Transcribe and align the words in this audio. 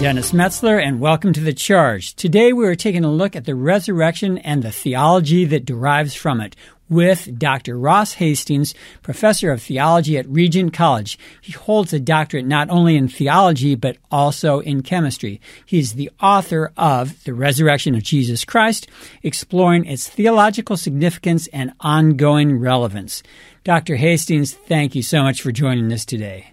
Dennis 0.00 0.30
Metzler, 0.30 0.80
and 0.80 1.00
welcome 1.00 1.32
to 1.32 1.40
The 1.40 1.52
Charge. 1.52 2.14
Today 2.14 2.52
we 2.52 2.64
are 2.68 2.76
taking 2.76 3.04
a 3.04 3.10
look 3.10 3.34
at 3.34 3.46
the 3.46 3.56
resurrection 3.56 4.38
and 4.38 4.62
the 4.62 4.70
theology 4.70 5.44
that 5.46 5.64
derives 5.64 6.14
from 6.14 6.40
it 6.40 6.54
with 6.88 7.36
Dr. 7.36 7.76
Ross 7.76 8.12
Hastings, 8.12 8.74
professor 9.02 9.50
of 9.50 9.60
theology 9.60 10.16
at 10.16 10.28
Regent 10.28 10.72
College. 10.72 11.18
He 11.40 11.50
holds 11.50 11.92
a 11.92 11.98
doctorate 11.98 12.46
not 12.46 12.70
only 12.70 12.94
in 12.94 13.08
theology, 13.08 13.74
but 13.74 13.96
also 14.08 14.60
in 14.60 14.84
chemistry. 14.84 15.40
He's 15.66 15.94
the 15.94 16.12
author 16.22 16.72
of 16.76 17.24
The 17.24 17.34
Resurrection 17.34 17.96
of 17.96 18.04
Jesus 18.04 18.44
Christ, 18.44 18.86
exploring 19.24 19.84
its 19.84 20.08
theological 20.08 20.76
significance 20.76 21.48
and 21.48 21.72
ongoing 21.80 22.60
relevance. 22.60 23.24
Dr. 23.64 23.96
Hastings, 23.96 24.54
thank 24.54 24.94
you 24.94 25.02
so 25.02 25.24
much 25.24 25.42
for 25.42 25.50
joining 25.50 25.92
us 25.92 26.04
today. 26.04 26.52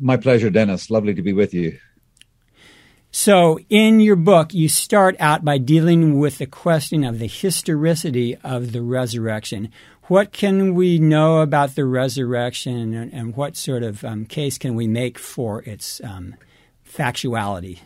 My 0.00 0.16
pleasure, 0.16 0.48
Dennis. 0.48 0.90
Lovely 0.90 1.12
to 1.12 1.22
be 1.22 1.32
with 1.32 1.52
you. 1.52 1.76
So, 3.20 3.58
in 3.68 3.98
your 3.98 4.14
book, 4.14 4.54
you 4.54 4.68
start 4.68 5.16
out 5.18 5.44
by 5.44 5.58
dealing 5.58 6.20
with 6.20 6.38
the 6.38 6.46
question 6.46 7.02
of 7.02 7.18
the 7.18 7.26
historicity 7.26 8.36
of 8.44 8.70
the 8.70 8.80
resurrection. 8.80 9.72
What 10.04 10.30
can 10.30 10.76
we 10.76 11.00
know 11.00 11.40
about 11.40 11.74
the 11.74 11.84
resurrection, 11.84 12.94
and, 12.94 13.12
and 13.12 13.34
what 13.34 13.56
sort 13.56 13.82
of 13.82 14.04
um, 14.04 14.24
case 14.24 14.56
can 14.56 14.76
we 14.76 14.86
make 14.86 15.18
for 15.18 15.64
its 15.64 16.00
um, 16.04 16.36
factuality? 16.88 17.80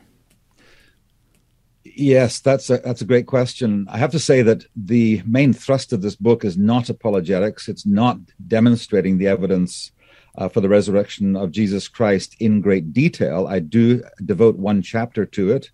Yes, 1.83 2.41
that's 2.41 2.69
a 2.69 2.77
that's 2.85 3.01
a 3.01 3.07
great 3.07 3.27
question. 3.27 3.87
I 3.89 3.97
have 3.97 4.13
to 4.13 4.19
say 4.19 4.43
that 4.43 4.67
the 4.77 5.23
main 5.25 5.55
thrust 5.55 5.95
of 5.95 6.03
this 6.03 6.15
book 6.15 6.45
is 6.45 6.59
not 6.59 6.91
apologetics. 6.91 7.71
It's 7.71 7.87
not 7.87 8.19
demonstrating 8.47 9.17
the 9.17 9.29
evidence 9.29 9.93
uh, 10.37 10.49
for 10.49 10.61
the 10.61 10.69
resurrection 10.69 11.37
of 11.37 11.51
Jesus 11.51 11.89
Christ 11.89 12.37
in 12.41 12.61
great 12.61 12.93
detail. 12.93 13.47
I 13.47 13.59
do 13.59 14.03
devote 14.25 14.57
one 14.57 14.83
chapter 14.83 15.27
to 15.27 15.53
it, 15.53 15.71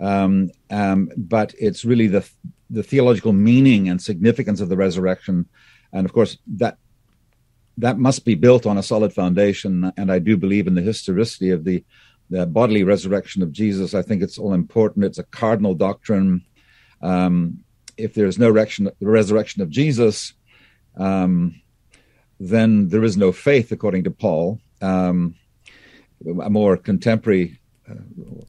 um, 0.00 0.50
um, 0.70 1.10
but 1.16 1.54
it's 1.58 1.84
really 1.84 2.06
the 2.06 2.28
the 2.70 2.82
theological 2.82 3.32
meaning 3.32 3.88
and 3.88 4.00
significance 4.00 4.60
of 4.60 4.68
the 4.68 4.76
resurrection, 4.76 5.48
and 5.92 6.04
of 6.04 6.12
course 6.12 6.38
that 6.56 6.78
that 7.78 7.98
must 7.98 8.24
be 8.24 8.34
built 8.34 8.66
on 8.66 8.78
a 8.78 8.82
solid 8.82 9.12
foundation. 9.12 9.92
And 9.96 10.10
I 10.10 10.18
do 10.18 10.36
believe 10.36 10.66
in 10.66 10.74
the 10.74 10.82
historicity 10.82 11.50
of 11.50 11.64
the 11.64 11.84
the 12.30 12.46
bodily 12.46 12.84
resurrection 12.84 13.42
of 13.42 13.52
Jesus. 13.52 13.94
I 13.94 14.02
think 14.02 14.22
it's 14.22 14.38
all 14.38 14.54
important. 14.54 15.04
It's 15.04 15.18
a 15.18 15.24
cardinal 15.24 15.74
doctrine. 15.74 16.42
Um, 17.02 17.64
if 17.96 18.14
there's 18.14 18.38
no 18.38 18.46
resurrection, 18.46 18.90
the 18.98 19.06
resurrection 19.06 19.62
of 19.62 19.68
Jesus, 19.68 20.32
um, 20.96 21.60
then 22.50 22.88
there 22.88 23.04
is 23.04 23.16
no 23.16 23.32
faith, 23.32 23.72
according 23.72 24.04
to 24.04 24.10
Paul. 24.10 24.60
Um, 24.82 25.34
a 26.42 26.50
more 26.50 26.76
contemporary, 26.76 27.58
uh, 27.90 27.94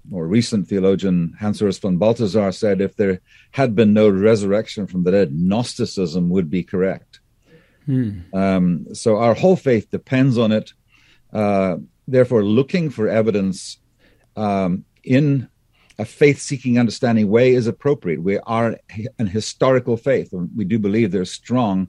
more 0.10 0.28
recent 0.28 0.68
theologian, 0.68 1.36
Hans 1.40 1.62
Urs 1.62 1.80
von 1.80 1.98
Balthasar, 1.98 2.52
said 2.52 2.82
if 2.82 2.96
there 2.96 3.22
had 3.52 3.76
been 3.76 3.94
no 3.94 4.10
resurrection 4.10 4.88
from 4.88 5.04
the 5.04 5.12
dead, 5.12 5.34
Gnosticism 5.34 6.30
would 6.30 6.50
be 6.50 6.64
correct. 6.64 7.20
Hmm. 7.86 8.20
Um, 8.34 8.94
so 8.94 9.18
our 9.18 9.34
whole 9.34 9.56
faith 9.56 9.90
depends 9.92 10.38
on 10.38 10.52
it. 10.52 10.74
Uh, 11.32 11.78
therefore, 12.08 12.44
looking 12.44 12.90
for 12.90 13.08
evidence 13.08 13.78
um, 14.36 14.86
in 15.04 15.48
a 15.98 16.06
faith 16.06 16.42
seeking 16.42 16.78
understanding 16.78 17.30
way 17.30 17.54
is 17.54 17.68
appropriate. 17.68 18.22
We 18.22 18.40
are 18.40 18.78
an 19.20 19.28
historical 19.28 19.96
faith, 19.96 20.34
and 20.34 20.50
we 20.56 20.66
do 20.66 20.80
believe 20.80 21.12
there's 21.12 21.32
strong 21.32 21.88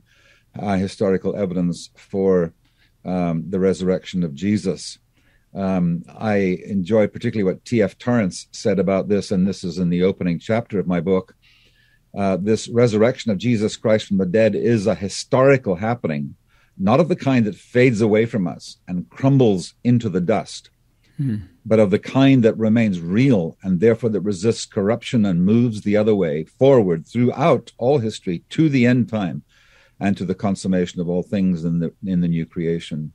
uh, 0.59 0.77
historical 0.77 1.37
evidence 1.37 1.91
for 1.97 2.53
um, 3.05 3.45
the 3.49 3.61
resurrection 3.61 4.23
of 4.25 4.35
Jesus. 4.35 4.99
Um, 5.55 6.05
I 6.19 6.59
enjoy 6.67 7.07
particularly 7.07 7.51
what 7.51 7.65
T.F. 7.65 7.97
Torrance 7.99 8.49
said 8.53 8.79
about 8.79 9.09
this, 9.09 9.31
and 9.31 9.47
this 9.47 9.65
is 9.65 9.79
in 9.79 9.89
the 9.89 10.03
opening 10.03 10.39
chapter 10.39 10.79
of 10.79 10.87
my 10.87 11.01
book. 11.01 11.35
Uh, 12.17 12.37
this 12.37 12.69
resurrection 12.69 13.31
of 13.31 13.39
Jesus 13.39 13.77
Christ 13.77 14.07
from 14.07 14.19
the 14.19 14.27
dead 14.27 14.55
is 14.55 14.87
a 14.87 14.95
historical 14.95 15.77
happening, 15.77 16.35
not 16.77 17.01
of 17.01 17.09
the 17.09 17.17
kind 17.17 17.47
that 17.47 17.55
fades 17.55 18.01
away 18.01 18.27
from 18.27 18.47
us 18.47 18.79
and 18.89 19.09
crumbles 19.09 19.75
into 19.85 20.09
the 20.09 20.21
dust, 20.21 20.71
hmm. 21.17 21.37
but 21.65 21.79
of 21.79 21.91
the 21.91 21.99
kind 21.99 22.43
that 22.43 22.57
remains 22.59 23.01
real 23.01 23.57
and 23.63 23.81
therefore 23.81 24.11
that 24.11 24.23
resists 24.23 24.67
corruption 24.67 25.25
and 25.25 25.45
moves 25.45 25.83
the 25.83 25.97
other 25.97 26.15
way 26.15 26.45
forward 26.45 27.07
throughout 27.07 27.73
all 27.79 27.99
history 27.99 28.45
to 28.51 28.69
the 28.69 28.87
end 28.87 29.09
time 29.09 29.43
and 30.01 30.17
to 30.17 30.25
the 30.25 30.35
consummation 30.35 31.01
of 31.01 31.09
all 31.09 31.23
things 31.23 31.65
in 31.65 31.79
the 31.81 31.93
in 32.05 32.21
the 32.21 32.29
new 32.29 32.47
creation. 32.47 33.13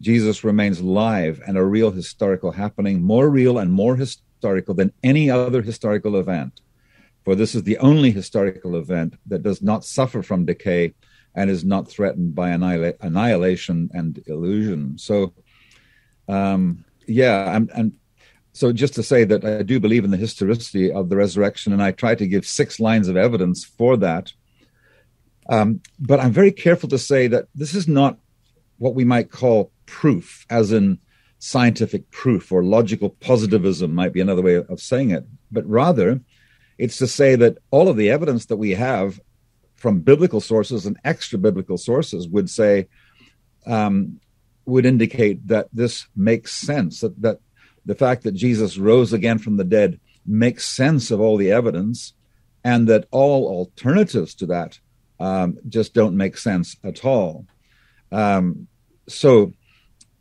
Jesus 0.00 0.44
remains 0.44 0.80
live 0.80 1.42
and 1.46 1.58
a 1.58 1.64
real 1.64 1.90
historical 1.90 2.52
happening, 2.52 3.02
more 3.02 3.28
real 3.28 3.58
and 3.58 3.70
more 3.70 3.96
historical 3.96 4.74
than 4.74 4.92
any 5.02 5.30
other 5.30 5.60
historical 5.60 6.16
event. 6.16 6.60
For 7.24 7.34
this 7.34 7.54
is 7.54 7.64
the 7.64 7.78
only 7.78 8.10
historical 8.10 8.76
event 8.76 9.14
that 9.26 9.42
does 9.42 9.60
not 9.60 9.84
suffer 9.84 10.22
from 10.22 10.46
decay 10.46 10.94
and 11.34 11.50
is 11.50 11.64
not 11.64 11.88
threatened 11.88 12.34
by 12.34 12.50
annihila- 12.50 12.96
annihilation 13.00 13.90
and 13.92 14.22
illusion. 14.26 14.96
So, 14.96 15.34
um, 16.28 16.84
yeah, 17.06 17.54
and 17.74 17.92
so 18.52 18.72
just 18.72 18.94
to 18.94 19.02
say 19.02 19.24
that 19.24 19.44
I 19.44 19.62
do 19.62 19.78
believe 19.78 20.04
in 20.04 20.10
the 20.10 20.16
historicity 20.16 20.90
of 20.90 21.08
the 21.08 21.16
resurrection, 21.16 21.72
and 21.72 21.82
I 21.82 21.92
try 21.92 22.14
to 22.14 22.26
give 22.26 22.46
six 22.46 22.80
lines 22.80 23.08
of 23.08 23.16
evidence 23.16 23.64
for 23.64 23.96
that 23.98 24.32
um, 25.50 25.80
but 25.98 26.20
I'm 26.20 26.32
very 26.32 26.52
careful 26.52 26.88
to 26.88 26.98
say 26.98 27.26
that 27.26 27.48
this 27.54 27.74
is 27.74 27.86
not 27.88 28.18
what 28.78 28.94
we 28.94 29.04
might 29.04 29.30
call 29.30 29.72
proof, 29.84 30.46
as 30.48 30.72
in 30.72 30.98
scientific 31.40 32.10
proof 32.12 32.52
or 32.52 32.62
logical 32.62 33.10
positivism, 33.10 33.92
might 33.92 34.12
be 34.12 34.20
another 34.20 34.42
way 34.42 34.54
of 34.54 34.80
saying 34.80 35.10
it. 35.10 35.26
But 35.50 35.66
rather, 35.66 36.20
it's 36.78 36.98
to 36.98 37.06
say 37.06 37.34
that 37.34 37.58
all 37.72 37.88
of 37.88 37.96
the 37.96 38.10
evidence 38.10 38.46
that 38.46 38.58
we 38.58 38.70
have 38.70 39.20
from 39.74 40.00
biblical 40.00 40.40
sources 40.40 40.86
and 40.86 40.96
extra 41.04 41.38
biblical 41.38 41.76
sources 41.76 42.28
would 42.28 42.48
say, 42.48 42.86
um, 43.66 44.20
would 44.66 44.86
indicate 44.86 45.48
that 45.48 45.68
this 45.72 46.06
makes 46.14 46.54
sense, 46.54 47.00
that, 47.00 47.20
that 47.20 47.40
the 47.86 47.94
fact 47.94 48.22
that 48.22 48.32
Jesus 48.32 48.78
rose 48.78 49.12
again 49.12 49.38
from 49.38 49.56
the 49.56 49.64
dead 49.64 49.98
makes 50.24 50.64
sense 50.64 51.10
of 51.10 51.20
all 51.20 51.36
the 51.36 51.50
evidence, 51.50 52.12
and 52.62 52.86
that 52.86 53.06
all 53.10 53.48
alternatives 53.48 54.34
to 54.34 54.46
that 54.46 54.78
um, 55.20 55.58
just 55.68 55.94
don't 55.94 56.16
make 56.16 56.36
sense 56.36 56.76
at 56.82 57.04
all. 57.04 57.46
Um, 58.10 58.66
so, 59.06 59.52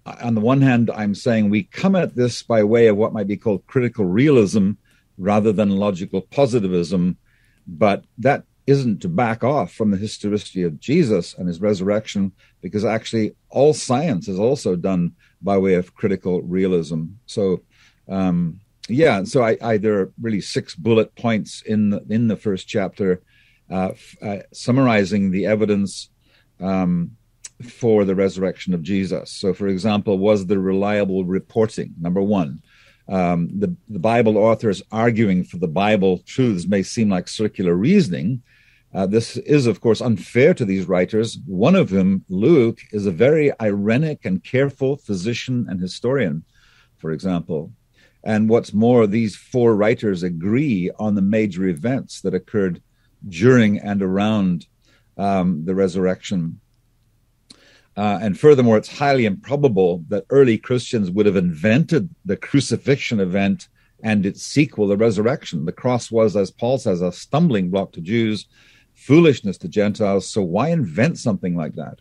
on 0.05 0.35
the 0.35 0.41
one 0.41 0.61
hand, 0.61 0.91
I'm 0.93 1.15
saying 1.15 1.49
we 1.49 1.63
come 1.63 1.95
at 1.95 2.15
this 2.15 2.43
by 2.43 2.63
way 2.63 2.87
of 2.87 2.97
what 2.97 3.13
might 3.13 3.27
be 3.27 3.37
called 3.37 3.65
critical 3.65 4.05
realism 4.05 4.71
rather 5.17 5.51
than 5.51 5.69
logical 5.69 6.21
positivism, 6.21 7.17
but 7.67 8.03
that 8.17 8.43
isn't 8.67 9.01
to 9.01 9.09
back 9.09 9.43
off 9.43 9.73
from 9.73 9.91
the 9.91 9.97
historicity 9.97 10.63
of 10.63 10.79
Jesus 10.79 11.33
and 11.33 11.47
his 11.47 11.61
resurrection, 11.61 12.31
because 12.61 12.85
actually 12.85 13.35
all 13.49 13.73
science 13.73 14.27
is 14.27 14.39
also 14.39 14.75
done 14.75 15.13
by 15.41 15.57
way 15.57 15.75
of 15.75 15.95
critical 15.95 16.41
realism. 16.41 17.05
So, 17.25 17.63
um, 18.07 18.59
yeah, 18.87 19.23
so 19.23 19.43
I, 19.43 19.57
I, 19.61 19.77
there 19.77 19.99
are 19.99 20.13
really 20.21 20.41
six 20.41 20.75
bullet 20.75 21.15
points 21.15 21.61
in 21.61 21.91
the, 21.91 22.05
in 22.09 22.27
the 22.27 22.35
first 22.35 22.67
chapter 22.67 23.21
uh, 23.69 23.91
uh, 24.21 24.37
summarizing 24.51 25.31
the 25.31 25.45
evidence 25.45 26.09
um, 26.59 27.11
for 27.67 28.05
the 28.05 28.15
resurrection 28.15 28.73
of 28.73 28.81
Jesus. 28.81 29.31
So, 29.31 29.53
for 29.53 29.67
example, 29.67 30.17
was 30.17 30.45
the 30.45 30.59
reliable 30.59 31.25
reporting 31.25 31.93
number 31.99 32.21
one? 32.21 32.61
Um, 33.07 33.49
the, 33.59 33.75
the 33.89 33.99
Bible 33.99 34.37
authors 34.37 34.81
arguing 34.91 35.43
for 35.43 35.57
the 35.57 35.67
Bible 35.67 36.19
truths 36.25 36.67
may 36.67 36.83
seem 36.83 37.09
like 37.09 37.27
circular 37.27 37.73
reasoning. 37.73 38.43
Uh, 38.93 39.05
this 39.05 39.37
is, 39.37 39.67
of 39.67 39.81
course, 39.81 40.01
unfair 40.01 40.53
to 40.53 40.65
these 40.65 40.87
writers. 40.87 41.37
One 41.45 41.75
of 41.75 41.89
them, 41.89 42.23
Luke, 42.29 42.79
is 42.91 43.05
a 43.05 43.11
very 43.11 43.51
ironic 43.61 44.25
and 44.25 44.43
careful 44.43 44.97
physician 44.97 45.67
and 45.69 45.79
historian, 45.79 46.43
for 46.97 47.11
example. 47.11 47.71
And 48.23 48.49
what's 48.49 48.73
more, 48.73 49.07
these 49.07 49.35
four 49.35 49.75
writers 49.75 50.23
agree 50.23 50.91
on 50.99 51.15
the 51.15 51.21
major 51.21 51.67
events 51.67 52.21
that 52.21 52.33
occurred 52.33 52.81
during 53.27 53.79
and 53.79 54.01
around 54.01 54.67
um, 55.17 55.65
the 55.65 55.75
resurrection. 55.75 56.59
Uh, 57.97 58.19
and 58.21 58.39
furthermore, 58.39 58.77
it's 58.77 58.97
highly 58.97 59.25
improbable 59.25 60.05
that 60.07 60.25
early 60.29 60.57
Christians 60.57 61.11
would 61.11 61.25
have 61.25 61.35
invented 61.35 62.09
the 62.23 62.37
crucifixion 62.37 63.19
event 63.19 63.67
and 64.01 64.25
its 64.25 64.41
sequel, 64.41 64.87
the 64.87 64.95
resurrection. 64.95 65.65
The 65.65 65.73
cross 65.73 66.09
was, 66.09 66.37
as 66.37 66.51
Paul 66.51 66.77
says, 66.77 67.01
a 67.01 67.11
stumbling 67.11 67.69
block 67.69 67.91
to 67.93 68.01
Jews, 68.01 68.47
foolishness 68.95 69.57
to 69.57 69.67
Gentiles. 69.67 70.29
So 70.29 70.41
why 70.41 70.69
invent 70.69 71.17
something 71.17 71.55
like 71.55 71.75
that? 71.75 71.99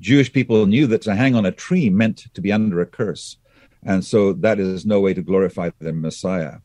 Jewish 0.00 0.32
people 0.32 0.66
knew 0.66 0.86
that 0.86 1.02
to 1.02 1.14
hang 1.14 1.34
on 1.34 1.46
a 1.46 1.52
tree 1.52 1.90
meant 1.90 2.32
to 2.34 2.40
be 2.40 2.52
under 2.52 2.80
a 2.80 2.86
curse. 2.86 3.36
And 3.84 4.04
so 4.04 4.32
that 4.32 4.58
is 4.58 4.86
no 4.86 5.00
way 5.00 5.12
to 5.14 5.22
glorify 5.22 5.70
the 5.78 5.92
Messiah. 5.92 6.58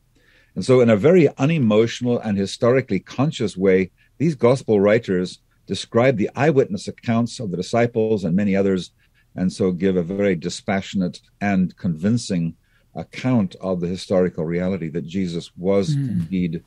And 0.54 0.64
so, 0.64 0.80
in 0.80 0.90
a 0.90 0.96
very 0.96 1.28
unemotional 1.38 2.18
and 2.18 2.36
historically 2.36 3.00
conscious 3.00 3.56
way, 3.56 3.90
these 4.18 4.34
gospel 4.34 4.80
writers 4.80 5.38
describe 5.66 6.16
the 6.16 6.30
eyewitness 6.34 6.88
accounts 6.88 7.38
of 7.40 7.50
the 7.50 7.56
disciples 7.56 8.24
and 8.24 8.34
many 8.34 8.56
others, 8.56 8.90
and 9.36 9.52
so 9.52 9.70
give 9.70 9.96
a 9.96 10.02
very 10.02 10.34
dispassionate 10.34 11.20
and 11.40 11.76
convincing 11.76 12.56
account 12.94 13.54
of 13.60 13.80
the 13.80 13.86
historical 13.86 14.44
reality 14.44 14.88
that 14.88 15.06
Jesus 15.06 15.52
was 15.56 15.94
mm. 15.94 16.08
indeed 16.10 16.64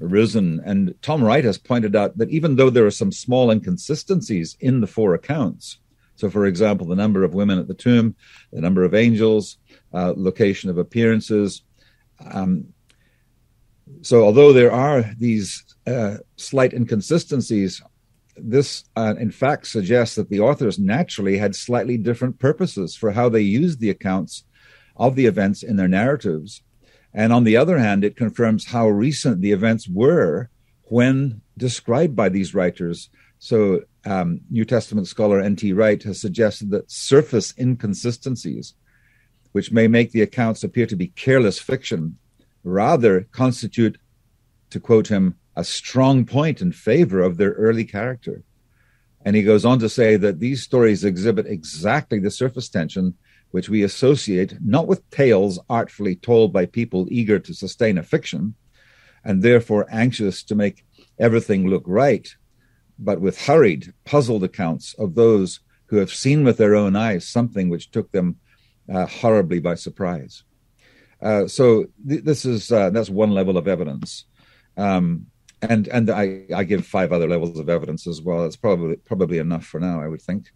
risen. 0.00 0.60
And 0.64 0.94
Tom 1.02 1.22
Wright 1.22 1.44
has 1.44 1.58
pointed 1.58 1.94
out 1.94 2.18
that 2.18 2.30
even 2.30 2.56
though 2.56 2.70
there 2.70 2.86
are 2.86 2.90
some 2.90 3.12
small 3.12 3.50
inconsistencies 3.50 4.56
in 4.60 4.80
the 4.80 4.86
four 4.86 5.14
accounts, 5.14 5.78
so 6.16 6.28
for 6.28 6.44
example, 6.44 6.86
the 6.86 6.96
number 6.96 7.24
of 7.24 7.34
women 7.34 7.58
at 7.58 7.68
the 7.68 7.74
tomb, 7.74 8.14
the 8.52 8.60
number 8.60 8.84
of 8.84 8.94
angels, 8.94 9.58
uh, 9.94 10.12
location 10.16 10.68
of 10.68 10.76
appearances. 10.76 11.62
Um, 12.30 12.74
so 14.02 14.24
although 14.24 14.52
there 14.52 14.72
are 14.72 15.04
these 15.18 15.64
uh, 15.86 16.16
slight 16.36 16.72
inconsistencies, 16.72 17.82
this 18.36 18.84
uh, 18.96 19.14
in 19.18 19.30
fact 19.30 19.66
suggests 19.66 20.16
that 20.16 20.30
the 20.30 20.40
authors 20.40 20.78
naturally 20.78 21.38
had 21.38 21.54
slightly 21.54 21.96
different 21.96 22.38
purposes 22.38 22.96
for 22.96 23.12
how 23.12 23.28
they 23.28 23.40
used 23.40 23.80
the 23.80 23.90
accounts 23.90 24.44
of 24.96 25.16
the 25.16 25.26
events 25.26 25.62
in 25.62 25.76
their 25.76 25.88
narratives. 25.88 26.62
And 27.12 27.32
on 27.32 27.44
the 27.44 27.56
other 27.56 27.78
hand, 27.78 28.04
it 28.04 28.16
confirms 28.16 28.66
how 28.66 28.88
recent 28.88 29.40
the 29.40 29.52
events 29.52 29.88
were 29.88 30.48
when 30.84 31.40
described 31.56 32.14
by 32.14 32.28
these 32.28 32.54
writers. 32.54 33.10
So, 33.38 33.82
um, 34.04 34.40
New 34.50 34.64
Testament 34.64 35.08
scholar 35.08 35.40
N.T. 35.40 35.72
Wright 35.72 36.02
has 36.04 36.20
suggested 36.20 36.70
that 36.70 36.90
surface 36.90 37.52
inconsistencies, 37.58 38.74
which 39.52 39.72
may 39.72 39.88
make 39.88 40.12
the 40.12 40.22
accounts 40.22 40.64
appear 40.64 40.86
to 40.86 40.96
be 40.96 41.08
careless 41.08 41.58
fiction, 41.58 42.18
rather 42.64 43.22
constitute, 43.32 43.98
to 44.70 44.80
quote 44.80 45.08
him, 45.08 45.36
a 45.56 45.64
strong 45.64 46.24
point 46.24 46.60
in 46.60 46.72
favor 46.72 47.20
of 47.20 47.36
their 47.36 47.52
early 47.52 47.84
character. 47.84 48.42
And 49.24 49.36
he 49.36 49.42
goes 49.42 49.64
on 49.64 49.78
to 49.80 49.88
say 49.88 50.16
that 50.16 50.40
these 50.40 50.62
stories 50.62 51.04
exhibit 51.04 51.46
exactly 51.46 52.18
the 52.18 52.30
surface 52.30 52.68
tension 52.68 53.14
which 53.50 53.68
we 53.68 53.82
associate 53.82 54.56
not 54.60 54.86
with 54.86 55.08
tales 55.10 55.58
artfully 55.68 56.14
told 56.14 56.52
by 56.52 56.66
people 56.66 57.06
eager 57.10 57.38
to 57.38 57.52
sustain 57.52 57.98
a 57.98 58.02
fiction 58.02 58.54
and 59.24 59.42
therefore 59.42 59.86
anxious 59.90 60.42
to 60.44 60.54
make 60.54 60.84
everything 61.18 61.68
look 61.68 61.82
right, 61.86 62.36
but 62.98 63.20
with 63.20 63.46
hurried, 63.46 63.92
puzzled 64.04 64.44
accounts 64.44 64.94
of 64.94 65.14
those 65.14 65.60
who 65.86 65.96
have 65.96 66.12
seen 66.12 66.44
with 66.44 66.56
their 66.56 66.74
own 66.74 66.96
eyes 66.96 67.26
something 67.26 67.68
which 67.68 67.90
took 67.90 68.10
them 68.12 68.36
uh, 68.92 69.06
horribly 69.06 69.58
by 69.58 69.74
surprise. 69.74 70.44
Uh, 71.22 71.46
so 71.46 71.86
th- 72.08 72.24
this 72.24 72.44
is 72.44 72.72
uh, 72.72 72.90
that's 72.90 73.10
one 73.10 73.32
level 73.32 73.56
of 73.56 73.68
evidence. 73.68 74.24
Um, 74.76 75.26
and 75.62 75.88
and 75.88 76.10
I, 76.10 76.44
I 76.54 76.64
give 76.64 76.86
five 76.86 77.12
other 77.12 77.28
levels 77.28 77.58
of 77.58 77.68
evidence 77.68 78.06
as 78.06 78.22
well. 78.22 78.44
It's 78.44 78.56
probably 78.56 78.96
probably 78.96 79.38
enough 79.38 79.64
for 79.64 79.80
now, 79.80 80.00
I 80.00 80.08
would 80.08 80.22
think. 80.22 80.50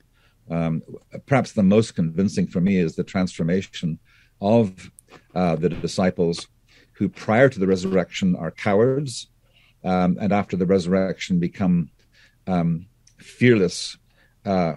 Um, 0.50 0.82
perhaps 1.26 1.52
the 1.52 1.62
most 1.62 1.94
convincing 1.94 2.46
for 2.46 2.60
me 2.60 2.76
is 2.76 2.96
the 2.96 3.04
transformation 3.04 3.98
of 4.40 4.90
uh, 5.34 5.56
the 5.56 5.68
disciples 5.68 6.48
who, 6.92 7.08
prior 7.08 7.48
to 7.48 7.58
the 7.58 7.66
resurrection, 7.66 8.36
are 8.36 8.50
cowards, 8.50 9.28
um, 9.84 10.16
and 10.20 10.32
after 10.32 10.56
the 10.56 10.66
resurrection, 10.66 11.40
become 11.40 11.90
um, 12.46 12.86
fearless, 13.18 13.96
uh, 14.44 14.74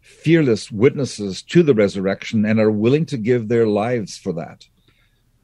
fearless 0.00 0.70
witnesses 0.70 1.42
to 1.42 1.62
the 1.62 1.74
resurrection, 1.74 2.44
and 2.44 2.60
are 2.60 2.70
willing 2.70 3.06
to 3.06 3.16
give 3.16 3.48
their 3.48 3.66
lives 3.66 4.16
for 4.16 4.32
that. 4.32 4.66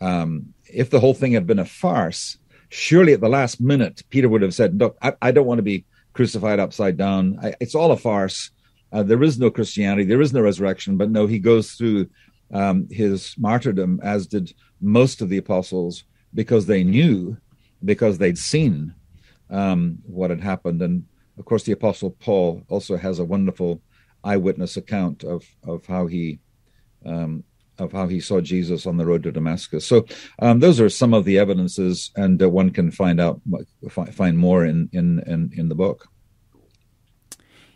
Um, 0.03 0.53
if 0.67 0.91
the 0.91 0.99
whole 0.99 1.15
thing 1.15 1.33
had 1.33 1.47
been 1.47 1.61
a 1.61 1.65
farce, 1.65 2.37
surely 2.71 3.13
at 3.13 3.21
the 3.21 3.29
last 3.29 3.61
minute, 3.61 4.03
Peter 4.11 4.29
would 4.29 4.43
have 4.43 4.55
said, 4.55 4.79
Look, 4.79 4.99
I, 5.01 5.15
I 5.23 5.31
don't 5.31 5.47
want 5.47 5.59
to 5.59 5.63
be 5.63 5.85
crucified 6.13 6.59
upside 6.59 6.97
down. 6.97 7.39
I, 7.41 7.55
it's 7.61 7.77
all 7.77 7.93
a 7.93 7.97
farce. 7.97 8.51
Uh, 8.93 9.05
there 9.05 9.23
is 9.23 9.39
no 9.39 9.51
Christianity, 9.51 10.05
there 10.05 10.21
is 10.21 10.33
no 10.33 10.41
resurrection. 10.41 10.97
But 10.97 11.11
no, 11.11 11.27
he 11.27 11.39
goes 11.39 11.73
through 11.73 12.09
um, 12.53 12.89
his 12.91 13.35
martyrdom, 13.39 14.01
as 14.03 14.27
did 14.27 14.53
most 14.81 15.23
of 15.23 15.29
the 15.29 15.39
apostles, 15.39 16.05
because 16.35 16.67
they 16.67 16.83
knew, 16.83 17.37
because 17.85 18.19
they'd 18.19 18.39
seen 18.39 18.95
um, 19.51 19.99
what 20.05 20.31
had 20.31 20.41
happened. 20.41 20.83
And 20.83 21.07
of 21.39 21.45
course, 21.45 21.63
the 21.63 21.73
apostle 21.73 22.11
Paul 22.11 22.65
also 22.69 22.97
has 22.97 23.21
a 23.21 23.25
wonderful 23.25 23.81
eyewitness 24.25 24.77
account 24.77 25.25
of 25.25 25.45
of 25.65 25.87
how 25.87 26.07
he 26.07 26.41
um, 27.07 27.45
of 27.82 27.93
how 27.93 28.06
he 28.06 28.20
saw 28.20 28.40
Jesus 28.40 28.87
on 28.87 28.96
the 28.96 29.06
road 29.06 29.23
to 29.25 29.32
Damascus. 29.32 29.87
So 29.87 30.06
um, 30.38 30.61
those 30.61 30.81
are 30.81 30.88
some 30.88 31.12
of 31.14 31.25
the 31.25 31.38
evidences, 31.38 32.11
and 32.17 32.43
uh, 32.43 32.49
one 32.49 32.70
can 32.70 32.90
find 32.90 33.20
out 33.20 33.40
find 34.12 34.38
more 34.38 34.64
in 34.64 34.88
in 34.93 35.20
in, 35.26 35.50
in 35.56 35.69
the 35.69 35.75
book. 35.75 36.08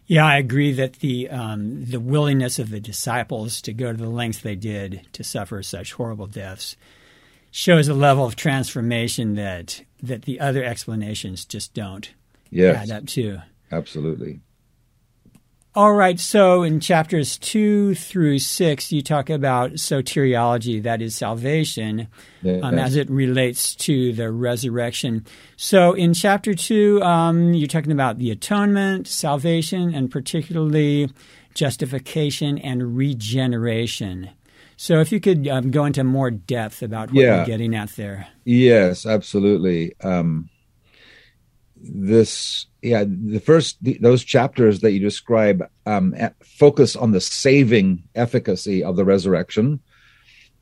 Yeah, 0.07 0.25
I 0.25 0.37
agree 0.39 0.73
that 0.73 0.95
the 0.95 1.29
um, 1.29 1.85
the 1.85 2.01
willingness 2.01 2.59
of 2.59 2.71
the 2.71 2.81
disciples 2.81 3.61
to 3.63 3.73
go 3.73 3.91
to 3.91 3.99
the 3.99 4.09
lengths 4.09 4.41
they 4.41 4.55
did 4.55 5.07
to 5.13 5.25
suffer 5.25 5.63
such 5.63 5.95
horrible 5.95 6.29
deaths 6.29 6.77
shows 7.51 7.89
a 7.89 7.95
level 7.95 8.25
of 8.25 8.37
transformation 8.37 9.35
that 9.35 9.83
that 10.03 10.23
the 10.23 10.39
other 10.39 10.63
explanations 10.63 11.45
just 11.45 11.75
don't 11.75 12.13
yes, 12.51 12.77
add 12.77 12.97
up 12.97 13.07
to. 13.09 13.43
Absolutely. 13.73 14.41
All 15.77 15.93
right. 15.93 16.19
So 16.19 16.63
in 16.63 16.81
chapters 16.81 17.37
two 17.37 17.95
through 17.95 18.39
six, 18.39 18.91
you 18.93 19.03
talk 19.03 19.29
about 19.29 19.73
soteriology, 19.73 20.83
that 20.83 21.03
is 21.03 21.15
salvation, 21.15 22.09
um, 22.43 22.79
as 22.79 22.97
it 22.97 23.11
relates 23.11 23.75
to 23.75 24.15
the 24.15 24.33
resurrection. 24.33 25.27
So 25.59 25.93
in 25.93 26.15
chapter 26.15 26.55
two, 26.55 27.03
um, 27.03 27.53
you're 27.53 27.69
talking 27.69 27.93
about 27.93 28.17
the 28.17 28.31
atonement, 28.31 29.07
salvation, 29.07 29.95
and 29.95 30.11
particularly 30.11 31.11
justification 31.53 32.57
and 32.57 32.97
regeneration. 32.97 34.31
So 34.79 35.01
if 35.01 35.13
you 35.13 35.21
could 35.21 35.47
um, 35.47 35.71
go 35.71 35.85
into 35.85 36.05
more 36.05 36.31
depth 36.31 36.83
about 36.83 37.13
what 37.13 37.23
yeah. 37.23 37.37
you're 37.37 37.45
getting 37.45 37.75
at 37.75 37.91
there. 37.97 38.29
Yes, 38.47 39.05
absolutely. 39.05 39.95
Um, 40.01 40.49
this 41.77 42.65
yeah 42.87 43.05
the 43.07 43.41
first 43.41 43.79
those 44.01 44.23
chapters 44.23 44.81
that 44.81 44.93
you 44.93 45.01
describe 45.01 45.69
um, 45.87 46.15
focus 46.43 46.95
on 46.97 47.11
the 47.11 47.21
saving 47.21 48.05
efficacy 48.15 48.83
of 48.83 48.97
the 48.97 49.05
resurrection. 49.05 49.81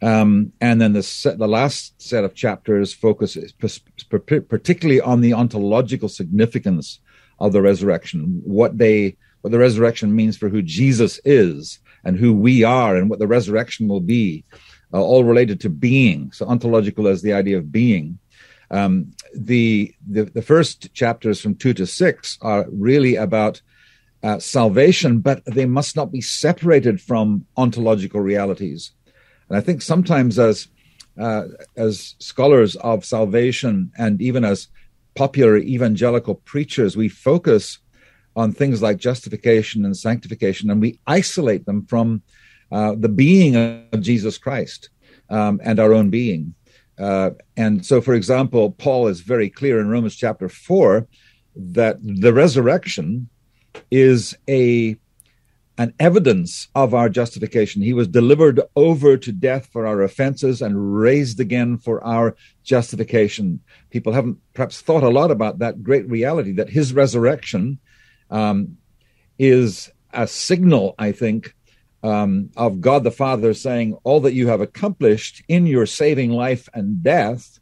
Um, 0.02 0.52
and 0.60 0.80
then 0.80 0.92
the 0.92 1.02
set, 1.02 1.38
the 1.38 1.48
last 1.48 2.00
set 2.02 2.24
of 2.24 2.34
chapters 2.34 2.92
focuses 2.92 3.52
particularly 4.52 5.00
on 5.00 5.20
the 5.20 5.32
ontological 5.32 6.08
significance 6.08 7.00
of 7.38 7.52
the 7.52 7.62
resurrection 7.62 8.42
what 8.44 8.76
they 8.76 9.16
what 9.42 9.50
the 9.50 9.58
resurrection 9.58 10.14
means 10.14 10.36
for 10.36 10.48
who 10.48 10.62
Jesus 10.62 11.20
is 11.24 11.78
and 12.04 12.18
who 12.18 12.32
we 12.32 12.64
are 12.64 12.96
and 12.96 13.08
what 13.08 13.18
the 13.18 13.26
resurrection 13.26 13.88
will 13.88 14.00
be 14.00 14.44
uh, 14.92 15.02
all 15.02 15.24
related 15.24 15.60
to 15.60 15.68
being. 15.68 16.32
So 16.32 16.46
ontological 16.46 17.06
as 17.08 17.22
the 17.22 17.34
idea 17.34 17.58
of 17.58 17.70
being 17.70 18.18
um, 18.74 19.12
the, 19.34 19.94
the, 20.06 20.24
the 20.24 20.42
first 20.42 20.92
chapters 20.94 21.40
from 21.40 21.54
two 21.54 21.74
to 21.74 21.86
six 21.86 22.38
are 22.42 22.66
really 22.70 23.14
about 23.14 23.62
uh, 24.24 24.38
salvation, 24.38 25.20
but 25.20 25.44
they 25.44 25.66
must 25.66 25.96
not 25.96 26.10
be 26.10 26.20
separated 26.20 27.00
from 27.00 27.46
ontological 27.56 28.20
realities. 28.20 28.92
And 29.48 29.56
I 29.58 29.60
think 29.60 29.82
sometimes 29.82 30.38
as 30.38 30.68
uh, 31.16 31.44
as 31.76 32.16
scholars 32.18 32.74
of 32.76 33.04
salvation 33.04 33.92
and 33.96 34.20
even 34.20 34.44
as 34.44 34.66
popular 35.14 35.58
evangelical 35.58 36.34
preachers, 36.34 36.96
we 36.96 37.08
focus 37.08 37.78
on 38.34 38.50
things 38.50 38.82
like 38.82 38.96
justification 38.96 39.84
and 39.84 39.96
sanctification, 39.96 40.70
and 40.70 40.80
we 40.80 40.98
isolate 41.06 41.66
them 41.66 41.86
from 41.86 42.20
uh, 42.72 42.96
the 42.98 43.08
being 43.08 43.54
of 43.54 44.00
Jesus 44.00 44.38
Christ 44.38 44.88
um, 45.30 45.60
and 45.62 45.78
our 45.78 45.92
own 45.92 46.10
being. 46.10 46.54
Uh, 46.98 47.30
and 47.56 47.84
so, 47.84 48.00
for 48.00 48.14
example, 48.14 48.70
Paul 48.72 49.08
is 49.08 49.20
very 49.20 49.50
clear 49.50 49.80
in 49.80 49.88
Romans 49.88 50.16
chapter 50.16 50.48
4 50.48 51.06
that 51.56 51.96
the 52.02 52.32
resurrection 52.32 53.28
is 53.90 54.36
a 54.48 54.96
an 55.76 55.92
evidence 55.98 56.68
of 56.76 56.94
our 56.94 57.08
justification. 57.08 57.82
He 57.82 57.92
was 57.92 58.06
delivered 58.06 58.60
over 58.76 59.16
to 59.16 59.32
death 59.32 59.66
for 59.72 59.86
our 59.86 60.02
offenses 60.02 60.62
and 60.62 60.96
raised 60.96 61.40
again 61.40 61.78
for 61.78 62.02
our 62.04 62.36
justification. 62.62 63.60
People 63.90 64.12
haven't 64.12 64.38
perhaps 64.52 64.80
thought 64.80 65.02
a 65.02 65.08
lot 65.08 65.32
about 65.32 65.58
that 65.58 65.82
great 65.82 66.08
reality 66.08 66.52
that 66.52 66.70
his 66.70 66.92
resurrection 66.92 67.80
um, 68.30 68.76
is 69.36 69.90
a 70.12 70.28
signal, 70.28 70.94
I 70.96 71.10
think, 71.10 71.53
um, 72.04 72.50
of 72.54 72.82
God 72.82 73.02
the 73.02 73.10
Father 73.10 73.54
saying, 73.54 73.96
All 74.04 74.20
that 74.20 74.34
you 74.34 74.46
have 74.48 74.60
accomplished 74.60 75.42
in 75.48 75.66
your 75.66 75.86
saving 75.86 76.30
life 76.30 76.68
and 76.74 77.02
death 77.02 77.58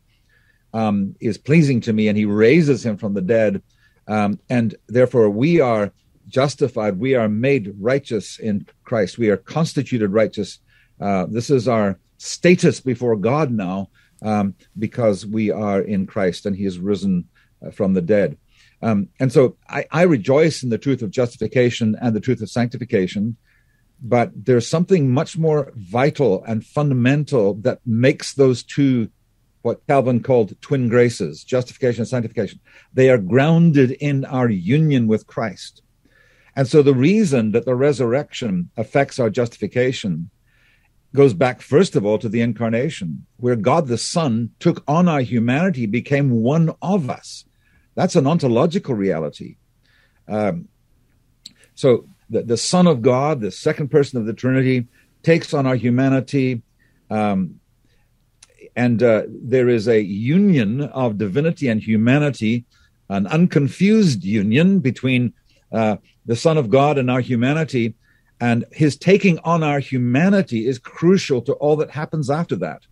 um, 0.75 1.14
is 1.20 1.38
pleasing 1.38 1.80
to 1.82 1.92
me. 1.92 2.08
And 2.08 2.18
he 2.18 2.25
raises 2.25 2.84
him 2.84 2.96
from 2.96 3.14
the 3.14 3.22
dead. 3.22 3.62
Um, 4.08 4.40
and 4.50 4.75
therefore, 4.88 5.30
we 5.30 5.61
are 5.61 5.92
justified. 6.26 6.99
We 6.99 7.14
are 7.14 7.28
made 7.28 7.72
righteous 7.78 8.40
in 8.40 8.66
Christ. 8.82 9.16
We 9.16 9.30
are 9.30 9.37
constituted 9.37 10.12
righteous. 10.12 10.58
Uh, 11.00 11.26
this 11.26 11.49
is 11.49 11.68
our 11.68 12.00
status 12.18 12.80
before 12.80 13.16
God 13.16 13.52
now 13.52 13.90
um, 14.22 14.54
because 14.76 15.25
we 15.25 15.52
are 15.52 15.80
in 15.80 16.04
Christ 16.06 16.46
and 16.46 16.56
he 16.56 16.64
is 16.64 16.80
risen 16.80 17.28
uh, 17.64 17.70
from 17.70 17.94
the 17.94 18.02
dead. 18.02 18.37
Um, 18.82 19.08
and 19.20 19.32
so 19.32 19.56
I, 19.68 19.84
I 19.92 20.02
rejoice 20.02 20.64
in 20.64 20.70
the 20.70 20.78
truth 20.78 21.02
of 21.02 21.12
justification 21.12 21.96
and 22.00 22.16
the 22.16 22.20
truth 22.20 22.42
of 22.42 22.50
sanctification 22.50 23.37
but 24.02 24.30
there's 24.35 24.68
something 24.68 25.11
much 25.11 25.38
more 25.38 25.73
vital 25.76 26.42
and 26.44 26.66
fundamental 26.66 27.54
that 27.54 27.78
makes 27.87 28.35
those 28.35 28.62
two 28.62 29.09
what 29.62 29.87
Calvin 29.87 30.21
called 30.21 30.61
twin 30.61 30.88
graces, 30.88 31.44
justification 31.44 32.00
and 32.00 32.09
sanctification. 32.09 32.59
They 32.92 33.11
are 33.11 33.18
grounded 33.18 33.92
in 33.92 34.25
our 34.25 34.50
union 34.50 35.06
with 35.06 35.28
Christ. 35.28 35.82
And 36.56 36.66
so 36.66 36.82
the 36.82 36.94
reason 36.94 37.52
that 37.52 37.64
the 37.64 37.76
resurrection 37.76 38.71
affects 38.76 39.21
our 39.21 39.30
justification 39.30 40.30
goes 41.14 41.32
back, 41.32 41.61
first 41.61 41.94
of 41.94 42.04
all, 42.04 42.18
to 42.18 42.28
the 42.28 42.40
incarnation, 42.40 43.25
where 43.37 43.54
God 43.54 43.87
the 43.87 43.99
Son 43.99 44.50
took 44.59 44.82
on 44.88 45.09
our 45.09 45.21
humanity, 45.21 45.87
became 45.87 46.42
one 46.42 46.75
of 46.82 47.09
us. 47.09 47.44
That's 47.94 48.16
an 48.16 48.26
ontological 48.26 48.94
reality. 48.94 49.56
Um, 50.26 50.68
so 51.75 52.09
the, 52.32 52.42
the 52.42 52.56
Son 52.56 52.86
of 52.86 53.02
God, 53.02 53.40
the 53.40 53.50
second 53.50 53.90
person 53.90 54.18
of 54.18 54.26
the 54.26 54.32
Trinity, 54.32 54.86
takes 55.22 55.54
on 55.54 55.66
our 55.66 55.76
humanity. 55.76 56.62
Um, 57.10 57.60
and 58.74 59.02
uh, 59.02 59.24
there 59.28 59.68
is 59.68 59.86
a 59.86 60.00
union 60.00 60.80
of 60.80 61.18
divinity 61.18 61.68
and 61.68 61.80
humanity, 61.80 62.64
an 63.08 63.26
unconfused 63.26 64.24
union 64.24 64.80
between 64.80 65.34
uh, 65.70 65.96
the 66.24 66.36
Son 66.36 66.56
of 66.56 66.70
God 66.70 66.96
and 66.98 67.10
our 67.10 67.20
humanity. 67.20 67.94
And 68.40 68.64
his 68.72 68.96
taking 68.96 69.38
on 69.40 69.62
our 69.62 69.78
humanity 69.78 70.66
is 70.66 70.78
crucial 70.78 71.42
to 71.42 71.52
all 71.54 71.76
that 71.76 71.90
happens 71.90 72.30
after 72.30 72.56
that. 72.56 72.82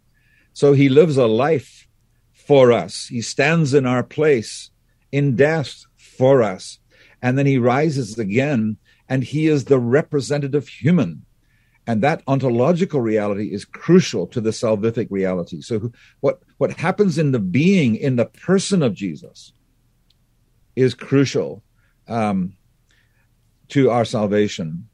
So 0.52 0.74
he 0.74 0.88
lives 0.88 1.16
a 1.16 1.26
life 1.26 1.88
for 2.32 2.72
us, 2.72 3.06
he 3.06 3.22
stands 3.22 3.74
in 3.74 3.86
our 3.86 4.02
place 4.02 4.70
in 5.12 5.36
death 5.36 5.84
for 5.96 6.42
us. 6.42 6.78
And 7.22 7.38
then 7.38 7.46
he 7.46 7.58
rises 7.58 8.18
again, 8.18 8.76
and 9.10 9.24
he 9.24 9.48
is 9.48 9.64
the 9.64 9.80
representative 9.80 10.68
human. 10.68 11.26
And 11.86 12.02
that 12.02 12.22
ontological 12.28 13.00
reality 13.00 13.52
is 13.52 13.64
crucial 13.64 14.28
to 14.28 14.40
the 14.40 14.50
salvific 14.50 15.08
reality. 15.10 15.60
So 15.60 15.92
what 16.20 16.40
what 16.58 16.78
happens 16.78 17.18
in 17.18 17.32
the 17.32 17.40
being 17.40 17.96
in 17.96 18.14
the 18.16 18.26
person 18.26 18.82
of 18.82 18.94
jesus 18.94 19.52
is 20.76 20.94
crucial 20.94 21.64
um, 22.06 22.52
to 23.68 23.90
our 23.90 24.04
salvation. 24.04 24.88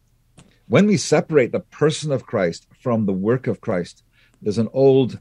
When 0.69 0.87
we 0.87 0.97
separate 0.97 1.53
the 1.53 1.61
person 1.61 2.11
of 2.11 2.25
christ 2.25 2.67
from 2.81 3.05
the 3.05 3.13
work 3.13 3.47
of 3.47 3.61
christ 3.61 4.03
there's 4.41 4.59
an 4.59 4.69
old 4.73 5.21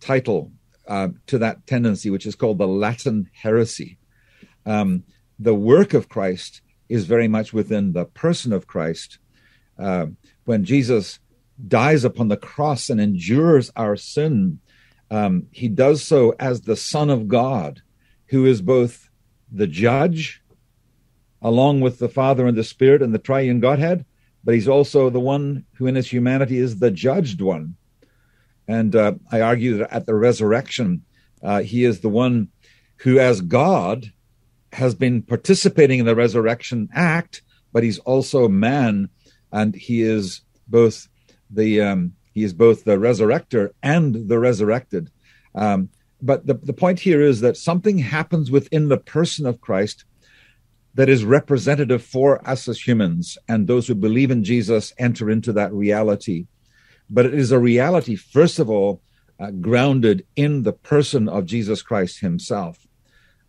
title 0.00 0.50
uh, 0.88 1.08
to 1.26 1.38
that 1.38 1.66
tendency 1.66 2.10
which 2.10 2.26
is 2.26 2.34
called 2.34 2.58
the 2.58 2.66
latin 2.66 3.30
heresy. 3.32 3.98
Um, 4.66 5.04
the 5.38 5.54
work 5.54 5.94
of 5.94 6.08
christ 6.08 6.61
is 6.92 7.06
very 7.06 7.28
much 7.28 7.52
within 7.52 7.92
the 7.92 8.04
person 8.04 8.52
of 8.52 8.66
christ 8.66 9.18
uh, 9.78 10.06
when 10.44 10.64
Jesus 10.64 11.18
dies 11.68 12.04
upon 12.04 12.28
the 12.28 12.36
cross 12.36 12.90
and 12.90 13.00
endures 13.00 13.70
our 13.76 13.96
sin, 13.96 14.60
um, 15.10 15.46
he 15.50 15.68
does 15.68 16.02
so 16.02 16.34
as 16.38 16.62
the 16.62 16.76
Son 16.76 17.10
of 17.10 17.28
God, 17.28 17.82
who 18.26 18.46
is 18.46 18.62
both 18.62 19.10
the 19.50 19.66
judge, 19.66 20.42
along 21.40 21.80
with 21.80 21.98
the 21.98 22.08
Father 22.08 22.46
and 22.46 22.56
the 22.56 22.64
Spirit 22.64 23.02
and 23.02 23.12
the 23.12 23.18
triune 23.18 23.60
Godhead, 23.60 24.04
but 24.44 24.54
he's 24.54 24.68
also 24.68 25.10
the 25.10 25.20
one 25.20 25.64
who 25.74 25.86
in 25.86 25.94
his 25.94 26.10
humanity 26.10 26.58
is 26.58 26.78
the 26.78 26.90
judged 26.90 27.40
one. 27.40 27.76
And 28.66 28.94
uh, 28.96 29.14
I 29.30 29.40
argue 29.40 29.78
that 29.78 29.92
at 29.92 30.06
the 30.06 30.14
resurrection, 30.14 31.02
uh, 31.42 31.62
he 31.62 31.84
is 31.84 32.00
the 32.00 32.08
one 32.08 32.48
who, 32.98 33.18
as 33.18 33.40
God, 33.40 34.12
has 34.72 34.94
been 34.94 35.22
participating 35.22 36.00
in 36.00 36.06
the 36.06 36.14
resurrection 36.14 36.88
act, 36.94 37.42
but 37.72 37.82
he's 37.82 37.98
also 38.00 38.48
man 38.48 39.08
and 39.52 39.74
he 39.74 40.02
is 40.02 40.40
both 40.66 41.08
the 41.50 41.80
um, 41.80 42.14
he 42.32 42.42
is 42.44 42.54
both 42.54 42.84
the 42.84 42.96
resurrector 42.96 43.70
and 43.82 44.28
the 44.28 44.38
resurrected. 44.38 45.10
Um, 45.54 45.90
but 46.22 46.46
the, 46.46 46.54
the 46.54 46.72
point 46.72 47.00
here 47.00 47.20
is 47.20 47.40
that 47.40 47.56
something 47.56 47.98
happens 47.98 48.50
within 48.50 48.88
the 48.88 48.96
person 48.96 49.44
of 49.44 49.60
Christ 49.60 50.04
that 50.94 51.08
is 51.08 51.24
representative 51.24 52.02
for 52.02 52.46
us 52.48 52.68
as 52.68 52.86
humans, 52.86 53.38
and 53.48 53.66
those 53.66 53.86
who 53.86 53.94
believe 53.94 54.30
in 54.30 54.44
Jesus 54.44 54.92
enter 54.98 55.30
into 55.30 55.52
that 55.54 55.72
reality. 55.72 56.46
But 57.10 57.26
it 57.26 57.34
is 57.34 57.50
a 57.50 57.58
reality, 57.58 58.14
first 58.14 58.58
of 58.58 58.70
all, 58.70 59.02
uh, 59.40 59.50
grounded 59.50 60.24
in 60.36 60.62
the 60.62 60.72
person 60.72 61.28
of 61.28 61.46
Jesus 61.46 61.82
Christ 61.82 62.20
himself. 62.20 62.86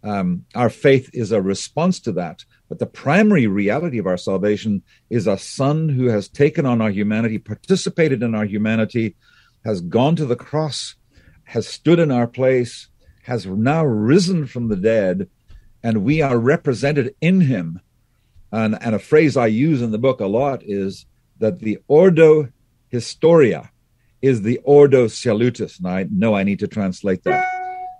Um, 0.03 0.45
our 0.53 0.69
faith 0.69 1.09
is 1.13 1.31
a 1.31 1.41
response 1.41 1.99
to 2.01 2.11
that. 2.13 2.43
But 2.67 2.79
the 2.79 2.85
primary 2.85 3.47
reality 3.47 3.97
of 3.97 4.07
our 4.07 4.17
salvation 4.17 4.83
is 5.09 5.27
a 5.27 5.37
Son 5.37 5.89
who 5.89 6.07
has 6.07 6.27
taken 6.27 6.65
on 6.65 6.81
our 6.81 6.89
humanity, 6.89 7.37
participated 7.37 8.21
in 8.21 8.35
our 8.35 8.45
humanity, 8.45 9.15
has 9.63 9.79
gone 9.79 10.15
to 10.17 10.25
the 10.25 10.35
cross, 10.35 10.95
has 11.45 11.67
stood 11.67 11.99
in 11.99 12.11
our 12.11 12.27
place, 12.27 12.89
has 13.23 13.45
now 13.45 13.85
risen 13.85 14.45
from 14.45 14.67
the 14.67 14.75
dead, 14.75 15.29
and 15.81 16.03
we 16.03 16.21
are 16.21 16.37
represented 16.37 17.15
in 17.21 17.41
him. 17.41 17.79
And, 18.51 18.77
and 18.81 18.95
a 18.95 18.99
phrase 18.99 19.37
I 19.37 19.47
use 19.47 19.81
in 19.81 19.91
the 19.91 19.97
book 19.97 20.19
a 20.19 20.25
lot 20.25 20.63
is 20.63 21.05
that 21.39 21.59
the 21.59 21.79
Ordo 21.87 22.49
Historia 22.89 23.71
is 24.21 24.41
the 24.41 24.59
Ordo 24.63 25.07
Salutis. 25.07 25.79
And 25.79 25.87
I 25.87 26.07
know 26.11 26.35
I 26.35 26.43
need 26.43 26.59
to 26.59 26.67
translate 26.67 27.23
that. 27.23 27.47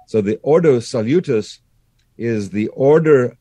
So 0.07 0.21
the 0.21 0.37
Ordo 0.43 0.79
Salutis 0.79 1.59
is 2.23 2.49
the 2.49 2.67
order 2.69 3.37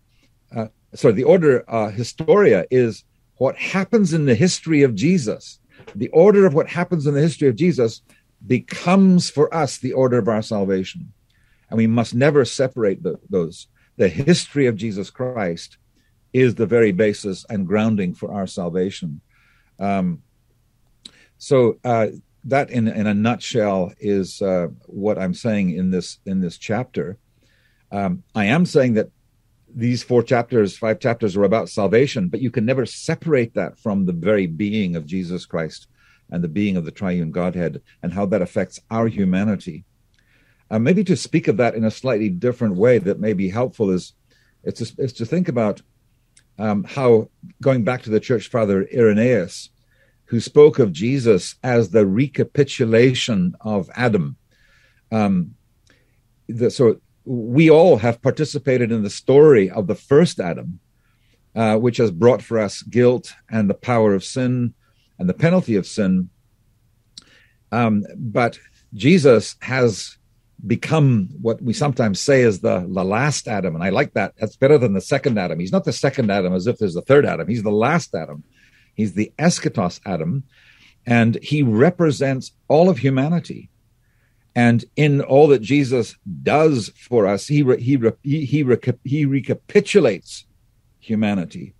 sorry, 0.94 1.14
the 1.14 1.24
order 1.24 1.64
uh, 1.68 1.90
historia 1.90 2.66
is 2.70 3.04
what 3.36 3.56
happens 3.56 4.12
in 4.12 4.26
the 4.26 4.34
history 4.34 4.82
of 4.82 4.94
Jesus. 4.94 5.58
The 5.94 6.08
order 6.08 6.46
of 6.46 6.54
what 6.54 6.68
happens 6.68 7.06
in 7.06 7.14
the 7.14 7.20
history 7.20 7.48
of 7.48 7.56
Jesus 7.56 8.02
becomes 8.46 9.30
for 9.30 9.52
us 9.54 9.78
the 9.78 9.92
order 9.92 10.18
of 10.18 10.28
our 10.28 10.42
salvation. 10.42 11.12
And 11.70 11.78
we 11.78 11.86
must 11.86 12.14
never 12.14 12.44
separate 12.44 13.02
the, 13.02 13.18
those. 13.30 13.68
The 13.96 14.08
history 14.08 14.66
of 14.66 14.76
Jesus 14.76 15.10
Christ 15.10 15.78
is 16.32 16.54
the 16.54 16.66
very 16.66 16.92
basis 16.92 17.44
and 17.48 17.66
grounding 17.66 18.14
for 18.14 18.32
our 18.32 18.46
salvation. 18.46 19.20
Um, 19.78 20.22
so 21.38 21.78
uh, 21.84 22.08
that, 22.44 22.70
in, 22.70 22.88
in 22.88 23.06
a 23.06 23.14
nutshell, 23.14 23.92
is 23.98 24.40
uh, 24.40 24.68
what 24.86 25.18
I'm 25.18 25.34
saying 25.34 25.70
in 25.70 25.90
this 25.90 26.18
in 26.24 26.40
this 26.40 26.58
chapter. 26.58 27.18
Um, 27.92 28.24
I 28.34 28.46
am 28.46 28.66
saying 28.66 28.94
that 28.94 29.10
these 29.74 30.02
four 30.02 30.22
chapters, 30.22 30.76
five 30.76 30.98
chapters 30.98 31.36
are 31.36 31.44
about 31.44 31.68
salvation, 31.68 32.28
but 32.28 32.40
you 32.40 32.50
can 32.50 32.64
never 32.64 32.84
separate 32.86 33.54
that 33.54 33.78
from 33.78 34.06
the 34.06 34.12
very 34.12 34.46
being 34.46 34.96
of 34.96 35.06
Jesus 35.06 35.46
Christ 35.46 35.86
and 36.30 36.42
the 36.42 36.48
being 36.48 36.76
of 36.76 36.84
the 36.84 36.90
triune 36.90 37.30
Godhead 37.30 37.82
and 38.02 38.12
how 38.12 38.26
that 38.26 38.42
affects 38.42 38.80
our 38.90 39.06
humanity. 39.06 39.84
Uh, 40.70 40.78
maybe 40.78 41.04
to 41.04 41.16
speak 41.16 41.48
of 41.48 41.58
that 41.58 41.74
in 41.74 41.84
a 41.84 41.90
slightly 41.90 42.30
different 42.30 42.76
way 42.76 42.98
that 42.98 43.20
may 43.20 43.34
be 43.34 43.50
helpful 43.50 43.90
is 43.90 44.14
it's 44.64 44.90
to, 44.90 45.08
to 45.08 45.26
think 45.26 45.48
about 45.48 45.82
um, 46.58 46.84
how 46.84 47.28
going 47.60 47.84
back 47.84 48.02
to 48.02 48.10
the 48.10 48.20
church 48.20 48.48
father 48.48 48.88
Irenaeus, 48.94 49.68
who 50.26 50.40
spoke 50.40 50.78
of 50.78 50.92
Jesus 50.92 51.56
as 51.62 51.90
the 51.90 52.06
recapitulation 52.06 53.54
of 53.60 53.90
Adam. 53.94 54.36
Um, 55.10 55.56
the, 56.48 56.70
so 56.70 57.01
we 57.24 57.70
all 57.70 57.96
have 57.98 58.22
participated 58.22 58.90
in 58.90 59.02
the 59.02 59.10
story 59.10 59.70
of 59.70 59.86
the 59.86 59.94
first 59.94 60.40
Adam, 60.40 60.80
uh, 61.54 61.76
which 61.76 61.98
has 61.98 62.10
brought 62.10 62.42
for 62.42 62.58
us 62.58 62.82
guilt 62.82 63.32
and 63.50 63.68
the 63.68 63.74
power 63.74 64.14
of 64.14 64.24
sin 64.24 64.74
and 65.18 65.28
the 65.28 65.34
penalty 65.34 65.76
of 65.76 65.86
sin. 65.86 66.30
Um, 67.70 68.04
but 68.16 68.58
Jesus 68.94 69.56
has 69.62 70.18
become 70.66 71.28
what 71.40 71.60
we 71.60 71.72
sometimes 71.72 72.20
say 72.20 72.42
is 72.42 72.60
the, 72.60 72.80
the 72.88 73.04
last 73.04 73.48
Adam. 73.48 73.74
And 73.74 73.82
I 73.82 73.90
like 73.90 74.14
that. 74.14 74.34
That's 74.38 74.56
better 74.56 74.78
than 74.78 74.92
the 74.92 75.00
second 75.00 75.38
Adam. 75.38 75.58
He's 75.58 75.72
not 75.72 75.84
the 75.84 75.92
second 75.92 76.30
Adam 76.30 76.54
as 76.54 76.66
if 76.66 76.78
there's 76.78 76.96
a 76.96 77.02
third 77.02 77.26
Adam. 77.26 77.48
He's 77.48 77.62
the 77.62 77.70
last 77.70 78.14
Adam. 78.14 78.44
He's 78.94 79.14
the 79.14 79.32
eschatos 79.38 80.00
Adam. 80.06 80.44
And 81.04 81.36
he 81.42 81.62
represents 81.62 82.52
all 82.68 82.88
of 82.88 82.98
humanity. 82.98 83.70
And 84.54 84.84
in 84.96 85.20
all 85.22 85.48
that 85.48 85.62
Jesus 85.62 86.16
does 86.42 86.90
for 86.90 87.26
us, 87.26 87.46
he 87.46 87.62
he 87.78 87.96
he 88.22 88.46
he, 88.46 88.64
he, 89.04 89.24
recapitulates 89.24 90.44
humanity, 91.00 91.74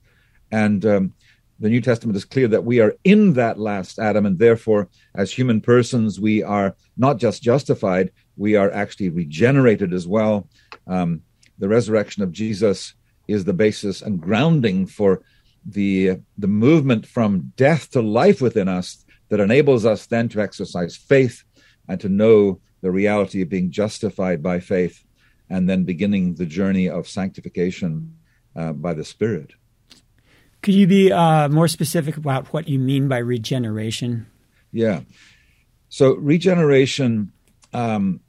and 0.51 0.85
um, 0.87 1.13
the 1.61 1.69
New 1.69 1.83
Testament 1.83 2.17
is 2.17 2.25
clear 2.25 2.49
that 2.49 2.65
we 2.65 2.81
are 2.81 2.95
in 3.05 3.35
that 3.35 3.59
last 3.59 3.99
Adam, 3.99 4.25
and 4.25 4.39
therefore, 4.39 4.89
as 5.15 5.31
human 5.31 5.61
persons, 5.61 6.19
we 6.19 6.43
are 6.43 6.75
not 6.97 7.19
just 7.19 7.43
justified; 7.43 8.11
we 8.39 8.57
are 8.57 8.71
actually 8.71 9.11
regenerated 9.11 9.93
as 9.93 10.09
well. 10.09 10.49
Um, 10.87 11.21
the 11.59 11.69
resurrection 11.69 12.23
of 12.23 12.33
Jesus 12.33 12.95
is 13.29 13.45
the 13.45 13.53
basis 13.53 14.01
and 14.01 14.21
grounding 14.21 14.87
for 14.87 15.23
the 15.67 16.21
the 16.39 16.49
movement 16.49 17.07
from 17.07 17.53
death 17.57 17.91
to 17.91 18.01
life 18.01 18.41
within 18.41 18.69
us 18.69 19.05
that 19.29 19.41
enables 19.41 19.87
us 19.87 20.07
then 20.07 20.29
to 20.31 20.41
exercise 20.41 20.97
faith 20.97 21.45
and 21.89 22.01
to 22.01 22.09
know 22.09 22.61
the 22.81 22.91
reality 22.91 23.43
of 23.43 23.49
being 23.49 23.71
justified 23.71 24.43
by 24.43 24.61
faith 24.61 25.05
and 25.49 25.69
then 25.69 25.85
beginning 25.85 26.35
the 26.35 26.47
journey 26.47 26.89
of 26.89 27.09
sanctification 27.09 28.17
uh, 28.57 28.73
by 28.73 28.95
the 28.95 29.05
Spirit. 29.05 29.53
Could 30.63 30.75
you 30.75 30.87
be 30.87 31.13
uh, 31.13 31.49
more 31.49 31.69
specific 31.69 32.17
about 32.17 32.53
what 32.53 32.69
you 32.69 32.79
mean 32.79 33.09
by 33.09 33.19
regeneration? 33.19 34.27
Yeah. 34.71 35.01
So, 35.89 36.15
regeneration, 36.15 37.33
um, 37.73 38.21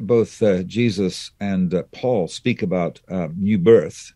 both 0.00 0.42
uh, 0.42 0.62
Jesus 0.62 1.32
and 1.40 1.74
uh, 1.74 1.82
Paul 1.92 2.28
speak 2.28 2.62
about 2.62 3.00
uh, 3.08 3.28
new 3.36 3.58
birth. 3.58 4.12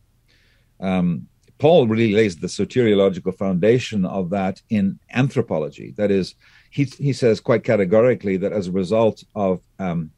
Um, 0.81 1.29
Paul 1.59 1.87
really 1.87 2.13
lays 2.13 2.37
the 2.37 2.47
soteriological 2.47 3.37
foundation 3.37 4.05
of 4.05 4.31
that 4.31 4.63
in 4.69 4.99
anthropology. 5.13 5.93
That 5.97 6.11
is, 6.11 6.35
he, 6.73 6.85
he 6.85 7.12
says 7.12 7.38
quite 7.38 7.64
categorically 7.64 8.38
that 8.38 8.52
as 8.52 8.67
a 8.67 8.73
result 8.73 9.23
of 9.35 9.61
um, 9.79 10.11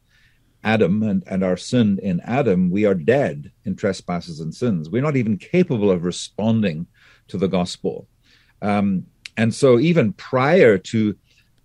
Adam 0.63 1.03
and, 1.03 1.21
and 1.27 1.43
our 1.43 1.57
sin 1.57 1.99
in 2.01 2.21
Adam, 2.21 2.71
we 2.71 2.85
are 2.85 2.95
dead 2.95 3.51
in 3.65 3.75
trespasses 3.75 4.39
and 4.39 4.55
sins. 4.55 4.89
We're 4.89 5.01
not 5.01 5.17
even 5.17 5.37
capable 5.37 5.91
of 5.91 6.05
responding 6.05 6.87
to 7.27 7.37
the 7.37 7.49
gospel. 7.49 8.07
Um, 8.61 9.07
and 9.35 9.53
so, 9.53 9.79
even 9.79 10.13
prior 10.13 10.77
to 10.77 11.17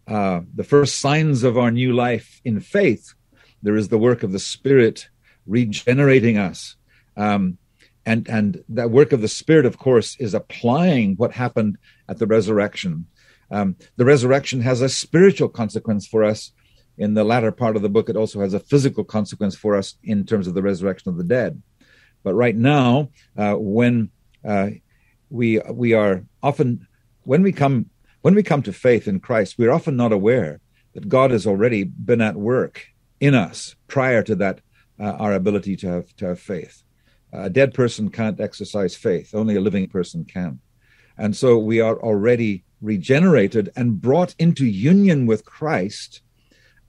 uh, 0.08 0.40
the 0.52 0.64
first 0.64 0.98
signs 0.98 1.44
of 1.44 1.56
our 1.56 1.70
new 1.70 1.92
life 1.92 2.40
in 2.44 2.58
faith, 2.58 3.14
there 3.62 3.76
is 3.76 3.88
the 3.88 3.98
work 3.98 4.24
of 4.24 4.32
the 4.32 4.40
Spirit 4.40 5.08
regenerating 5.46 6.36
us. 6.36 6.74
Um, 7.16 7.58
and, 8.04 8.28
and 8.28 8.64
that 8.70 8.90
work 8.90 9.12
of 9.12 9.20
the 9.20 9.28
Spirit, 9.28 9.66
of 9.66 9.78
course, 9.78 10.16
is 10.18 10.34
applying 10.34 11.14
what 11.14 11.30
happened 11.30 11.78
at 12.08 12.18
the 12.18 12.26
resurrection. 12.26 13.06
Um, 13.50 13.76
the 13.96 14.04
resurrection 14.04 14.60
has 14.60 14.80
a 14.80 14.88
spiritual 14.88 15.48
consequence 15.48 16.06
for 16.06 16.24
us 16.24 16.52
in 17.00 17.14
the 17.14 17.24
latter 17.24 17.50
part 17.50 17.76
of 17.76 17.82
the 17.82 17.88
book, 17.88 18.10
it 18.10 18.16
also 18.16 18.40
has 18.40 18.52
a 18.52 18.60
physical 18.60 19.04
consequence 19.04 19.56
for 19.56 19.74
us 19.74 19.96
in 20.04 20.26
terms 20.26 20.46
of 20.46 20.52
the 20.52 20.62
resurrection 20.62 21.08
of 21.08 21.16
the 21.16 21.24
dead. 21.24 21.62
But 22.22 22.34
right 22.34 22.54
now, 22.54 23.08
uh, 23.38 23.54
when 23.54 24.10
uh, 24.46 24.70
we 25.30 25.60
we 25.70 25.94
are 25.94 26.24
often 26.42 26.86
when 27.22 27.42
we 27.42 27.52
come 27.52 27.86
when 28.20 28.34
we 28.34 28.42
come 28.42 28.62
to 28.64 28.72
faith 28.72 29.08
in 29.08 29.18
Christ, 29.18 29.56
we're 29.56 29.72
often 29.72 29.96
not 29.96 30.12
aware 30.12 30.60
that 30.92 31.08
God 31.08 31.30
has 31.30 31.46
already 31.46 31.84
been 31.84 32.20
at 32.20 32.36
work 32.36 32.88
in 33.18 33.34
us 33.34 33.76
prior 33.86 34.22
to 34.24 34.34
that 34.34 34.60
uh, 34.98 35.12
our 35.12 35.32
ability 35.32 35.76
to 35.76 35.86
have 35.86 36.14
to 36.16 36.26
have 36.26 36.40
faith. 36.40 36.82
A 37.32 37.48
dead 37.48 37.72
person 37.72 38.10
can't 38.10 38.40
exercise 38.40 38.94
faith; 38.94 39.34
only 39.34 39.56
a 39.56 39.60
living 39.62 39.88
person 39.88 40.26
can. 40.26 40.60
And 41.16 41.34
so 41.34 41.56
we 41.56 41.80
are 41.80 41.98
already 41.98 42.64
regenerated 42.80 43.70
and 43.76 44.00
brought 44.00 44.34
into 44.38 44.66
union 44.66 45.26
with 45.26 45.44
Christ 45.44 46.22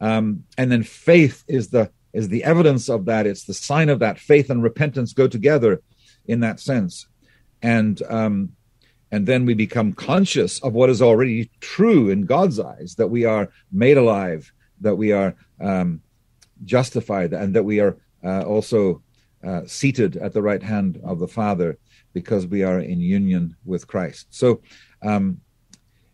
um, 0.02 0.44
and 0.58 0.72
then 0.72 0.84
faith 0.84 1.46
is 1.48 1.70
the 1.70 1.92
is 2.12 2.28
the 2.28 2.44
evidence 2.44 2.90
of 2.90 3.06
that. 3.06 3.26
It's 3.26 3.46
the 3.46 3.54
sign 3.54 3.88
of 3.88 4.00
that. 4.00 4.20
Faith 4.20 4.50
and 4.50 4.62
repentance 4.62 5.14
go 5.14 5.28
together 5.28 5.82
in 6.26 6.42
that 6.42 6.60
sense, 6.60 7.08
and 7.62 8.02
um, 8.10 8.54
and 9.12 9.28
then 9.28 9.46
we 9.46 9.54
become 9.54 9.94
conscious 9.94 10.60
of 10.64 10.74
what 10.74 10.90
is 10.90 11.02
already 11.02 11.52
true 11.62 12.10
in 12.10 12.26
God's 12.26 12.60
eyes 12.60 12.96
that 12.96 13.10
we 13.10 13.26
are 13.26 13.50
made 13.72 13.98
alive, 13.98 14.52
that 14.82 14.96
we 14.96 15.12
are 15.12 15.36
um, 15.60 16.02
justified, 16.66 17.32
and 17.32 17.54
that 17.56 17.64
we 17.64 17.80
are 17.80 17.96
uh, 18.24 18.42
also 18.42 19.04
uh, 19.44 19.62
seated 19.68 20.18
at 20.18 20.34
the 20.34 20.42
right 20.42 20.64
hand 20.64 21.00
of 21.04 21.20
the 21.20 21.28
Father 21.28 21.78
because 22.14 22.48
we 22.48 22.64
are 22.64 22.80
in 22.80 23.00
union 23.00 23.56
with 23.66 23.88
Christ. 23.88 24.28
So, 24.32 24.62
um, 25.04 25.42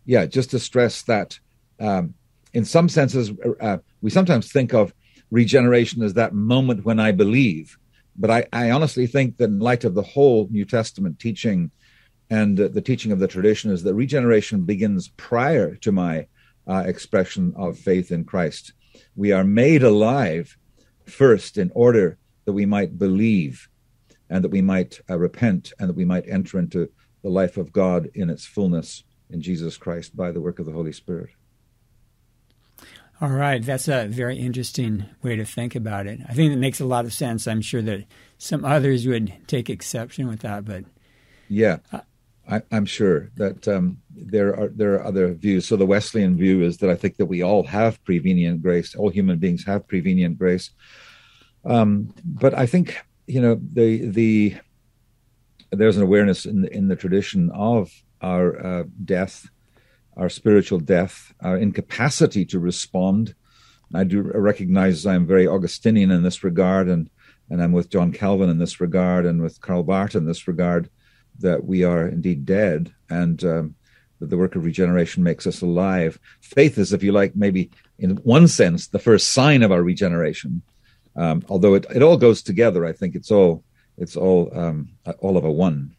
yeah, 0.07 0.25
just 0.25 0.51
to 0.51 0.59
stress 0.59 1.03
that 1.03 1.37
um, 1.79 2.15
in 2.53 2.65
some 2.65 2.89
senses, 2.89 3.31
uh, 3.61 3.77
we 4.01 4.09
sometimes 4.09 4.51
think 4.51 4.73
of 4.73 4.93
regeneration 5.29 6.01
as 6.01 6.13
that 6.13 6.33
moment 6.33 6.85
when 6.85 6.99
I 6.99 7.11
believe. 7.11 7.77
But 8.15 8.31
I, 8.31 8.45
I 8.51 8.71
honestly 8.71 9.05
think 9.05 9.37
that 9.37 9.49
in 9.49 9.59
light 9.59 9.83
of 9.83 9.93
the 9.93 10.01
whole 10.01 10.47
New 10.49 10.65
Testament 10.65 11.19
teaching 11.19 11.69
and 12.29 12.59
uh, 12.59 12.69
the 12.69 12.81
teaching 12.81 13.11
of 13.11 13.19
the 13.19 13.27
tradition 13.27 13.69
is 13.69 13.83
that 13.83 13.93
regeneration 13.93 14.63
begins 14.63 15.09
prior 15.17 15.75
to 15.75 15.91
my 15.91 16.27
uh, 16.67 16.83
expression 16.85 17.53
of 17.57 17.77
faith 17.77 18.11
in 18.11 18.23
Christ. 18.23 18.73
We 19.15 19.33
are 19.33 19.43
made 19.43 19.83
alive 19.83 20.57
first 21.05 21.57
in 21.57 21.69
order 21.75 22.17
that 22.45 22.53
we 22.53 22.65
might 22.65 22.97
believe 22.97 23.67
and 24.29 24.43
that 24.43 24.51
we 24.51 24.61
might 24.61 24.99
uh, 25.09 25.17
repent 25.19 25.73
and 25.79 25.89
that 25.89 25.95
we 25.95 26.05
might 26.05 26.27
enter 26.29 26.59
into 26.59 26.89
the 27.23 27.29
life 27.29 27.57
of 27.57 27.73
God 27.73 28.09
in 28.15 28.29
its 28.29 28.45
fullness 28.45 29.03
in 29.29 29.41
Jesus 29.41 29.77
Christ 29.77 30.15
by 30.15 30.31
the 30.31 30.41
work 30.41 30.59
of 30.59 30.65
the 30.65 30.71
Holy 30.71 30.93
Spirit. 30.93 31.29
All 33.19 33.29
right, 33.29 33.63
that's 33.63 33.87
a 33.87 34.05
very 34.07 34.37
interesting 34.37 35.05
way 35.23 35.35
to 35.35 35.45
think 35.45 35.75
about 35.75 36.05
it. 36.05 36.19
I 36.29 36.33
think 36.33 36.53
it 36.53 36.57
makes 36.57 36.79
a 36.79 36.85
lot 36.85 37.05
of 37.05 37.13
sense. 37.13 37.47
I'm 37.47 37.61
sure 37.61 37.81
that 37.81 38.05
some 38.37 38.63
others 38.63 39.07
would 39.07 39.33
take 39.47 39.71
exception 39.71 40.27
with 40.27 40.41
that, 40.41 40.65
but 40.65 40.85
yeah, 41.49 41.77
uh, 41.91 42.01
I, 42.47 42.61
am 42.71 42.85
sure 42.85 43.29
that 43.35 43.67
um, 43.67 43.97
there 44.11 44.55
are 44.55 44.67
there 44.67 44.93
are 44.95 45.03
other 45.03 45.33
views. 45.33 45.67
So 45.67 45.75
the 45.75 45.85
Wesleyan 45.85 46.37
view 46.37 46.61
is 46.61 46.77
that 46.77 46.89
I 46.89 46.95
think 46.95 47.17
that 47.17 47.25
we 47.25 47.41
all 47.41 47.63
have 47.63 48.03
prevenient 48.03 48.61
grace. 48.61 48.95
All 48.95 49.09
human 49.09 49.39
beings 49.39 49.65
have 49.65 49.87
prevenient 49.87 50.37
grace, 50.37 50.69
um, 51.65 52.13
but 52.23 52.53
I 52.53 52.67
think 52.67 52.97
you 53.25 53.41
know 53.41 53.59
the 53.73 54.09
the 54.09 54.55
there's 55.71 55.97
an 55.97 56.03
awareness 56.03 56.45
in 56.45 56.61
the, 56.61 56.73
in 56.73 56.87
the 56.87 56.95
tradition 56.95 57.49
of 57.51 57.91
our 58.21 58.65
uh, 58.65 58.83
death 59.03 59.47
our 60.17 60.29
spiritual 60.29 60.79
death, 60.79 61.33
our 61.41 61.57
incapacity 61.57 62.43
to 62.45 62.59
respond. 62.59 63.35
I 63.93 64.03
do 64.03 64.21
recognize 64.21 65.05
I'm 65.05 65.27
very 65.27 65.47
Augustinian 65.47 66.11
in 66.11 66.23
this 66.23 66.43
regard, 66.43 66.89
and, 66.89 67.09
and 67.49 67.61
I'm 67.61 67.71
with 67.71 67.89
John 67.89 68.11
Calvin 68.11 68.49
in 68.49 68.57
this 68.57 68.81
regard, 68.81 69.25
and 69.25 69.41
with 69.41 69.61
Karl 69.61 69.83
Barth 69.83 70.15
in 70.15 70.25
this 70.25 70.47
regard, 70.47 70.89
that 71.39 71.63
we 71.63 71.83
are 71.83 72.07
indeed 72.07 72.45
dead, 72.45 72.93
and 73.09 73.41
um, 73.43 73.75
that 74.19 74.29
the 74.31 74.37
work 74.37 74.55
of 74.55 74.65
regeneration 74.65 75.23
makes 75.23 75.45
us 75.45 75.61
alive. 75.61 76.19
Faith 76.41 76.79
is, 76.79 76.91
if 76.91 77.03
you 77.03 77.11
like, 77.11 77.35
maybe 77.35 77.69
in 77.99 78.17
one 78.17 78.47
sense, 78.47 78.87
the 78.87 78.99
first 78.99 79.29
sign 79.29 79.61
of 79.61 79.71
our 79.71 79.83
regeneration. 79.83 80.63
Um, 81.15 81.43
although 81.47 81.75
it, 81.75 81.85
it 81.93 82.01
all 82.01 82.17
goes 82.17 82.41
together, 82.41 82.85
I 82.85 82.93
think 82.93 83.15
it's 83.15 83.31
all 83.31 83.63
it's 83.97 84.15
all 84.15 84.51
um, 84.55 84.89
all 85.19 85.37
of 85.37 85.45
a 85.45 85.51
one. 85.51 85.95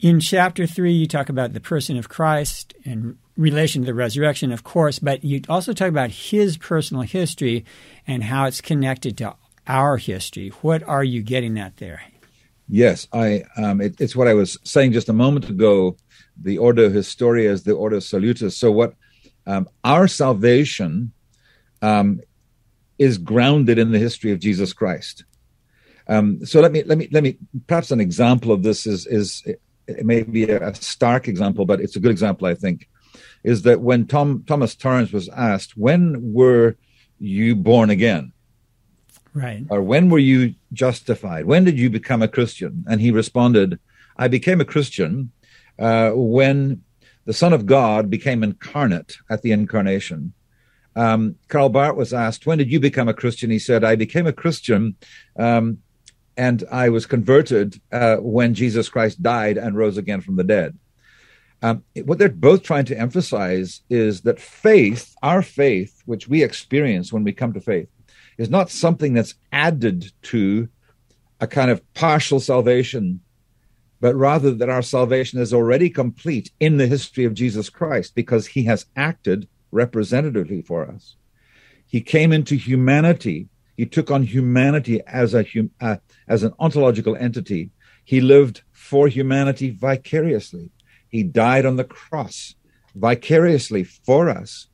In 0.00 0.20
chapter 0.20 0.66
three, 0.66 0.92
you 0.92 1.06
talk 1.06 1.28
about 1.28 1.52
the 1.52 1.60
person 1.60 1.96
of 1.96 2.08
Christ 2.08 2.74
in 2.84 3.18
relation 3.36 3.82
to 3.82 3.86
the 3.86 3.94
resurrection, 3.94 4.52
of 4.52 4.64
course, 4.64 4.98
but 4.98 5.24
you 5.24 5.42
also 5.48 5.72
talk 5.72 5.88
about 5.88 6.10
his 6.10 6.56
personal 6.56 7.02
history 7.02 7.64
and 8.06 8.24
how 8.24 8.46
it's 8.46 8.60
connected 8.60 9.16
to 9.18 9.34
our 9.66 9.96
history. 9.96 10.48
What 10.60 10.82
are 10.82 11.04
you 11.04 11.22
getting 11.22 11.58
at 11.58 11.78
there? 11.78 12.02
Yes, 12.68 13.06
I. 13.12 13.44
Um, 13.56 13.80
it, 13.80 14.00
it's 14.00 14.16
what 14.16 14.28
I 14.28 14.34
was 14.34 14.58
saying 14.64 14.92
just 14.92 15.08
a 15.08 15.12
moment 15.12 15.48
ago. 15.48 15.96
The 16.40 16.58
ordo 16.58 16.90
historia 16.90 17.52
is 17.52 17.62
the 17.62 17.72
ordo 17.72 18.00
salutis. 18.00 18.56
So, 18.56 18.72
what 18.72 18.94
um, 19.46 19.68
our 19.84 20.08
salvation 20.08 21.12
um, 21.82 22.20
is 22.98 23.18
grounded 23.18 23.78
in 23.78 23.92
the 23.92 23.98
history 23.98 24.32
of 24.32 24.40
Jesus 24.40 24.72
Christ. 24.72 25.24
Um, 26.06 26.44
so 26.44 26.60
let 26.60 26.72
me 26.72 26.82
let 26.84 26.98
me 26.98 27.08
let 27.12 27.22
me 27.22 27.38
perhaps 27.66 27.90
an 27.90 28.00
example 28.00 28.52
of 28.52 28.62
this 28.62 28.86
is 28.86 29.06
is 29.06 29.42
it 29.86 30.06
may 30.06 30.22
be 30.22 30.44
a 30.44 30.74
stark 30.74 31.28
example, 31.28 31.64
but 31.66 31.80
it's 31.80 31.96
a 31.96 32.00
good 32.00 32.10
example, 32.10 32.46
I 32.46 32.54
think, 32.54 32.88
is 33.42 33.62
that 33.62 33.80
when 33.80 34.06
Tom 34.06 34.44
Thomas 34.46 34.74
Torrance 34.74 35.12
was 35.12 35.28
asked, 35.28 35.76
"When 35.76 36.32
were 36.32 36.76
you 37.18 37.54
born 37.54 37.90
again?" 37.90 38.32
Right. 39.34 39.64
Or 39.68 39.82
when 39.82 40.10
were 40.10 40.18
you 40.18 40.54
justified? 40.72 41.44
When 41.44 41.64
did 41.64 41.78
you 41.78 41.90
become 41.90 42.22
a 42.22 42.28
Christian? 42.28 42.84
And 42.88 43.00
he 43.00 43.10
responded, 43.10 43.78
"I 44.16 44.28
became 44.28 44.60
a 44.60 44.64
Christian 44.64 45.32
uh, 45.78 46.12
when 46.14 46.82
the 47.24 47.32
Son 47.32 47.52
of 47.52 47.66
God 47.66 48.10
became 48.10 48.42
incarnate 48.42 49.16
at 49.28 49.42
the 49.42 49.52
incarnation." 49.52 50.32
Um, 50.96 51.34
Karl 51.48 51.70
Barth 51.70 51.96
was 51.96 52.14
asked, 52.14 52.46
"When 52.46 52.58
did 52.58 52.70
you 52.70 52.80
become 52.80 53.08
a 53.08 53.14
Christian?" 53.14 53.50
He 53.50 53.58
said, 53.58 53.84
"I 53.84 53.96
became 53.96 54.26
a 54.26 54.32
Christian 54.32 54.96
um, 55.36 55.78
and 56.36 56.64
I 56.70 56.88
was 56.88 57.06
converted 57.06 57.80
uh, 57.92 58.16
when 58.16 58.54
Jesus 58.54 58.88
Christ 58.88 59.22
died 59.22 59.56
and 59.56 59.76
rose 59.76 59.96
again 59.96 60.20
from 60.20 60.36
the 60.36 60.44
dead. 60.44 60.78
Um, 61.62 61.82
what 62.04 62.18
they're 62.18 62.28
both 62.28 62.62
trying 62.62 62.84
to 62.86 62.98
emphasize 62.98 63.80
is 63.88 64.22
that 64.22 64.40
faith, 64.40 65.14
our 65.22 65.40
faith, 65.40 66.02
which 66.04 66.28
we 66.28 66.42
experience 66.42 67.12
when 67.12 67.24
we 67.24 67.32
come 67.32 67.52
to 67.54 67.60
faith, 67.60 67.88
is 68.36 68.50
not 68.50 68.70
something 68.70 69.14
that's 69.14 69.34
added 69.52 70.12
to 70.22 70.68
a 71.40 71.46
kind 71.46 71.70
of 71.70 71.80
partial 71.94 72.40
salvation, 72.40 73.20
but 74.00 74.14
rather 74.14 74.52
that 74.52 74.68
our 74.68 74.82
salvation 74.82 75.40
is 75.40 75.54
already 75.54 75.88
complete 75.88 76.50
in 76.60 76.76
the 76.76 76.86
history 76.86 77.24
of 77.24 77.34
Jesus 77.34 77.70
Christ 77.70 78.14
because 78.14 78.46
he 78.46 78.64
has 78.64 78.86
acted 78.96 79.48
representatively 79.70 80.62
for 80.62 80.86
us. 80.86 81.16
He 81.86 82.00
came 82.00 82.32
into 82.32 82.56
humanity 82.56 83.48
he 83.76 83.86
took 83.86 84.10
on 84.10 84.22
humanity 84.22 85.00
as 85.06 85.34
a 85.34 85.44
uh, 85.80 85.96
as 86.28 86.42
an 86.42 86.52
ontological 86.58 87.16
entity. 87.16 87.70
He 88.04 88.20
lived 88.20 88.62
for 88.72 89.08
humanity 89.08 89.70
vicariously. 89.70 90.70
He 91.08 91.22
died 91.22 91.66
on 91.66 91.76
the 91.76 91.84
cross 91.84 92.54
vicariously 92.94 93.84
for 93.84 94.28
us, 94.28 94.68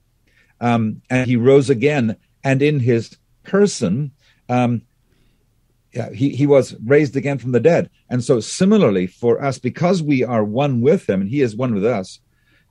um, 0.60 1.02
and 1.08 1.26
he 1.26 1.36
rose 1.36 1.70
again. 1.70 2.16
And 2.42 2.62
in 2.62 2.80
his 2.80 3.16
person, 3.42 4.12
um, 4.48 4.82
yeah, 5.92 6.10
he, 6.12 6.30
he 6.30 6.46
was 6.46 6.74
raised 6.84 7.16
again 7.16 7.38
from 7.38 7.52
the 7.52 7.60
dead. 7.60 7.90
And 8.08 8.22
so, 8.22 8.40
similarly, 8.40 9.06
for 9.06 9.42
us, 9.42 9.58
because 9.58 10.02
we 10.02 10.22
are 10.24 10.44
one 10.44 10.80
with 10.80 11.08
him 11.08 11.20
and 11.20 11.30
he 11.30 11.40
is 11.40 11.56
one 11.56 11.74
with 11.74 11.84
us, 11.84 12.20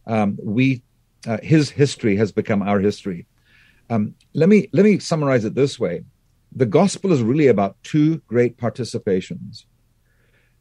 um, 0.08 0.38
we 0.42 0.84
uh, 1.28 1.38
his 1.44 1.70
history 1.70 2.15
has 2.15 2.32
become 2.32 2.62
our 2.62 2.80
history. 2.80 3.28
Um, 3.89 4.15
let 4.34 4.48
me 4.48 4.70
let 4.72 4.86
me 4.86 5.00
summarize 5.00 5.44
it 5.44 5.54
this 5.54 5.80
way: 5.80 6.04
the 6.52 6.66
gospel 6.66 7.12
is 7.12 7.22
really 7.22 7.48
about 7.48 7.82
two 7.84 8.18
great 8.28 8.58
participations. 8.58 9.66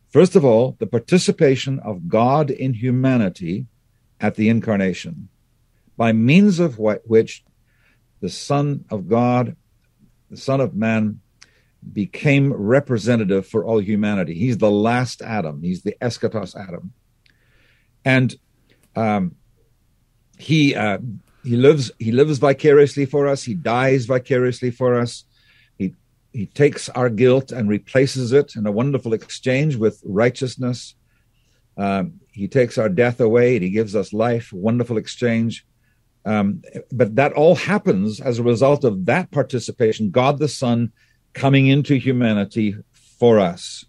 First 0.09 0.37
of 0.37 0.45
all, 0.45 0.77
the 0.79 0.87
participation 0.87 1.79
of 1.81 2.09
God 2.09 2.51
in 2.51 2.75
humanity 2.75 3.67
at 4.21 4.35
the 4.35 4.49
incarnation, 4.49 5.29
by 5.97 6.13
means 6.13 6.59
of 6.59 6.79
which 6.79 7.45
the 8.21 8.29
Son 8.29 8.85
of 8.91 9.09
God, 9.09 9.57
the 10.31 10.37
Son 10.37 10.61
of 10.61 10.75
Man, 10.75 11.21
became 11.93 12.53
representative 12.53 13.47
for 13.47 13.65
all 13.65 13.81
humanity. 13.81 14.35
He's 14.35 14.59
the 14.59 14.71
last 14.71 15.23
Adam. 15.23 15.63
He's 15.63 15.83
the 15.83 15.97
eschatos 16.01 16.57
Adam, 16.57 16.93
and 18.05 18.35
um, 18.97 19.37
he 20.39 20.75
uh, 20.75 20.99
he 21.45 21.57
lives 21.57 21.91
he 21.99 22.13
lives 22.13 22.39
vicariously 22.39 23.07
for 23.07 23.29
us. 23.29 23.45
He 23.45 23.55
dies 23.55 24.07
vicariously 24.07 24.71
for 24.71 24.99
us. 24.99 25.25
He 26.39 26.47
takes 26.47 26.89
our 26.91 27.11
guilt 27.11 27.51
and 27.51 27.69
replaces 27.69 28.31
it 28.31 28.55
in 28.55 28.65
a 28.65 28.71
wonderful 28.71 29.13
exchange 29.13 29.75
with 29.75 30.01
righteousness. 30.05 30.95
Um, 31.77 32.21
he 32.31 32.47
takes 32.47 32.79
our 32.79 32.89
death 32.89 33.19
away 33.19 33.57
and 33.57 33.65
he 33.65 33.71
gives 33.71 33.97
us 33.97 34.13
life. 34.13 34.53
Wonderful 34.53 34.99
exchange. 34.99 35.67
Um, 36.25 36.63
but 36.93 37.17
that 37.17 37.33
all 37.33 37.57
happens 37.57 38.21
as 38.21 38.39
a 38.39 38.45
result 38.45 38.85
of 38.85 39.07
that 39.07 39.33
participation. 39.33 40.13
God 40.13 40.39
the 40.39 40.47
Son 40.47 40.93
coming 41.33 41.67
into 41.67 41.97
humanity 41.97 42.77
for 43.19 43.41
us. 43.41 43.85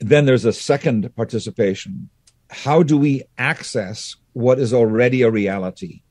Then 0.00 0.24
there's 0.24 0.46
a 0.46 0.52
second 0.52 1.14
participation. 1.14 2.10
How 2.50 2.82
do 2.82 2.98
we 2.98 3.22
access 3.38 4.16
what 4.32 4.58
is 4.58 4.74
already 4.74 5.22
a 5.22 5.30
reality? 5.30 6.02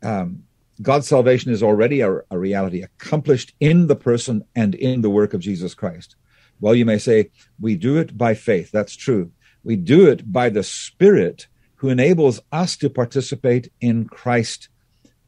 Um, 0.00 0.44
God's 0.82 1.06
salvation 1.06 1.52
is 1.52 1.62
already 1.62 2.00
a, 2.00 2.20
a, 2.30 2.38
reality 2.38 2.82
accomplished 2.82 3.54
in 3.60 3.86
the 3.86 3.96
person 3.96 4.44
and 4.54 4.74
in 4.74 5.00
the 5.00 5.10
work 5.10 5.32
of 5.32 5.40
Jesus 5.40 5.74
Christ. 5.74 6.16
Well, 6.60 6.74
you 6.74 6.84
may 6.84 6.98
say, 6.98 7.30
we 7.60 7.76
do 7.76 7.96
it 7.98 8.18
by 8.18 8.34
faith. 8.34 8.70
That's 8.70 8.96
true. 8.96 9.30
We 9.64 9.76
do 9.76 10.08
it 10.08 10.32
by 10.32 10.48
the 10.48 10.62
Spirit 10.62 11.46
who 11.76 11.88
enables 11.88 12.40
us 12.50 12.76
to 12.78 12.90
participate 12.90 13.72
in 13.80 14.06
Christ 14.06 14.68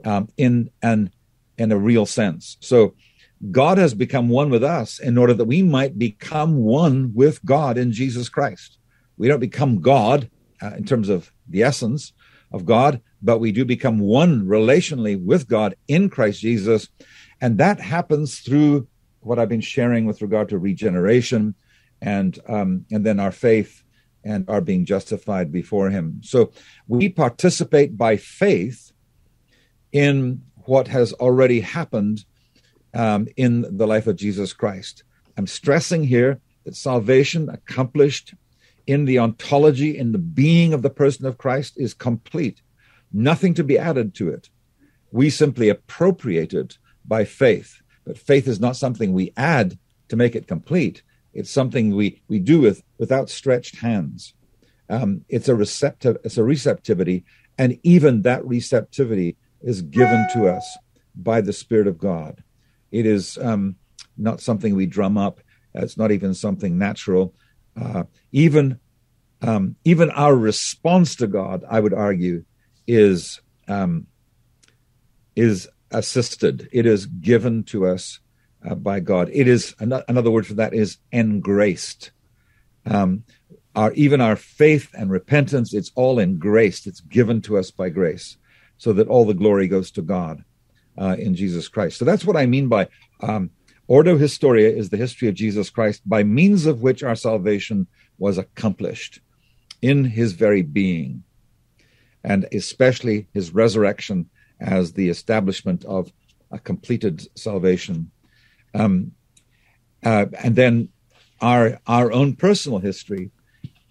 um, 0.05 0.29
in 0.37 0.71
an 0.83 1.11
in 1.57 1.73
a 1.73 1.79
real 1.79 2.07
sense. 2.07 2.57
So 2.61 2.95
God 3.51 3.79
has 3.79 3.95
become 3.95 4.29
one 4.29 4.51
with 4.51 4.65
us 4.65 4.99
in 4.99 5.19
order 5.19 5.35
that 5.35 5.45
we 5.45 5.63
might 5.63 5.99
become 5.99 6.57
one 6.57 7.13
with 7.15 7.45
God 7.45 7.79
in 7.79 7.93
Jesus 7.93 8.29
Christ. 8.29 8.79
We 9.17 9.29
don't 9.29 9.41
become 9.41 9.81
God 9.81 10.31
uh, 10.63 10.73
in 10.77 10.85
terms 10.85 11.09
of 11.09 11.33
the 11.49 11.63
essence 11.63 12.13
of 12.53 12.65
God, 12.65 13.01
but 13.25 13.39
we 13.39 13.51
do 13.51 13.65
become 13.65 13.99
one 13.99 14.45
relationally 14.45 15.21
with 15.21 15.49
God 15.49 15.75
in 15.89 16.11
Christ 16.11 16.41
Jesus. 16.41 16.89
And 17.41 17.57
that 17.59 17.81
happens 17.81 18.41
through 18.41 18.87
what 19.21 19.39
I've 19.39 19.49
been 19.49 19.63
sharing 19.63 20.05
with 20.05 20.21
regard 20.21 20.51
to 20.51 20.59
regeneration 20.59 21.55
and 22.03 22.39
um, 22.47 22.85
and 22.91 23.05
then 23.05 23.19
our 23.19 23.33
faith 23.33 23.83
and 24.25 24.49
are 24.49 24.61
being 24.61 24.85
justified 24.85 25.51
before 25.51 25.91
him. 25.91 26.21
So 26.23 26.53
we 26.87 27.09
participate 27.09 27.97
by 27.97 28.17
faith 28.17 28.93
in 29.93 30.43
what 30.65 30.89
has 30.89 31.13
already 31.15 31.61
happened 31.61 32.25
um, 32.93 33.27
in 33.37 33.77
the 33.77 33.87
life 33.87 34.07
of 34.07 34.17
Jesus 34.17 34.53
Christ. 34.53 35.03
I'm 35.37 35.47
stressing 35.47 36.05
here 36.05 36.41
that 36.65 36.77
salvation 36.77 37.49
accomplished 37.49 38.35
in 38.87 39.05
the 39.07 39.19
ontology, 39.19 39.97
in 39.97 40.13
the 40.13 40.19
being 40.19 40.73
of 40.75 40.83
the 40.83 40.91
person 40.91 41.27
of 41.27 41.39
Christ, 41.39 41.75
is 41.77 41.95
complete. 41.95 42.61
Nothing 43.17 43.55
to 43.55 43.65
be 43.65 43.79
added 43.79 44.13
to 44.17 44.29
it. 44.29 44.51
We 45.13 45.31
simply 45.31 45.69
appropriate 45.69 46.53
it 46.53 46.79
by 47.07 47.25
faith. 47.25 47.81
But 48.05 48.19
faith 48.19 48.49
is 48.49 48.59
not 48.59 48.77
something 48.77 49.13
we 49.13 49.33
add 49.37 49.79
to 50.09 50.17
make 50.17 50.35
it 50.35 50.49
complete. 50.49 51.03
It's 51.33 51.51
something 51.51 51.95
we, 51.95 52.21
we 52.29 52.41
do 52.41 52.61
with, 52.61 52.83
with 52.99 53.13
outstretched 53.13 53.77
hands. 53.77 54.35
Um, 54.91 55.25
it's 55.29 55.49
a 55.49 55.55
receptive, 55.55 56.19
it's 56.25 56.37
a 56.37 56.45
receptivity, 56.45 57.25
and 57.57 57.79
even 57.85 58.23
that 58.23 58.45
receptivity 58.45 59.37
is 59.63 59.81
given 59.81 60.27
to 60.35 60.49
us 60.49 60.77
by 61.15 61.41
the 61.41 61.53
Spirit 61.53 61.87
of 61.87 61.99
God. 61.99 62.43
It 62.91 63.07
is 63.07 63.39
um, 63.39 63.77
not 64.19 64.41
something 64.41 64.75
we 64.75 64.87
drum 64.87 65.17
up. 65.17 65.41
It's 65.73 65.97
not 65.97 66.11
even 66.11 66.35
something 66.35 66.77
natural. 66.77 67.33
Uh, 67.81 68.05
even 68.33 68.81
um, 69.43 69.77
even 69.85 70.11
our 70.11 70.35
response 70.35 71.17
to 71.17 71.27
God, 71.27 71.65
I 71.69 71.81
would 71.81 71.93
argue, 71.93 72.45
is 72.87 73.41
um, 73.69 74.07
is 75.37 75.69
assisted. 75.91 76.69
It 76.73 76.87
is 76.87 77.07
given 77.07 77.65
to 77.65 77.87
us 77.87 78.21
uh, 78.69 78.75
by 78.75 79.01
God. 79.01 79.31
It 79.33 79.49
is 79.49 79.75
another 79.79 80.31
word 80.31 80.47
for 80.47 80.55
that 80.55 80.75
is 80.75 80.99
engraced. 81.13 82.11
Um, 82.87 83.25
our 83.75 83.93
even 83.95 84.21
our 84.21 84.37
faith 84.37 84.91
and 84.95 85.11
repentance, 85.11 85.75
it's 85.75 85.91
all 85.95 86.19
engraced. 86.19 86.87
It's 86.87 87.01
given 87.01 87.41
to 87.43 87.59
us 87.59 87.71
by 87.71 87.89
grace, 87.89 88.37
so 88.79 88.93
that 88.93 89.09
all 89.09 89.25
the 89.25 89.35
glory 89.35 89.67
goes 89.69 89.91
to 89.93 90.03
God 90.03 90.45
uh, 90.99 91.17
in 91.19 91.35
Jesus 91.35 91.69
Christ. 91.69 91.99
So 91.99 92.05
that's 92.05 92.25
what 92.25 92.37
I 92.37 92.47
mean 92.47 92.69
by 92.69 92.89
um, 93.21 93.51
Ordo 93.87 94.17
Historia 94.17 94.71
is 94.71 94.91
the 94.91 94.97
history 94.97 95.29
of 95.29 95.35
Jesus 95.35 95.71
Christ, 95.71 96.09
by 96.09 96.23
means 96.23 96.67
of 96.67 96.83
which 96.83 97.03
our 97.03 97.17
salvation 97.17 97.87
was 98.19 98.39
accomplished 98.39 99.21
in 99.83 100.05
His 100.05 100.33
very 100.33 100.63
being, 100.63 101.25
and 102.25 102.49
especially 102.53 103.29
His 103.33 103.55
resurrection 103.55 104.29
as 104.61 104.93
the 104.93 105.09
establishment 105.09 105.85
of 105.85 106.13
a 106.51 106.59
completed 106.59 107.27
salvation 107.39 108.11
um, 108.75 109.13
uh, 110.05 110.27
and 110.43 110.57
then 110.57 110.89
our 111.41 111.79
our 111.87 112.13
own 112.13 112.35
personal 112.35 112.79
history 112.79 113.31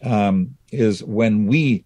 um, 0.03 0.57
is 0.71 1.03
when 1.03 1.47
we, 1.47 1.85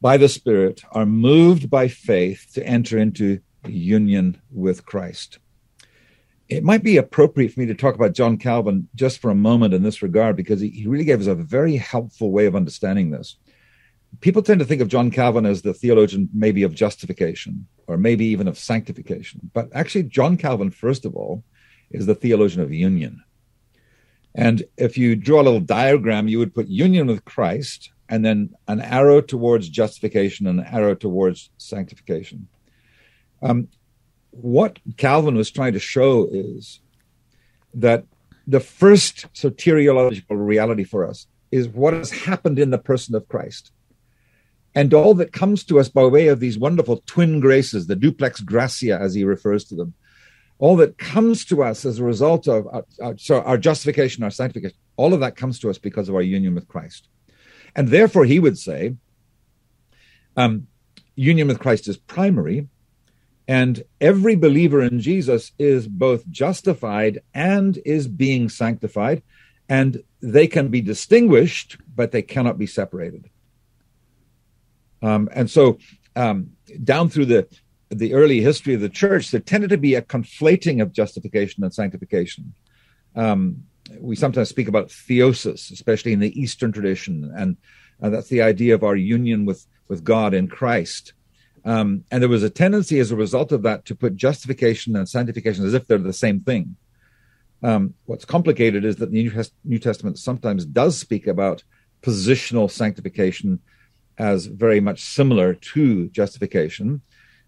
by 0.00 0.16
the 0.16 0.28
Spirit, 0.28 0.82
are 0.92 1.06
moved 1.06 1.70
by 1.70 1.88
faith 1.88 2.50
to 2.54 2.66
enter 2.66 2.98
into 2.98 3.40
union 3.66 4.40
with 4.50 4.84
Christ. 4.84 5.38
It 6.48 6.64
might 6.64 6.82
be 6.82 6.96
appropriate 6.96 7.52
for 7.52 7.60
me 7.60 7.66
to 7.66 7.74
talk 7.74 7.94
about 7.94 8.14
John 8.14 8.38
Calvin 8.38 8.88
just 8.94 9.18
for 9.20 9.30
a 9.30 9.34
moment 9.34 9.74
in 9.74 9.82
this 9.82 10.00
regard 10.00 10.34
because 10.34 10.60
he, 10.60 10.70
he 10.70 10.86
really 10.86 11.04
gave 11.04 11.20
us 11.20 11.26
a 11.26 11.34
very 11.34 11.76
helpful 11.76 12.32
way 12.32 12.46
of 12.46 12.56
understanding 12.56 13.10
this. 13.10 13.36
People 14.20 14.42
tend 14.42 14.60
to 14.60 14.66
think 14.66 14.80
of 14.80 14.88
John 14.88 15.10
Calvin 15.10 15.46
as 15.46 15.62
the 15.62 15.74
theologian, 15.74 16.28
maybe 16.32 16.62
of 16.62 16.74
justification 16.74 17.66
or 17.86 17.96
maybe 17.96 18.24
even 18.26 18.48
of 18.48 18.58
sanctification. 18.58 19.50
But 19.52 19.68
actually, 19.72 20.04
John 20.04 20.36
Calvin, 20.36 20.70
first 20.70 21.04
of 21.04 21.14
all, 21.14 21.44
is 21.90 22.06
the 22.06 22.14
theologian 22.14 22.62
of 22.62 22.72
union. 22.72 23.22
And 24.34 24.64
if 24.76 24.98
you 24.98 25.16
draw 25.16 25.40
a 25.40 25.42
little 25.42 25.60
diagram, 25.60 26.28
you 26.28 26.38
would 26.38 26.54
put 26.54 26.68
union 26.68 27.06
with 27.06 27.24
Christ 27.24 27.90
and 28.08 28.24
then 28.24 28.54
an 28.66 28.80
arrow 28.80 29.20
towards 29.20 29.68
justification 29.68 30.46
and 30.46 30.60
an 30.60 30.66
arrow 30.66 30.94
towards 30.94 31.50
sanctification. 31.58 32.48
Um, 33.42 33.68
what 34.30 34.78
Calvin 34.96 35.34
was 35.34 35.50
trying 35.50 35.72
to 35.72 35.78
show 35.78 36.28
is 36.30 36.80
that 37.74 38.04
the 38.46 38.60
first 38.60 39.26
soteriological 39.34 40.24
reality 40.30 40.84
for 40.84 41.06
us 41.06 41.26
is 41.50 41.68
what 41.68 41.94
has 41.94 42.10
happened 42.10 42.58
in 42.58 42.70
the 42.70 42.78
person 42.78 43.14
of 43.14 43.28
Christ. 43.28 43.72
And 44.78 44.94
all 44.94 45.12
that 45.14 45.32
comes 45.32 45.64
to 45.64 45.80
us 45.80 45.88
by 45.88 46.04
way 46.04 46.28
of 46.28 46.38
these 46.38 46.56
wonderful 46.56 47.02
twin 47.04 47.40
graces, 47.40 47.88
the 47.88 47.96
duplex 47.96 48.40
gratia, 48.40 48.96
as 48.96 49.12
he 49.12 49.24
refers 49.24 49.64
to 49.64 49.74
them, 49.74 49.92
all 50.60 50.76
that 50.76 50.98
comes 50.98 51.44
to 51.46 51.64
us 51.64 51.84
as 51.84 51.98
a 51.98 52.04
result 52.04 52.46
of 52.46 52.68
our, 52.68 52.84
our, 53.02 53.18
so 53.18 53.40
our 53.40 53.58
justification, 53.58 54.22
our 54.22 54.30
sanctification, 54.30 54.78
all 54.96 55.12
of 55.12 55.18
that 55.18 55.34
comes 55.34 55.58
to 55.58 55.68
us 55.68 55.78
because 55.78 56.08
of 56.08 56.14
our 56.14 56.22
union 56.22 56.54
with 56.54 56.68
Christ. 56.68 57.08
And 57.74 57.88
therefore, 57.88 58.24
he 58.24 58.38
would 58.38 58.56
say, 58.56 58.94
um, 60.36 60.68
union 61.16 61.48
with 61.48 61.58
Christ 61.58 61.88
is 61.88 61.96
primary, 61.96 62.68
and 63.48 63.82
every 64.00 64.36
believer 64.36 64.80
in 64.80 65.00
Jesus 65.00 65.50
is 65.58 65.88
both 65.88 66.24
justified 66.30 67.20
and 67.34 67.80
is 67.84 68.06
being 68.06 68.48
sanctified, 68.48 69.24
and 69.68 70.04
they 70.20 70.46
can 70.46 70.68
be 70.68 70.80
distinguished, 70.80 71.78
but 71.96 72.12
they 72.12 72.22
cannot 72.22 72.58
be 72.58 72.66
separated. 72.68 73.28
Um, 75.02 75.28
and 75.32 75.50
so, 75.50 75.78
um, 76.16 76.50
down 76.82 77.08
through 77.08 77.26
the 77.26 77.48
the 77.90 78.12
early 78.12 78.40
history 78.40 78.74
of 78.74 78.80
the 78.80 78.88
church, 78.88 79.30
there 79.30 79.40
tended 79.40 79.70
to 79.70 79.78
be 79.78 79.94
a 79.94 80.02
conflating 80.02 80.82
of 80.82 80.92
justification 80.92 81.64
and 81.64 81.72
sanctification. 81.72 82.52
Um, 83.16 83.64
we 83.98 84.14
sometimes 84.14 84.50
speak 84.50 84.68
about 84.68 84.88
theosis, 84.88 85.70
especially 85.72 86.12
in 86.12 86.20
the 86.20 86.38
Eastern 86.38 86.72
tradition, 86.72 87.32
and 87.34 87.56
uh, 88.02 88.10
that's 88.10 88.28
the 88.28 88.42
idea 88.42 88.74
of 88.74 88.84
our 88.84 88.96
union 88.96 89.46
with 89.46 89.66
with 89.88 90.04
God 90.04 90.34
in 90.34 90.48
Christ. 90.48 91.14
Um, 91.64 92.04
and 92.10 92.22
there 92.22 92.28
was 92.28 92.42
a 92.42 92.50
tendency, 92.50 92.98
as 92.98 93.10
a 93.10 93.16
result 93.16 93.52
of 93.52 93.62
that, 93.62 93.84
to 93.86 93.94
put 93.94 94.16
justification 94.16 94.96
and 94.96 95.08
sanctification 95.08 95.66
as 95.66 95.74
if 95.74 95.86
they're 95.86 95.98
the 95.98 96.12
same 96.12 96.40
thing. 96.40 96.76
Um, 97.62 97.94
what's 98.06 98.24
complicated 98.24 98.84
is 98.84 98.96
that 98.96 99.10
the 99.10 99.50
New 99.64 99.78
Testament 99.78 100.18
sometimes 100.18 100.64
does 100.64 100.98
speak 100.98 101.26
about 101.26 101.64
positional 102.02 102.70
sanctification 102.70 103.60
as 104.18 104.46
very 104.46 104.80
much 104.80 105.00
similar 105.00 105.54
to 105.54 106.08
justification. 106.08 107.00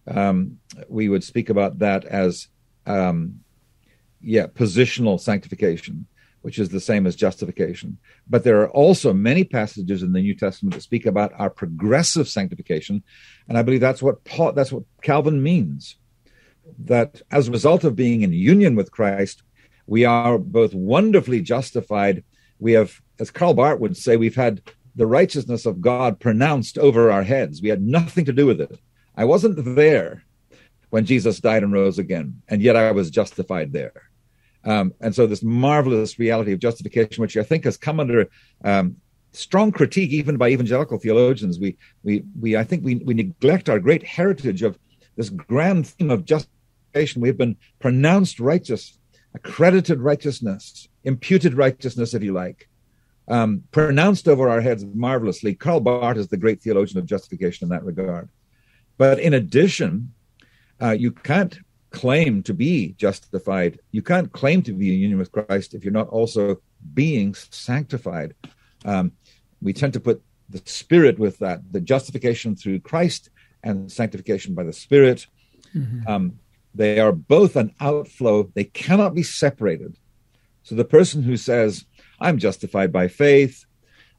Um, 0.06 0.58
we 0.88 1.08
would 1.08 1.24
speak 1.24 1.50
about 1.50 1.80
that 1.80 2.04
as, 2.04 2.48
um, 2.86 3.40
yeah, 4.20 4.46
positional 4.46 5.20
sanctification, 5.20 6.06
which 6.42 6.58
is 6.58 6.68
the 6.68 6.80
same 6.80 7.06
as 7.06 7.16
justification. 7.16 7.98
But 8.28 8.44
there 8.44 8.60
are 8.62 8.70
also 8.70 9.12
many 9.12 9.44
passages 9.44 10.02
in 10.02 10.12
the 10.12 10.20
New 10.20 10.34
Testament 10.34 10.74
that 10.74 10.82
speak 10.82 11.06
about 11.06 11.32
our 11.38 11.50
progressive 11.50 12.28
sanctification, 12.28 13.02
and 13.48 13.58
I 13.58 13.62
believe 13.62 13.80
that's 13.80 14.02
what 14.02 14.24
Paul, 14.24 14.52
that's 14.52 14.72
what 14.72 14.84
Calvin 15.02 15.42
means. 15.42 15.96
That 16.78 17.20
as 17.30 17.48
a 17.48 17.52
result 17.52 17.84
of 17.84 17.96
being 17.96 18.22
in 18.22 18.32
union 18.32 18.76
with 18.76 18.92
Christ, 18.92 19.42
we 19.86 20.04
are 20.04 20.38
both 20.38 20.72
wonderfully 20.72 21.40
justified. 21.40 22.22
We 22.60 22.72
have, 22.72 23.00
as 23.18 23.30
Karl 23.30 23.54
Barth 23.54 23.80
would 23.80 23.96
say, 23.96 24.16
we've 24.16 24.36
had 24.36 24.62
the 24.96 25.06
righteousness 25.06 25.66
of 25.66 25.80
God 25.80 26.20
pronounced 26.20 26.78
over 26.78 27.10
our 27.10 27.22
heads. 27.22 27.62
We 27.62 27.68
had 27.68 27.82
nothing 27.82 28.24
to 28.26 28.32
do 28.32 28.46
with 28.46 28.60
it. 28.60 28.78
I 29.16 29.24
wasn't 29.24 29.74
there 29.76 30.24
when 30.90 31.04
Jesus 31.04 31.40
died 31.40 31.62
and 31.62 31.72
rose 31.72 31.98
again, 31.98 32.42
and 32.48 32.62
yet 32.62 32.76
I 32.76 32.90
was 32.92 33.10
justified 33.10 33.72
there. 33.72 33.92
Um, 34.64 34.92
and 35.00 35.14
so, 35.14 35.26
this 35.26 35.42
marvelous 35.42 36.18
reality 36.18 36.52
of 36.52 36.58
justification, 36.58 37.22
which 37.22 37.36
I 37.36 37.42
think 37.42 37.64
has 37.64 37.76
come 37.76 38.00
under 38.00 38.28
um, 38.64 38.96
strong 39.32 39.72
critique 39.72 40.10
even 40.10 40.36
by 40.36 40.50
evangelical 40.50 40.98
theologians, 40.98 41.58
we, 41.58 41.76
we, 42.02 42.24
we 42.38 42.56
I 42.56 42.64
think 42.64 42.84
we, 42.84 42.96
we 42.96 43.14
neglect 43.14 43.68
our 43.68 43.78
great 43.78 44.02
heritage 44.02 44.62
of 44.62 44.78
this 45.16 45.30
grand 45.30 45.86
theme 45.86 46.10
of 46.10 46.24
justification. 46.24 47.22
We've 47.22 47.38
been 47.38 47.56
pronounced 47.78 48.40
righteous, 48.40 48.98
accredited 49.34 50.00
righteousness, 50.00 50.88
imputed 51.04 51.54
righteousness, 51.54 52.12
if 52.12 52.22
you 52.22 52.32
like 52.32 52.69
um, 53.30 53.62
pronounced 53.70 54.28
over 54.28 54.48
our 54.48 54.60
heads 54.60 54.84
marvelously. 54.84 55.54
Karl 55.54 55.80
Barth 55.80 56.18
is 56.18 56.28
the 56.28 56.36
great 56.36 56.60
theologian 56.60 56.98
of 56.98 57.06
justification 57.06 57.64
in 57.64 57.70
that 57.70 57.84
regard. 57.84 58.28
But 58.98 59.20
in 59.20 59.32
addition, 59.32 60.12
uh, 60.82 60.90
you 60.90 61.12
can't 61.12 61.58
claim 61.90 62.42
to 62.42 62.52
be 62.52 62.94
justified. 62.98 63.78
You 63.92 64.02
can't 64.02 64.32
claim 64.32 64.62
to 64.62 64.72
be 64.72 64.92
in 64.92 65.00
union 65.00 65.18
with 65.18 65.32
Christ 65.32 65.74
if 65.74 65.84
you're 65.84 65.92
not 65.92 66.08
also 66.08 66.60
being 66.92 67.34
sanctified. 67.34 68.34
Um, 68.84 69.12
we 69.62 69.72
tend 69.72 69.92
to 69.92 70.00
put 70.00 70.22
the 70.48 70.60
Spirit 70.64 71.18
with 71.18 71.38
that, 71.38 71.72
the 71.72 71.80
justification 71.80 72.56
through 72.56 72.80
Christ 72.80 73.30
and 73.62 73.90
sanctification 73.90 74.54
by 74.54 74.64
the 74.64 74.72
Spirit. 74.72 75.26
Mm-hmm. 75.74 76.08
Um, 76.08 76.38
they 76.74 76.98
are 76.98 77.12
both 77.12 77.56
an 77.56 77.74
outflow, 77.80 78.50
they 78.54 78.64
cannot 78.64 79.14
be 79.14 79.22
separated. 79.22 79.96
So 80.62 80.74
the 80.74 80.84
person 80.84 81.22
who 81.22 81.36
says, 81.36 81.84
I'm 82.20 82.38
justified 82.38 82.92
by 82.92 83.08
faith. 83.08 83.64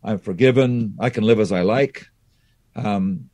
I'm 0.03 0.17
forgiven. 0.17 0.95
I 0.99 1.09
can 1.09 1.23
live 1.23 1.39
as 1.39 1.51
I 1.51 1.61
like. 1.61 2.07
Um, 2.75 3.29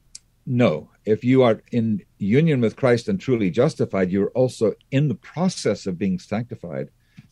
no, 0.45 0.89
if 1.05 1.23
you 1.23 1.43
are 1.43 1.61
in 1.71 2.03
union 2.17 2.61
with 2.61 2.75
Christ 2.75 3.07
and 3.07 3.19
truly 3.19 3.49
justified, 3.49 4.11
you're 4.11 4.29
also 4.29 4.73
in 4.91 5.07
the 5.07 5.15
process 5.15 5.87
of 5.87 5.97
being 5.97 6.19
sanctified 6.19 6.89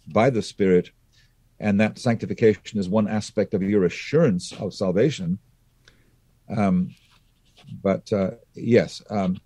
by 0.07 0.29
the 0.29 0.41
Spirit. 0.41 0.91
And 1.59 1.79
that 1.79 1.97
sanctification 1.97 2.79
is 2.79 2.89
one 2.89 3.07
aspect 3.07 3.53
of 3.53 3.63
your 3.63 3.85
assurance 3.85 4.51
of 4.53 4.73
salvation. 4.73 5.39
Um, 6.55 6.93
but 7.81 8.11
uh, 8.13 8.31
yes, 8.53 9.01
um, 9.09 9.37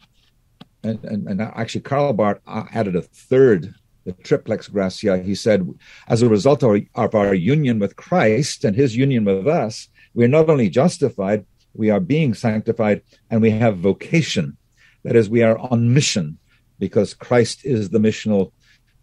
and, 0.84 1.04
and, 1.04 1.28
and, 1.28 1.42
actually, 1.42 1.82
Karl 1.82 2.14
Barth 2.14 2.40
added 2.48 2.96
a 2.96 3.02
third 3.02 3.74
the 4.10 4.24
triplex 4.24 4.68
gratia, 4.68 5.18
he 5.20 5.36
said, 5.36 5.68
as 6.08 6.22
a 6.22 6.30
result 6.30 6.64
of 6.64 6.70
our, 6.70 6.80
of 6.96 7.16
our 7.16 7.34
union 7.34 7.80
with 7.80 7.96
Christ 7.96 8.66
and 8.66 8.76
his 8.76 8.96
union 8.96 9.26
with 9.26 9.48
us, 9.48 9.88
we 10.14 10.26
are 10.26 10.30
not 10.30 10.50
only 10.50 10.70
justified, 10.70 11.46
we 11.74 11.90
are 11.90 12.00
being 12.00 12.34
sanctified, 12.34 13.02
and 13.30 13.42
we 13.42 13.52
have 13.52 13.78
vocation. 13.78 14.58
That 15.04 15.16
is, 15.16 15.30
we 15.30 15.44
are 15.44 15.58
on 15.58 15.94
mission 15.94 16.38
because 16.80 17.14
Christ 17.14 17.66
is 17.66 17.90
the 17.90 18.00
missional 18.00 18.52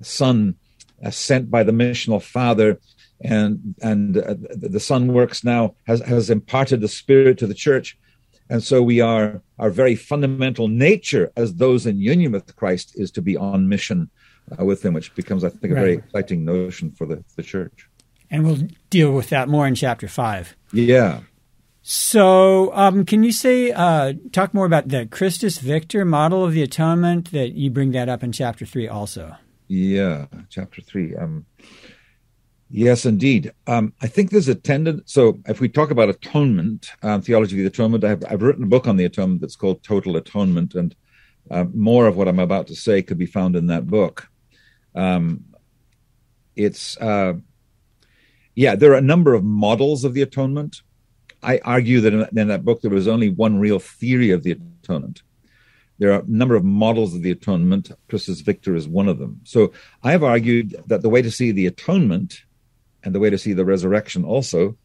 Son 0.02 0.56
uh, 1.04 1.10
sent 1.10 1.50
by 1.50 1.62
the 1.62 1.72
missional 1.72 2.22
Father, 2.22 2.80
and 3.20 3.74
and 3.80 4.18
uh, 4.18 4.34
the 4.50 4.80
Son 4.80 5.12
works 5.12 5.44
now 5.44 5.74
has 5.86 6.00
has 6.00 6.28
imparted 6.28 6.80
the 6.80 6.88
Spirit 6.88 7.38
to 7.38 7.46
the 7.46 7.54
church, 7.54 7.98
and 8.50 8.62
so 8.62 8.82
we 8.82 9.00
are 9.00 9.42
our 9.58 9.70
very 9.70 9.94
fundamental 9.94 10.68
nature 10.68 11.32
as 11.36 11.54
those 11.54 11.86
in 11.86 11.98
union 11.98 12.32
with 12.32 12.56
Christ 12.56 12.92
is 12.96 13.10
to 13.12 13.22
be 13.22 13.36
on 13.36 13.68
mission 13.68 14.10
uh, 14.58 14.64
with 14.64 14.84
him, 14.84 14.94
which 14.94 15.14
becomes, 15.14 15.44
I 15.44 15.48
think, 15.48 15.72
a 15.72 15.74
right. 15.74 15.80
very 15.80 15.94
exciting 15.94 16.44
notion 16.44 16.90
for 16.92 17.06
the, 17.06 17.24
the 17.36 17.42
church. 17.42 17.88
And 18.30 18.44
we'll 18.44 18.68
deal 18.90 19.12
with 19.12 19.28
that 19.30 19.48
more 19.48 19.66
in 19.66 19.74
chapter 19.74 20.08
five. 20.08 20.56
Yeah. 20.72 21.20
So, 21.88 22.74
um, 22.74 23.04
can 23.04 23.22
you 23.22 23.30
say, 23.30 23.70
uh, 23.70 24.14
talk 24.32 24.52
more 24.52 24.66
about 24.66 24.88
the 24.88 25.06
Christus 25.06 25.58
Victor 25.58 26.04
model 26.04 26.44
of 26.44 26.52
the 26.52 26.62
atonement 26.62 27.30
that 27.30 27.52
you 27.52 27.70
bring 27.70 27.92
that 27.92 28.08
up 28.08 28.24
in 28.24 28.32
chapter 28.32 28.66
three 28.66 28.88
also? 28.88 29.36
Yeah, 29.68 30.26
chapter 30.50 30.82
three. 30.82 31.14
Um, 31.14 31.46
yes, 32.68 33.06
indeed. 33.06 33.52
Um, 33.68 33.92
I 34.02 34.08
think 34.08 34.30
there's 34.30 34.48
a 34.48 34.56
tendency. 34.56 35.04
So, 35.06 35.38
if 35.46 35.60
we 35.60 35.68
talk 35.68 35.92
about 35.92 36.08
atonement, 36.08 36.90
um, 37.04 37.22
theology 37.22 37.54
of 37.54 37.62
the 37.62 37.68
atonement, 37.68 38.02
I 38.02 38.08
have, 38.08 38.24
I've 38.28 38.42
written 38.42 38.64
a 38.64 38.66
book 38.66 38.88
on 38.88 38.96
the 38.96 39.04
atonement 39.04 39.40
that's 39.40 39.54
called 39.54 39.84
Total 39.84 40.16
Atonement, 40.16 40.74
and 40.74 40.92
uh, 41.52 41.66
more 41.72 42.08
of 42.08 42.16
what 42.16 42.26
I'm 42.26 42.40
about 42.40 42.66
to 42.66 42.74
say 42.74 43.00
could 43.00 43.18
be 43.18 43.26
found 43.26 43.54
in 43.54 43.68
that 43.68 43.86
book. 43.86 44.28
Um, 44.96 45.44
it's 46.56 46.96
uh, 46.96 47.34
yeah, 48.54 48.74
there 48.74 48.92
are 48.92 48.96
a 48.96 49.02
number 49.02 49.34
of 49.34 49.44
models 49.44 50.04
of 50.04 50.14
the 50.14 50.22
atonement. 50.22 50.80
I 51.42 51.58
argue 51.58 52.00
that 52.00 52.14
in, 52.14 52.26
in, 52.36 52.48
that 52.48 52.64
book 52.64 52.80
there 52.80 52.90
was 52.90 53.06
only 53.06 53.28
one 53.28 53.60
real 53.60 53.78
theory 53.78 54.30
of 54.30 54.42
the 54.42 54.58
atonement. 54.82 55.22
There 55.98 56.12
are 56.12 56.20
a 56.20 56.24
number 56.26 56.56
of 56.56 56.64
models 56.64 57.14
of 57.14 57.22
the 57.22 57.30
atonement. 57.30 57.92
Christus 58.08 58.40
Victor 58.40 58.74
is 58.74 58.88
one 58.88 59.08
of 59.08 59.18
them. 59.18 59.40
So 59.44 59.72
I 60.02 60.12
have 60.12 60.24
argued 60.24 60.74
that 60.86 61.02
the 61.02 61.08
way 61.08 61.22
to 61.22 61.30
see 61.30 61.52
the 61.52 61.66
atonement 61.66 62.42
and 63.04 63.14
the 63.14 63.20
way 63.20 63.30
to 63.30 63.38
see 63.38 63.52
the 63.52 63.64
resurrection 63.64 64.24
also, 64.24 64.76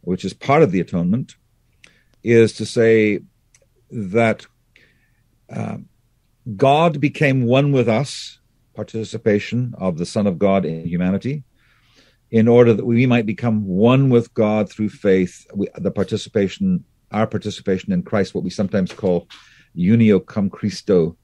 which 0.00 0.24
is 0.24 0.32
part 0.32 0.62
of 0.62 0.72
the 0.72 0.80
atonement, 0.80 1.36
is 2.22 2.54
to 2.54 2.66
say 2.66 3.20
that 3.90 4.46
uh, 5.50 5.76
God 6.56 7.00
became 7.00 7.44
one 7.44 7.72
with 7.72 7.88
us 7.88 8.38
participation 8.74 9.74
of 9.78 9.98
the 9.98 10.06
Son 10.06 10.26
of 10.26 10.38
God 10.38 10.64
in 10.64 10.86
humanity, 10.86 11.44
in 12.30 12.48
order 12.48 12.72
that 12.72 12.84
we 12.84 13.06
might 13.06 13.26
become 13.26 13.66
one 13.66 14.08
with 14.08 14.32
God 14.34 14.70
through 14.70 14.88
faith. 14.88 15.46
We, 15.54 15.68
the 15.76 15.90
participation, 15.90 16.84
our 17.10 17.26
participation 17.26 17.92
in 17.92 18.02
Christ, 18.02 18.34
what 18.34 18.44
we 18.44 18.50
sometimes 18.50 18.92
call 18.92 19.28
unio 19.76 20.24
cum 20.24 20.50
Christo, 20.50 21.16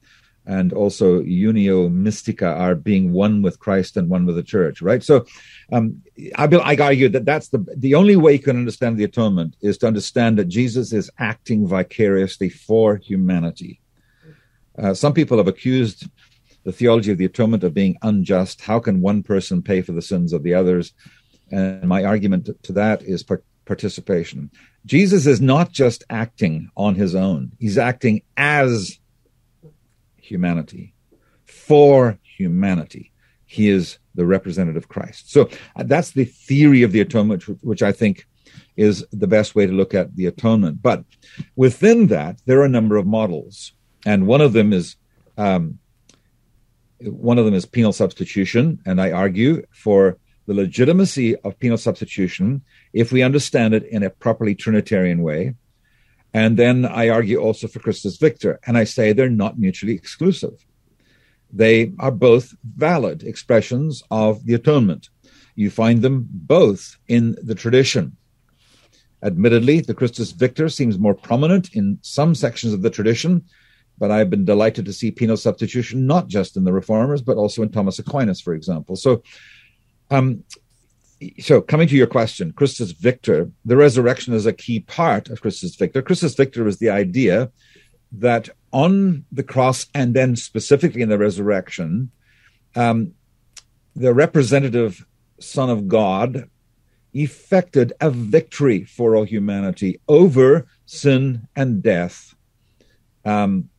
and 0.45 0.73
also 0.73 1.21
unio 1.21 1.91
mystica, 1.91 2.47
our 2.47 2.73
being 2.73 3.13
one 3.13 3.41
with 3.41 3.59
Christ 3.59 3.97
and 3.97 4.09
one 4.09 4.25
with 4.25 4.35
the 4.35 4.43
church. 4.43 4.81
Right. 4.81 5.03
So, 5.03 5.25
um, 5.71 6.01
I, 6.35 6.45
I 6.45 6.75
argue 6.77 7.09
that 7.09 7.25
that's 7.25 7.49
the 7.49 7.65
the 7.77 7.95
only 7.95 8.15
way 8.15 8.33
you 8.33 8.39
can 8.39 8.57
understand 8.57 8.97
the 8.97 9.03
atonement 9.03 9.55
is 9.61 9.77
to 9.79 9.87
understand 9.87 10.37
that 10.37 10.47
Jesus 10.47 10.93
is 10.93 11.11
acting 11.19 11.67
vicariously 11.67 12.49
for 12.49 12.97
humanity. 12.97 13.81
Uh, 14.77 14.93
some 14.93 15.13
people 15.13 15.37
have 15.37 15.47
accused 15.47 16.07
the 16.63 16.71
theology 16.71 17.11
of 17.11 17.17
the 17.17 17.25
atonement 17.25 17.63
of 17.63 17.73
being 17.73 17.97
unjust. 18.01 18.61
How 18.61 18.79
can 18.79 19.01
one 19.01 19.23
person 19.23 19.61
pay 19.61 19.81
for 19.81 19.91
the 19.91 20.01
sins 20.01 20.33
of 20.33 20.43
the 20.43 20.53
others? 20.53 20.93
And 21.51 21.87
my 21.87 22.03
argument 22.03 22.49
to 22.63 22.73
that 22.73 23.01
is 23.01 23.25
participation. 23.65 24.51
Jesus 24.85 25.25
is 25.25 25.41
not 25.41 25.71
just 25.71 26.03
acting 26.09 26.69
on 26.75 26.95
his 26.95 27.15
own, 27.15 27.51
he's 27.59 27.77
acting 27.77 28.21
as 28.37 28.99
humanity, 30.17 30.93
for 31.45 32.17
humanity. 32.23 33.11
He 33.45 33.69
is 33.69 33.97
the 34.13 34.25
representative 34.25 34.89
Christ. 34.89 35.31
So 35.31 35.49
uh, 35.75 35.83
that's 35.83 36.11
the 36.11 36.25
theory 36.25 36.83
of 36.83 36.91
the 36.91 37.01
atonement, 37.01 37.43
which 37.63 37.81
I 37.81 37.91
think 37.91 38.27
is 38.77 39.05
the 39.11 39.27
best 39.27 39.55
way 39.55 39.65
to 39.65 39.73
look 39.73 39.93
at 39.93 40.15
the 40.15 40.27
atonement. 40.27 40.81
But 40.81 41.03
within 41.55 42.07
that, 42.07 42.39
there 42.45 42.59
are 42.61 42.65
a 42.65 42.69
number 42.69 42.95
of 42.95 43.07
models. 43.07 43.73
And 44.05 44.27
one 44.27 44.39
of 44.41 44.53
them 44.53 44.71
is 44.71 44.95
um, 45.37 45.79
one 47.01 47.37
of 47.37 47.45
them 47.45 47.53
is 47.53 47.65
penal 47.65 47.93
substitution, 47.93 48.79
and 48.85 49.01
I 49.01 49.11
argue 49.11 49.65
for 49.71 50.17
the 50.45 50.53
legitimacy 50.53 51.35
of 51.37 51.59
penal 51.59 51.77
substitution 51.77 52.63
if 52.91 53.11
we 53.11 53.21
understand 53.21 53.73
it 53.73 53.83
in 53.83 54.03
a 54.03 54.09
properly 54.09 54.55
Trinitarian 54.55 55.21
way. 55.21 55.55
And 56.33 56.57
then 56.57 56.85
I 56.85 57.09
argue 57.09 57.37
also 57.37 57.67
for 57.67 57.79
Christus 57.79 58.17
Victor, 58.17 58.59
and 58.65 58.77
I 58.77 58.83
say 58.83 59.13
they're 59.13 59.29
not 59.29 59.59
mutually 59.59 59.93
exclusive. 59.93 60.65
They 61.51 61.93
are 61.99 62.11
both 62.11 62.55
valid 62.63 63.23
expressions 63.23 64.03
of 64.11 64.45
the 64.45 64.53
atonement. 64.53 65.09
You 65.55 65.69
find 65.69 66.01
them 66.01 66.27
both 66.29 66.97
in 67.07 67.35
the 67.41 67.55
tradition. 67.55 68.15
Admittedly, 69.21 69.81
the 69.81 69.93
Christus 69.93 70.31
Victor 70.31 70.69
seems 70.69 70.97
more 70.97 71.15
prominent 71.15 71.73
in 71.73 71.99
some 72.01 72.35
sections 72.35 72.73
of 72.73 72.81
the 72.81 72.89
tradition, 72.89 73.43
but 73.99 74.11
I've 74.11 74.29
been 74.29 74.45
delighted 74.45 74.85
to 74.85 74.93
see 74.93 75.11
penal 75.11 75.37
substitution 75.37 76.07
not 76.07 76.27
just 76.27 76.57
in 76.57 76.63
the 76.63 76.73
reformers, 76.73 77.21
but 77.21 77.37
also 77.37 77.61
in 77.61 77.69
Thomas 77.69 77.99
Aquinas, 77.99 78.41
for 78.41 78.53
example. 78.53 78.95
So 78.95 79.21
Um, 80.11 80.43
so 81.39 81.61
coming 81.61 81.87
to 81.89 81.95
your 81.95 82.07
question, 82.07 82.53
Christus 82.53 82.91
Victor, 82.91 83.51
the 83.65 83.75
resurrection 83.75 84.33
is 84.33 84.45
a 84.45 84.53
key 84.53 84.79
part 84.79 85.29
of 85.29 85.41
Christus 85.41 85.75
Victor. 85.75 86.01
Christus 86.01 86.35
Victor 86.35 86.67
is 86.67 86.77
the 86.77 86.89
idea 86.89 87.51
that 88.11 88.49
on 88.71 89.25
the 89.31 89.43
cross 89.43 89.87
and 89.93 90.13
then 90.13 90.35
specifically 90.35 91.01
in 91.01 91.09
the 91.09 91.17
resurrection, 91.17 92.11
um, 92.75 93.13
the 93.95 94.13
representative 94.13 95.05
Son 95.39 95.69
of 95.69 95.87
God 95.87 96.49
effected 97.13 97.93
a 97.99 98.09
victory 98.09 98.83
for 98.85 99.15
all 99.15 99.25
humanity 99.25 99.99
over 100.07 100.67
sin 100.85 101.47
and 101.55 101.83
death 101.83 102.35
um, 103.25 103.69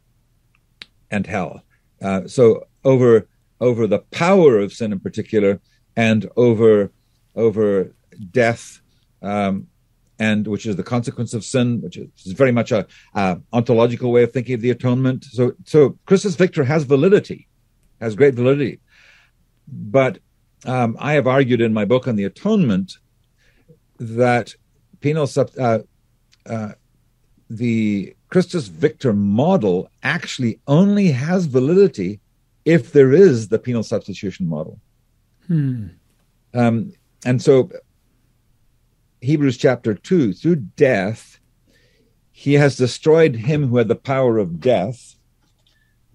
and 1.10 1.26
hell. 1.26 1.62
Uh, 2.02 2.26
so 2.26 2.66
over 2.84 3.26
over 3.60 3.86
the 3.86 3.98
power 4.10 4.58
of 4.58 4.72
sin 4.72 4.92
in 4.92 5.00
particular, 5.00 5.60
and 5.96 6.28
over 6.36 6.90
over 7.34 7.94
death, 8.30 8.80
um, 9.22 9.66
and 10.18 10.46
which 10.46 10.66
is 10.66 10.76
the 10.76 10.82
consequence 10.82 11.34
of 11.34 11.44
sin, 11.44 11.80
which 11.80 11.96
is 11.96 12.32
very 12.32 12.52
much 12.52 12.72
a, 12.72 12.86
a, 13.14 13.38
ontological 13.52 14.12
way 14.12 14.22
of 14.22 14.32
thinking 14.32 14.54
of 14.54 14.60
the 14.60 14.70
atonement. 14.70 15.24
So, 15.24 15.52
so 15.64 15.98
Christus 16.06 16.36
Victor 16.36 16.64
has 16.64 16.84
validity, 16.84 17.48
has 18.00 18.14
great 18.14 18.34
validity. 18.34 18.80
But 19.66 20.18
um, 20.66 20.96
I 21.00 21.14
have 21.14 21.26
argued 21.26 21.60
in 21.60 21.72
my 21.72 21.84
book 21.84 22.06
on 22.06 22.16
the 22.16 22.24
atonement 22.24 22.98
that 23.98 24.54
penal 25.00 25.26
sub, 25.26 25.50
uh, 25.58 25.80
uh, 26.46 26.72
the 27.48 28.14
Christus 28.30 28.68
Victor 28.68 29.12
model 29.12 29.90
actually 30.02 30.60
only 30.66 31.08
has 31.08 31.46
validity 31.46 32.20
if 32.64 32.92
there 32.92 33.12
is 33.12 33.48
the 33.48 33.58
penal 33.58 33.82
substitution 33.82 34.48
model. 34.48 34.80
Hmm. 35.48 35.88
Um, 36.54 36.92
and 37.24 37.42
so, 37.42 37.70
Hebrews 39.20 39.56
chapter 39.56 39.94
2 39.94 40.32
through 40.32 40.56
death, 40.56 41.40
he 42.30 42.54
has 42.54 42.76
destroyed 42.76 43.34
him 43.34 43.68
who 43.68 43.76
had 43.76 43.88
the 43.88 43.96
power 43.96 44.38
of 44.38 44.60
death. 44.60 45.16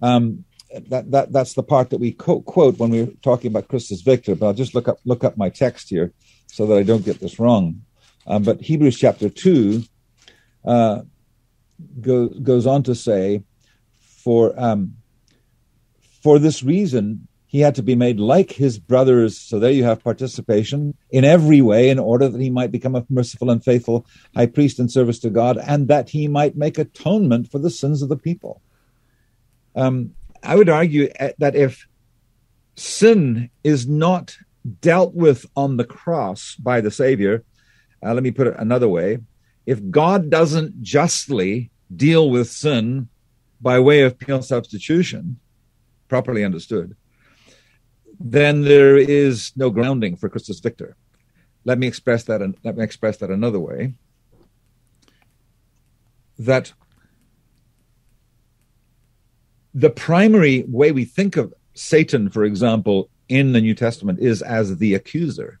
Um, 0.02 0.44
that, 0.88 1.10
that 1.10 1.32
that's 1.32 1.54
the 1.54 1.62
part 1.62 1.90
that 1.90 2.00
we 2.00 2.12
co- 2.12 2.42
quote 2.42 2.78
when 2.78 2.90
we're 2.90 3.12
talking 3.22 3.50
about 3.50 3.68
Christus 3.68 4.00
Victor. 4.00 4.34
But 4.34 4.46
I'll 4.46 4.52
just 4.54 4.74
look 4.74 4.88
up 4.88 4.98
look 5.04 5.22
up 5.22 5.36
my 5.36 5.48
text 5.48 5.88
here 5.90 6.12
so 6.48 6.66
that 6.66 6.76
I 6.76 6.82
don't 6.82 7.04
get 7.04 7.20
this 7.20 7.38
wrong. 7.38 7.82
Um, 8.26 8.42
but 8.42 8.60
Hebrews 8.60 8.98
chapter 8.98 9.28
two 9.28 9.84
uh, 10.64 11.02
goes 12.00 12.38
goes 12.40 12.66
on 12.66 12.82
to 12.84 12.94
say, 12.94 13.42
for 14.00 14.54
um, 14.56 14.96
for 16.22 16.38
this 16.38 16.62
reason 16.62 17.28
he 17.46 17.60
had 17.60 17.76
to 17.76 17.82
be 17.82 17.94
made 17.94 18.18
like 18.18 18.52
his 18.52 18.78
brothers. 18.78 19.38
So 19.38 19.58
there 19.58 19.70
you 19.70 19.84
have 19.84 20.02
participation 20.02 20.94
in 21.10 21.24
every 21.24 21.62
way 21.62 21.88
in 21.88 21.98
order 21.98 22.28
that 22.28 22.40
he 22.40 22.50
might 22.50 22.72
become 22.72 22.96
a 22.96 23.06
merciful 23.08 23.50
and 23.50 23.64
faithful 23.64 24.04
high 24.34 24.46
priest 24.46 24.78
in 24.78 24.88
service 24.88 25.18
to 25.20 25.30
God 25.30 25.56
and 25.56 25.88
that 25.88 26.10
he 26.10 26.28
might 26.28 26.56
make 26.56 26.76
atonement 26.76 27.50
for 27.50 27.58
the 27.58 27.70
sins 27.70 28.02
of 28.02 28.08
the 28.08 28.16
people. 28.16 28.60
Um, 29.74 30.14
I 30.42 30.56
would 30.56 30.68
argue 30.68 31.08
eh, 31.18 31.32
that 31.38 31.54
if 31.54 31.86
sin 32.74 33.48
is 33.62 33.86
not 33.86 34.36
dealt 34.80 35.14
with 35.14 35.46
on 35.56 35.76
the 35.76 35.84
cross 35.84 36.56
by 36.56 36.80
the 36.80 36.90
Savior, 36.90 37.44
uh, 38.04 38.12
let 38.12 38.22
me 38.22 38.32
put 38.32 38.48
it 38.48 38.56
another 38.58 38.88
way 38.88 39.18
if 39.66 39.90
God 39.90 40.30
doesn't 40.30 40.80
justly 40.82 41.70
deal 41.94 42.30
with 42.30 42.48
sin 42.48 43.08
by 43.60 43.80
way 43.80 44.02
of 44.02 44.18
penal 44.18 44.42
substitution, 44.42 45.38
properly 46.08 46.44
understood, 46.44 46.96
then 48.18 48.62
there 48.62 48.96
is 48.96 49.52
no 49.56 49.68
grounding 49.70 50.16
for 50.16 50.28
Christus 50.28 50.60
Victor. 50.60 50.96
Let 51.64 51.78
me 51.78 51.86
express 51.86 52.24
that. 52.24 52.40
Let 52.62 52.76
me 52.76 52.84
express 52.84 53.16
that 53.18 53.30
another 53.30 53.58
way. 53.58 53.94
That 56.38 56.72
the 59.74 59.90
primary 59.90 60.64
way 60.68 60.92
we 60.92 61.04
think 61.04 61.36
of 61.36 61.52
Satan, 61.74 62.30
for 62.30 62.44
example, 62.44 63.10
in 63.28 63.52
the 63.52 63.60
New 63.60 63.74
Testament 63.74 64.20
is 64.20 64.42
as 64.42 64.78
the 64.78 64.94
accuser. 64.94 65.58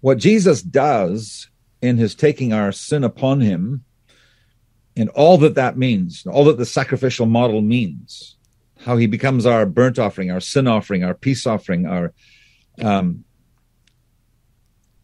What 0.00 0.18
Jesus 0.18 0.62
does 0.62 1.48
in 1.82 1.96
his 1.96 2.14
taking 2.14 2.52
our 2.52 2.72
sin 2.72 3.04
upon 3.04 3.40
him, 3.40 3.84
and 4.96 5.08
all 5.10 5.38
that 5.38 5.54
that 5.56 5.76
means, 5.76 6.26
all 6.26 6.44
that 6.44 6.58
the 6.58 6.66
sacrificial 6.66 7.26
model 7.26 7.60
means, 7.60 8.36
how 8.80 8.96
he 8.96 9.06
becomes 9.06 9.46
our 9.46 9.66
burnt 9.66 9.98
offering, 9.98 10.30
our 10.30 10.40
sin 10.40 10.66
offering, 10.66 11.04
our 11.04 11.14
peace 11.14 11.46
offering, 11.46 11.86
our 11.86 12.12
um, 12.80 13.24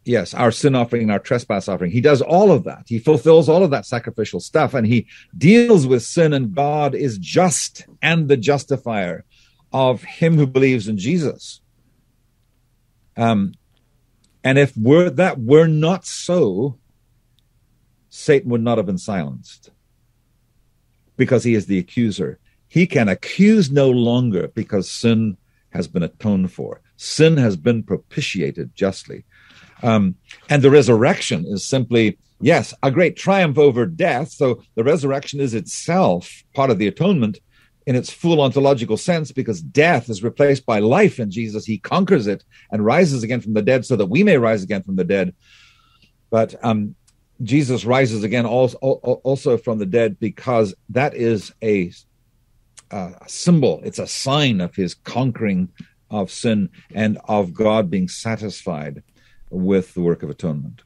yes, 0.05 0.33
our 0.33 0.51
sin 0.51 0.75
offering, 0.75 1.03
and 1.03 1.11
our 1.11 1.19
trespass 1.19 1.67
offering. 1.67 1.91
He 1.91 2.01
does 2.01 2.21
all 2.21 2.51
of 2.51 2.63
that. 2.65 2.83
He 2.87 2.99
fulfills 2.99 3.49
all 3.49 3.63
of 3.63 3.71
that 3.71 3.85
sacrificial 3.85 4.39
stuff, 4.39 4.73
and 4.73 4.85
he 4.85 5.07
deals 5.37 5.87
with 5.87 6.03
sin. 6.03 6.33
And 6.33 6.53
God 6.53 6.95
is 6.95 7.17
just 7.17 7.85
and 8.01 8.27
the 8.27 8.37
justifier 8.37 9.25
of 9.71 10.03
him 10.03 10.35
who 10.35 10.47
believes 10.47 10.87
in 10.87 10.97
Jesus. 10.97 11.61
Um, 13.15 13.53
and 14.43 14.57
if 14.57 14.75
were 14.77 15.09
that 15.09 15.39
were 15.39 15.67
not 15.67 16.05
so, 16.05 16.77
Satan 18.09 18.49
would 18.51 18.61
not 18.61 18.77
have 18.77 18.85
been 18.85 18.97
silenced 18.97 19.71
because 21.17 21.43
he 21.43 21.53
is 21.53 21.65
the 21.65 21.79
accuser. 21.79 22.39
He 22.67 22.87
can 22.87 23.07
accuse 23.07 23.71
no 23.71 23.89
longer 23.89 24.49
because 24.49 24.89
sin 24.89 25.37
has 25.69 25.87
been 25.87 26.03
atoned 26.03 26.51
for. 26.51 26.81
Sin 26.97 27.37
has 27.37 27.55
been 27.55 27.83
propitiated 27.83 28.75
justly. 28.75 29.25
Um, 29.81 30.15
and 30.49 30.61
the 30.61 30.71
resurrection 30.71 31.45
is 31.47 31.67
simply, 31.67 32.17
yes, 32.39 32.73
a 32.81 32.91
great 32.91 33.15
triumph 33.15 33.57
over 33.57 33.85
death. 33.85 34.31
So 34.31 34.63
the 34.75 34.83
resurrection 34.83 35.39
is 35.39 35.53
itself 35.53 36.43
part 36.53 36.69
of 36.69 36.77
the 36.77 36.87
atonement 36.87 37.39
in 37.85 37.95
its 37.95 38.11
full 38.11 38.41
ontological 38.41 38.97
sense 38.97 39.31
because 39.31 39.61
death 39.61 40.09
is 40.09 40.23
replaced 40.23 40.65
by 40.65 40.79
life 40.79 41.19
in 41.19 41.31
Jesus. 41.31 41.65
He 41.65 41.77
conquers 41.77 42.27
it 42.27 42.43
and 42.71 42.85
rises 42.85 43.23
again 43.23 43.41
from 43.41 43.53
the 43.53 43.61
dead 43.61 43.85
so 43.85 43.95
that 43.95 44.07
we 44.07 44.23
may 44.23 44.37
rise 44.37 44.63
again 44.63 44.83
from 44.83 44.95
the 44.95 45.03
dead. 45.03 45.35
But 46.29 46.55
um, 46.63 46.95
Jesus 47.41 47.85
rises 47.85 48.23
again 48.23 48.45
also, 48.45 48.77
also 48.77 49.57
from 49.57 49.79
the 49.79 49.85
dead 49.85 50.19
because 50.19 50.73
that 50.89 51.13
is 51.13 51.53
a 51.61 51.91
a 52.93 53.15
symbol, 53.27 53.81
it's 53.83 53.99
a 53.99 54.07
sign 54.07 54.61
of 54.61 54.75
his 54.75 54.93
conquering 54.93 55.69
of 56.11 56.29
sin 56.29 56.69
and 56.93 57.17
of 57.25 57.53
God 57.53 57.89
being 57.89 58.07
satisfied 58.07 59.01
with 59.49 59.93
the 59.93 60.01
work 60.01 60.21
of 60.21 60.29
atonement. 60.29 60.83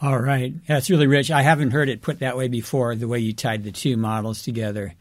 All 0.00 0.18
right. 0.18 0.54
That's 0.66 0.90
really 0.90 1.06
rich. 1.06 1.30
I 1.30 1.42
haven't 1.42 1.72
heard 1.72 1.88
it 1.88 2.02
put 2.02 2.20
that 2.20 2.36
way 2.36 2.48
before, 2.48 2.94
the 2.94 3.08
way 3.08 3.18
you 3.18 3.32
tied 3.32 3.64
the 3.64 3.72
two 3.72 3.96
models 3.96 4.42
together. 4.42 4.94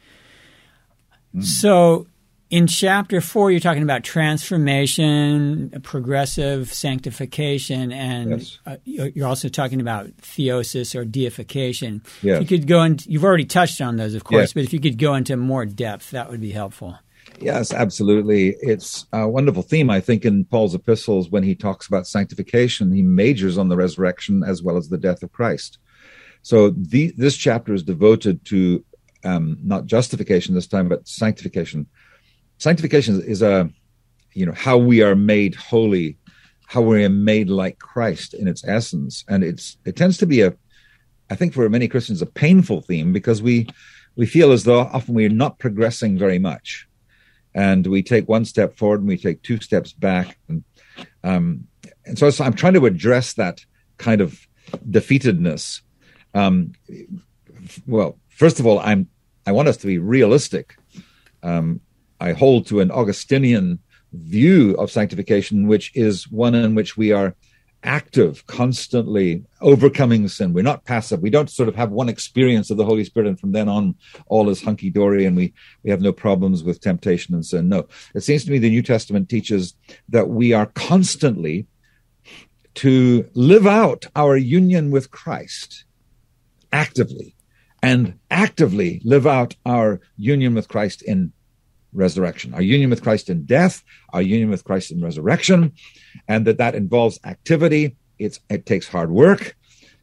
Mm. 1.36 1.44
So, 1.44 2.08
in 2.50 2.66
chapter 2.66 3.20
four, 3.20 3.52
you're 3.52 3.60
talking 3.60 3.84
about 3.84 4.04
transformation, 4.04 5.82
progressive 5.84 6.74
sanctification, 6.74 7.92
and 7.92 8.40
yes. 8.40 8.60
uh, 8.66 8.78
you're 8.86 9.28
also 9.28 9.50
talking 9.50 9.82
about 9.82 10.16
theosis 10.18 10.96
or 10.96 11.04
deification. 11.04 12.02
Yes. 12.22 12.42
If 12.42 12.50
you 12.50 12.58
could 12.58 12.68
go 12.68 12.84
into, 12.84 13.12
you've 13.12 13.26
already 13.26 13.46
touched 13.46 13.82
on 13.82 13.98
those, 13.98 14.14
of 14.14 14.24
course, 14.24 14.44
yes. 14.44 14.54
but 14.54 14.64
if 14.64 14.72
you 14.72 14.80
could 14.80 14.98
go 14.98 15.14
into 15.16 15.36
more 15.36 15.66
depth, 15.66 16.12
that 16.12 16.32
would 16.32 16.40
be 16.40 16.52
helpful. 16.52 16.98
Yes, 17.40 17.72
absolutely. 17.72 18.56
It's 18.62 19.06
a 19.14 19.28
wonderful 19.28 19.62
theme, 19.62 19.90
I 19.90 20.00
think, 20.00 20.26
in 20.26 20.46
Paul's 20.46 20.74
epistles 20.74 21.30
when 21.30 21.44
he 21.44 21.56
talks 21.56 21.88
about 21.88 22.08
sanctification. 22.08 22.92
He 22.92 23.04
majors 23.04 23.58
on 23.58 23.70
the 23.70 23.78
resurrection 23.78 24.44
as 24.44 24.64
well 24.64 24.78
as 24.78 24.90
the 24.90 24.98
death 24.98 25.22
of 25.24 25.32
Christ. 25.32 25.78
So 26.42 26.72
the, 26.72 27.14
this 27.18 27.38
chapter 27.38 27.74
is 27.74 27.84
devoted 27.84 28.44
to 28.46 28.84
um, 29.24 29.58
not 29.64 29.86
justification 29.86 30.56
this 30.56 30.68
time, 30.68 30.90
but 30.90 31.08
sanctification 31.08 31.88
sanctification 32.58 33.22
is 33.22 33.42
a 33.42 33.70
you 34.34 34.46
know 34.46 34.54
how 34.54 34.78
we 34.78 35.02
are 35.02 35.16
made 35.16 35.56
holy 35.56 36.18
how 36.68 36.82
we 36.82 37.04
are 37.04 37.10
made 37.10 37.50
like 37.50 37.80
christ 37.80 38.34
in 38.34 38.48
its 38.48 38.64
essence 38.68 39.24
and 39.28 39.44
it's 39.44 39.78
it 39.86 39.96
tends 39.96 40.18
to 40.18 40.26
be 40.26 40.42
a 40.42 40.54
i 41.30 41.36
think 41.36 41.54
for 41.54 41.70
many 41.70 41.88
christians 41.88 42.22
a 42.22 42.26
painful 42.26 42.82
theme 42.82 43.14
because 43.14 43.42
we 43.42 43.68
we 44.16 44.26
feel 44.26 44.52
as 44.52 44.64
though 44.64 44.80
often 44.80 45.14
we're 45.14 45.30
not 45.30 45.60
progressing 45.60 46.18
very 46.18 46.40
much 46.40 46.87
and 47.58 47.88
we 47.88 48.04
take 48.04 48.30
one 48.30 48.46
step 48.46 48.78
forward 48.78 49.00
and 49.00 49.10
we 49.10 49.18
take 49.18 49.42
two 49.42 49.60
steps 49.60 49.92
back. 49.92 50.38
And 50.48 50.64
um 51.24 51.68
and 52.06 52.18
so 52.18 52.30
i'm 52.44 52.54
trying 52.54 52.76
to 52.76 52.86
address 52.86 53.34
that 53.34 53.66
kind 53.98 54.22
of 54.22 54.40
defeatedness. 54.90 55.82
Um 56.34 56.74
well 57.88 58.18
first 58.30 58.60
of 58.60 58.68
all 58.68 58.80
i'm 58.80 59.10
i 59.46 59.52
want 59.52 59.68
us 59.68 59.78
to 59.78 59.88
be 59.88 59.98
realistic. 59.98 60.78
Um 61.44 61.82
I 62.20 62.32
hold 62.32 62.66
to 62.68 62.80
an 62.80 62.90
Augustinian 62.90 63.80
view 64.12 64.74
of 64.80 64.90
sanctification, 64.90 65.68
which 65.68 65.92
is 65.96 66.32
one 66.32 66.56
in 66.56 66.74
which 66.74 66.98
we 66.98 67.12
are 67.12 67.36
active, 67.84 68.46
constantly 68.48 69.44
overcoming 69.62 70.28
sin. 70.28 70.54
We're 70.54 70.64
not 70.64 70.86
passive. 70.86 71.22
We 71.22 71.30
don't 71.30 71.50
sort 71.50 71.70
of 71.70 71.76
have 71.76 71.92
one 71.92 72.10
experience 72.10 72.70
of 72.70 72.78
the 72.78 72.86
Holy 72.86 73.04
Spirit 73.04 73.28
and 73.28 73.40
from 73.40 73.52
then 73.52 73.70
on 73.70 73.96
all 74.28 74.50
is 74.50 74.62
hunky 74.62 74.90
dory 74.90 75.26
and 75.26 75.36
we, 75.36 75.54
we 75.84 75.92
have 75.92 76.02
no 76.02 76.12
problems 76.12 76.64
with 76.64 76.82
temptation 76.82 77.34
and 77.36 77.46
sin. 77.46 77.70
No, 77.70 77.88
it 78.14 78.22
seems 78.22 78.46
to 78.46 78.52
me 78.52 78.58
the 78.58 78.70
New 78.70 78.82
Testament 78.82 79.30
teaches 79.30 79.74
that 80.10 80.30
we 80.30 80.54
are 80.54 80.68
constantly 80.68 81.68
to 82.76 83.28
live 83.34 83.66
out 83.66 84.06
our 84.16 84.38
union 84.38 84.92
with 84.92 85.10
Christ 85.12 85.86
actively 86.72 87.36
and 87.82 88.20
actively 88.30 89.02
live 89.04 89.26
out 89.26 89.56
our 89.66 90.02
union 90.18 90.54
with 90.54 90.68
Christ 90.68 91.02
in 91.04 91.32
resurrection, 91.98 92.54
our 92.54 92.62
union 92.62 92.90
with 92.90 93.04
Christ 93.04 93.30
in 93.30 93.44
death, 93.46 93.84
our 94.14 94.22
union 94.22 94.50
with 94.50 94.64
Christ 94.64 94.92
in 94.92 95.02
resurrection, 95.02 95.74
and 96.28 96.46
that 96.46 96.58
that 96.60 96.76
involves 96.76 97.20
activity. 97.26 97.98
It's 98.20 98.40
it 98.50 98.66
takes 98.66 98.88
hard 98.88 99.12
work, 99.12 99.56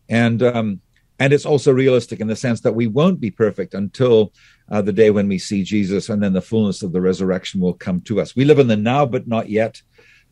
and 0.09 0.42
um, 0.42 0.80
and 1.18 1.32
it's 1.32 1.47
also 1.47 1.72
realistic 1.72 2.20
in 2.20 2.26
the 2.26 2.36
sense 2.36 2.61
that 2.62 2.74
we 2.74 2.86
won't 2.86 3.20
be 3.20 3.30
perfect 3.30 3.74
until 3.74 4.32
uh, 4.70 4.82
the 4.82 4.92
day 4.92 5.11
when 5.11 5.28
we 5.28 5.38
see 5.38 5.62
Jesus, 5.62 6.09
and 6.09 6.22
then 6.22 6.32
the 6.32 6.42
fullness 6.42 6.82
of 6.82 6.92
the 6.92 7.01
resurrection 7.01 7.61
will 7.61 7.74
come 7.74 8.01
to 8.03 8.20
us. 8.20 8.36
We 8.36 8.45
live 8.45 8.59
in 8.59 8.68
the 8.68 8.76
now, 8.76 9.07
but 9.07 9.26
not 9.26 9.49
yet. 9.49 9.80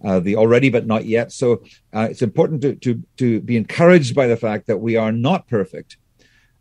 Uh, 0.05 0.19
the 0.19 0.35
already 0.35 0.69
but 0.69 0.85
not 0.85 1.05
yet. 1.05 1.31
So 1.31 1.63
uh, 1.93 2.09
it's 2.11 2.23
important 2.23 2.61
to, 2.63 2.75
to 2.75 3.03
to 3.19 3.41
be 3.41 3.57
encouraged 3.57 4.17
by 4.17 4.27
the 4.27 4.37
fact 4.37 4.67
that 4.67 4.79
we 4.79 4.97
are 4.97 5.13
not 5.13 5.47
perfect, 5.47 5.97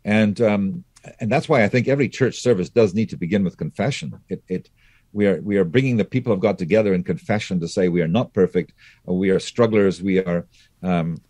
and 0.04 0.40
um, 0.40 0.84
and 1.18 1.30
that's 1.30 1.48
why 1.48 1.64
I 1.64 1.68
think 1.68 1.88
every 1.88 2.08
church 2.08 2.40
service 2.40 2.70
does 2.70 2.94
need 2.94 3.10
to 3.10 3.16
begin 3.16 3.42
with 3.42 3.56
confession. 3.56 4.20
It 4.28 4.44
it 4.48 4.70
we 5.12 5.26
are 5.26 5.40
we 5.42 5.56
are 5.56 5.64
bringing 5.64 5.96
the 5.96 6.04
people 6.04 6.32
of 6.32 6.40
God 6.40 6.58
together 6.58 6.94
in 6.94 7.04
confession 7.04 7.60
to 7.60 7.68
say 7.68 7.88
we 7.88 8.02
are 8.02 8.08
not 8.08 8.32
perfect, 8.32 8.72
we 9.04 9.30
are 9.30 9.38
strugglers, 9.38 10.02
we 10.02 10.18
are 10.18 10.46
um, 10.82 11.20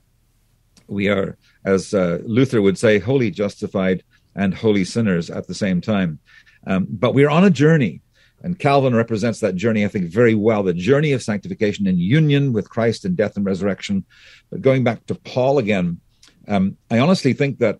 we 0.86 1.08
are 1.08 1.36
as 1.64 1.94
uh, 1.94 2.18
Luther 2.24 2.62
would 2.62 2.78
say, 2.78 2.98
wholly 2.98 3.30
justified 3.30 4.02
and 4.34 4.54
wholly 4.54 4.84
sinners 4.84 5.30
at 5.30 5.46
the 5.46 5.54
same 5.54 5.80
time. 5.80 6.18
Um, 6.66 6.86
but 6.88 7.14
we're 7.14 7.28
on 7.28 7.44
a 7.44 7.50
journey, 7.50 8.00
and 8.42 8.58
Calvin 8.58 8.94
represents 8.94 9.40
that 9.40 9.56
journey, 9.56 9.84
I 9.84 9.88
think, 9.88 10.06
very 10.06 10.34
well. 10.34 10.62
The 10.62 10.74
journey 10.74 11.12
of 11.12 11.22
sanctification 11.22 11.86
in 11.86 11.98
union 11.98 12.52
with 12.52 12.70
Christ 12.70 13.04
in 13.04 13.14
death 13.14 13.36
and 13.36 13.44
resurrection. 13.44 14.04
But 14.50 14.62
going 14.62 14.84
back 14.84 15.06
to 15.06 15.14
Paul 15.14 15.58
again, 15.58 16.00
um, 16.48 16.76
I 16.90 16.98
honestly 16.98 17.32
think 17.32 17.58
that. 17.58 17.78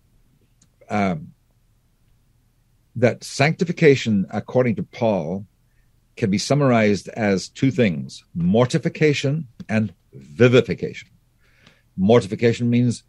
Um, 0.89 1.29
that 2.95 3.23
sanctification, 3.23 4.27
according 4.29 4.75
to 4.75 4.83
Paul, 4.83 5.47
can 6.15 6.29
be 6.29 6.37
summarized 6.37 7.09
as 7.09 7.49
two 7.49 7.71
things 7.71 8.23
mortification 8.35 9.47
and 9.69 9.93
vivification. 10.13 11.09
Mortification 11.97 12.69
means 12.69 13.03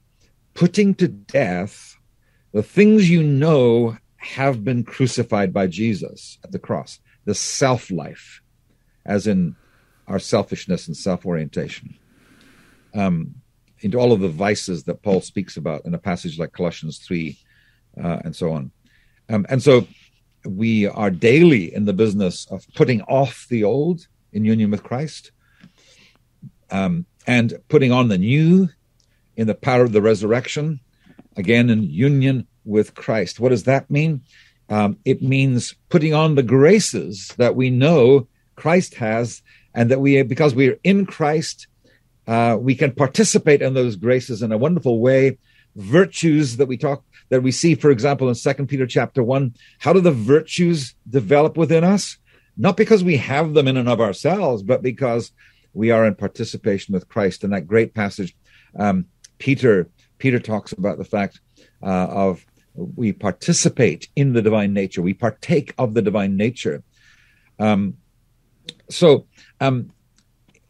putting 0.55 0.95
to 0.95 1.09
death 1.09 1.97
the 2.53 2.63
things 2.63 3.11
you 3.11 3.23
know 3.23 3.97
have 4.17 4.65
been 4.65 4.85
crucified 4.85 5.53
by 5.53 5.67
Jesus 5.67 6.39
at 6.45 6.53
the 6.53 6.59
cross, 6.59 7.01
the 7.25 7.35
self 7.35 7.91
life, 7.91 8.41
as 9.05 9.27
in 9.27 9.57
our 10.07 10.19
selfishness 10.19 10.87
and 10.87 10.97
self 10.97 11.27
orientation, 11.27 11.97
um, 12.95 13.35
into 13.81 13.99
all 13.99 14.13
of 14.13 14.21
the 14.21 14.29
vices 14.29 14.85
that 14.85 15.03
Paul 15.03 15.21
speaks 15.21 15.57
about 15.57 15.85
in 15.85 15.95
a 15.95 15.99
passage 15.99 16.39
like 16.39 16.53
Colossians 16.53 16.99
3 16.99 17.37
uh, 18.03 18.19
and 18.25 18.35
so 18.35 18.53
on. 18.53 18.71
Um, 19.29 19.47
and 19.49 19.63
so 19.63 19.87
we 20.47 20.87
are 20.87 21.11
daily 21.11 21.75
in 21.75 21.85
the 21.85 21.93
business 21.93 22.47
of 22.51 22.67
putting 22.75 23.03
off 23.03 23.47
the 23.49 23.65
old 23.65 24.07
in 24.33 24.45
union 24.45 24.71
with 24.71 24.83
Christ 24.83 25.33
um, 26.71 27.07
and 27.27 27.55
putting 27.69 27.93
on 27.93 28.09
the 28.09 28.19
new 28.19 28.69
in 29.37 29.47
the 29.47 29.55
power 29.55 29.83
of 29.83 29.93
the 29.93 30.03
resurrection, 30.03 30.81
again 31.37 31.71
in 31.71 31.83
union 31.83 32.47
with 32.65 32.95
Christ. 32.95 33.41
What 33.41 33.49
does 33.49 33.65
that 33.65 33.91
mean? 33.91 34.23
Um, 34.69 34.99
it 35.05 35.23
means 35.23 35.75
putting 35.89 36.15
on 36.15 36.35
the 36.35 36.43
graces 36.43 37.35
that 37.37 37.57
we 37.57 37.71
know 37.71 38.29
Christ 38.57 38.95
has, 38.95 39.43
and 39.75 39.91
that 39.91 40.01
we, 40.01 40.23
because 40.23 40.55
we 40.55 40.71
are 40.71 40.79
in 40.85 41.07
Christ, 41.07 41.67
uh, 42.27 42.57
we 42.59 42.75
can 42.75 42.93
participate 42.93 43.61
in 43.61 43.75
those 43.75 43.97
graces 43.97 44.43
in 44.43 44.53
a 44.53 44.59
wonderful 44.59 45.01
way. 45.01 45.39
Virtues 45.77 46.57
that 46.59 46.67
we 46.67 46.77
talk 46.77 47.03
that 47.35 47.43
we 47.43 47.51
see, 47.51 47.75
for 47.75 47.91
example, 47.91 48.29
in 48.29 48.37
Second 48.37 48.69
Peter 48.69 48.87
chapter 48.87 49.21
one. 49.21 49.55
How 49.81 49.93
do 49.93 50.01
the 50.01 50.13
virtues 50.13 50.95
develop 51.11 51.57
within 51.57 51.83
us? 51.83 52.17
Not 52.57 52.77
because 52.77 53.03
we 53.03 53.17
have 53.17 53.55
them 53.55 53.67
in 53.67 53.77
and 53.77 53.89
of 53.89 54.01
ourselves, 54.01 54.63
but 54.63 54.83
because 54.83 55.33
we 55.73 55.91
are 55.91 56.07
in 56.07 56.15
participation 56.15 56.95
with 56.95 57.09
Christ. 57.09 57.43
In 57.43 57.51
that 57.51 57.67
great 57.67 57.93
passage, 57.93 58.37
um, 58.79 59.07
Peter 59.39 59.89
Peter 60.19 60.39
talks 60.39 60.71
about 60.71 60.97
the 60.99 61.05
fact 61.05 61.41
uh, 61.83 62.07
of 62.07 62.47
we 62.75 63.13
participate 63.13 64.09
in 64.15 64.33
the 64.33 64.43
divine 64.43 64.73
nature. 64.73 65.03
We 65.03 65.15
partake 65.15 65.75
of 65.77 65.95
the 65.95 66.03
divine 66.03 66.37
nature. 66.37 66.85
Um, 67.59 67.97
so, 68.89 69.27
um, 69.61 69.91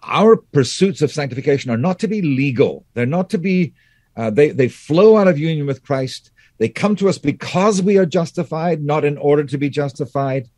our 0.02 0.36
pursuits 0.36 1.02
of 1.02 1.12
sanctification 1.12 1.70
are 1.70 1.76
not 1.76 1.98
to 1.98 2.08
be 2.08 2.22
legal. 2.22 2.86
They're 2.94 3.04
not 3.04 3.28
to 3.30 3.38
be. 3.38 3.74
Uh, 4.16 4.30
they 4.30 4.48
they 4.48 4.68
flow 4.68 5.18
out 5.18 5.28
of 5.28 5.38
union 5.38 5.66
with 5.66 5.82
Christ. 5.82 6.30
They 6.58 6.68
come 6.68 6.96
to 6.96 7.08
us 7.08 7.18
because 7.18 7.82
we 7.82 7.98
are 7.98 8.06
justified, 8.06 8.82
not 8.82 9.04
in 9.04 9.18
order 9.18 9.44
to 9.44 9.58
be 9.58 9.68
justified. 9.68 10.48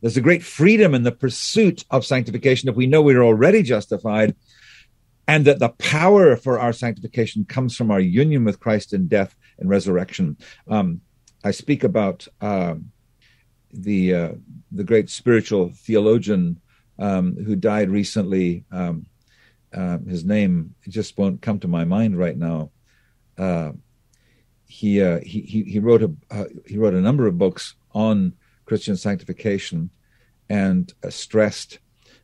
There's 0.00 0.16
a 0.16 0.22
great 0.22 0.42
freedom 0.42 0.94
in 0.94 1.02
the 1.02 1.12
pursuit 1.12 1.84
of 1.90 2.06
sanctification 2.06 2.68
if 2.68 2.76
we 2.76 2.86
know 2.86 3.02
we're 3.02 3.22
already 3.22 3.62
justified, 3.62 4.36
and 5.26 5.44
that 5.46 5.58
the 5.58 5.70
power 5.70 6.36
for 6.36 6.58
our 6.58 6.72
sanctification 6.72 7.44
comes 7.44 7.76
from 7.76 7.90
our 7.90 8.00
union 8.00 8.44
with 8.44 8.60
Christ 8.60 8.92
in 8.92 9.08
death 9.08 9.34
and 9.58 9.68
resurrection. 9.68 10.36
Um, 10.68 11.00
I 11.44 11.50
speak 11.50 11.84
about 11.84 12.28
uh, 12.40 12.76
the 13.72 14.14
uh, 14.14 14.32
the 14.70 14.84
great 14.84 15.10
spiritual 15.10 15.72
theologian 15.74 16.60
um, 16.98 17.36
who 17.36 17.56
died 17.56 17.90
recently. 17.90 18.64
Um, 18.70 19.06
uh, 19.72 19.98
his 19.98 20.24
name 20.24 20.74
just 20.88 21.18
won't 21.18 21.42
come 21.42 21.60
to 21.60 21.68
my 21.68 21.84
mind 21.84 22.18
right 22.18 22.36
now. 22.36 22.70
He, 24.68 25.02
uh, 25.02 25.20
he 25.20 25.40
he 25.40 25.62
he 25.64 25.78
wrote 25.78 26.02
a 26.02 26.12
uh, 26.30 26.44
he 26.66 26.76
wrote 26.76 26.92
a 26.92 27.00
number 27.00 27.26
of 27.26 27.38
books 27.38 27.74
on 27.92 28.34
Christian 28.66 28.96
sanctification, 28.96 29.90
and 30.50 30.92
uh, 31.02 31.08
stressed 31.08 31.78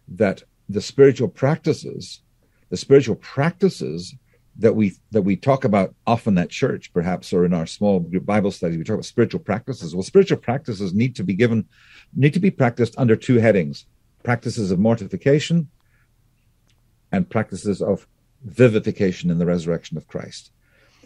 that 0.06 0.42
the 0.68 0.82
spiritual 0.82 1.28
practices, 1.28 2.20
the 2.68 2.76
spiritual 2.76 3.16
practices 3.16 4.14
that 4.58 4.76
we 4.76 4.92
that 5.10 5.22
we 5.22 5.36
talk 5.36 5.64
about 5.64 5.94
often 6.06 6.36
at 6.36 6.50
church, 6.50 6.92
perhaps, 6.92 7.32
or 7.32 7.46
in 7.46 7.54
our 7.54 7.66
small 7.66 7.98
Bible 8.00 8.50
studies, 8.50 8.76
we 8.76 8.84
talk 8.84 8.94
about 8.94 9.06
spiritual 9.06 9.40
practices. 9.40 9.94
Well, 9.94 10.02
spiritual 10.02 10.38
practices 10.38 10.92
need 10.92 11.16
to 11.16 11.24
be 11.24 11.34
given, 11.34 11.66
need 12.14 12.34
to 12.34 12.40
be 12.40 12.50
practiced 12.50 12.94
under 12.98 13.16
two 13.16 13.38
headings: 13.38 13.86
practices 14.22 14.70
of 14.70 14.78
mortification 14.78 15.70
and 17.10 17.28
practices 17.28 17.80
of 17.80 18.06
vivification 18.44 19.30
in 19.30 19.38
the 19.38 19.46
resurrection 19.46 19.96
of 19.96 20.06
Christ. 20.06 20.50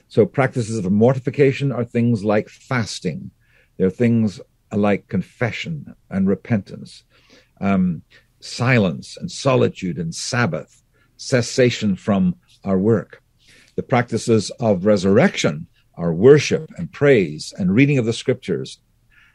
So 0.09 0.25
practices 0.25 0.85
of 0.85 0.91
mortification 0.91 1.71
are 1.71 1.85
things 1.85 2.25
like 2.25 2.49
fasting. 2.49 3.31
They're 3.77 3.91
things 3.91 4.41
like 4.73 5.09
confession 5.09 5.95
and 6.11 6.27
repentance, 6.27 7.05
um, 7.61 8.03
silence 8.41 9.17
and 9.17 9.31
solitude 9.31 9.99
and 9.99 10.15
Sabbath, 10.15 10.83
cessation 11.17 11.95
from 11.97 12.37
our 12.65 12.79
work. 12.79 13.23
The 13.77 13.83
practices 13.83 14.51
of 14.61 14.87
resurrection 14.87 15.67
are 15.95 16.13
worship 16.13 16.71
and 16.77 16.91
praise 16.91 17.53
and 17.57 17.75
reading 17.75 17.99
of 17.99 18.07
the 18.07 18.13
scriptures, 18.13 18.79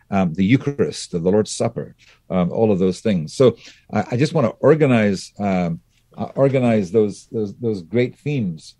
um, 0.10 0.34
the 0.34 0.46
Eucharist, 0.46 1.12
the 1.12 1.20
Lord's 1.20 1.52
Supper, 1.52 1.96
um, 2.30 2.52
all 2.52 2.72
of 2.72 2.80
those 2.80 3.00
things. 3.00 3.34
So 3.34 3.58
I, 3.92 4.06
I 4.12 4.18
just 4.18 4.34
want 4.34 4.48
to 4.48 4.56
organize 4.60 5.34
um, 5.40 5.82
uh, 6.16 6.30
organize 6.36 6.92
those, 6.92 7.28
those 7.32 7.56
those 7.56 7.82
great 7.82 8.16
themes 8.20 8.76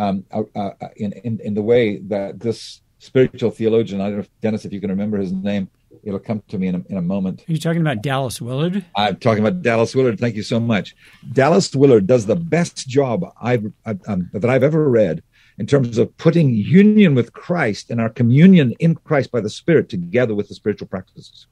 um, 0.00 0.24
uh, 0.32 0.42
uh, 0.58 0.70
in, 0.96 1.12
in, 1.12 1.40
in 1.40 1.54
the 1.54 1.62
way 1.62 1.98
that 1.98 2.40
this 2.40 2.80
spiritual 2.98 3.50
theologian, 3.50 4.00
I 4.00 4.04
don't 4.04 4.14
know, 4.14 4.20
if, 4.20 4.40
Dennis, 4.40 4.64
if 4.64 4.72
you 4.72 4.80
can 4.80 4.90
remember 4.90 5.18
his 5.18 5.32
name, 5.32 5.68
it'll 6.02 6.18
come 6.18 6.42
to 6.48 6.58
me 6.58 6.68
in 6.68 6.74
a, 6.76 6.82
in 6.88 6.96
a 6.96 7.02
moment. 7.02 7.44
Are 7.46 7.52
you 7.52 7.58
talking 7.58 7.82
about 7.82 8.02
Dallas 8.02 8.40
Willard? 8.40 8.84
I'm 8.96 9.16
talking 9.16 9.44
about 9.46 9.60
Dallas 9.62 9.94
Willard. 9.94 10.18
Thank 10.18 10.36
you 10.36 10.42
so 10.42 10.58
much. 10.58 10.96
Dallas 11.32 11.74
Willard 11.74 12.06
does 12.06 12.24
the 12.24 12.36
best 12.36 12.88
job 12.88 13.24
I've, 13.40 13.66
um, 13.84 14.30
that 14.32 14.48
I've 14.48 14.62
ever 14.62 14.88
read 14.88 15.22
in 15.58 15.66
terms 15.66 15.98
of 15.98 16.16
putting 16.16 16.54
union 16.54 17.14
with 17.14 17.34
Christ 17.34 17.90
and 17.90 18.00
our 18.00 18.08
communion 18.08 18.72
in 18.78 18.94
Christ 18.94 19.30
by 19.30 19.40
the 19.42 19.50
Spirit 19.50 19.90
together 19.90 20.34
with 20.34 20.48
the 20.48 20.54
spiritual 20.54 20.88
practices. 20.88 21.46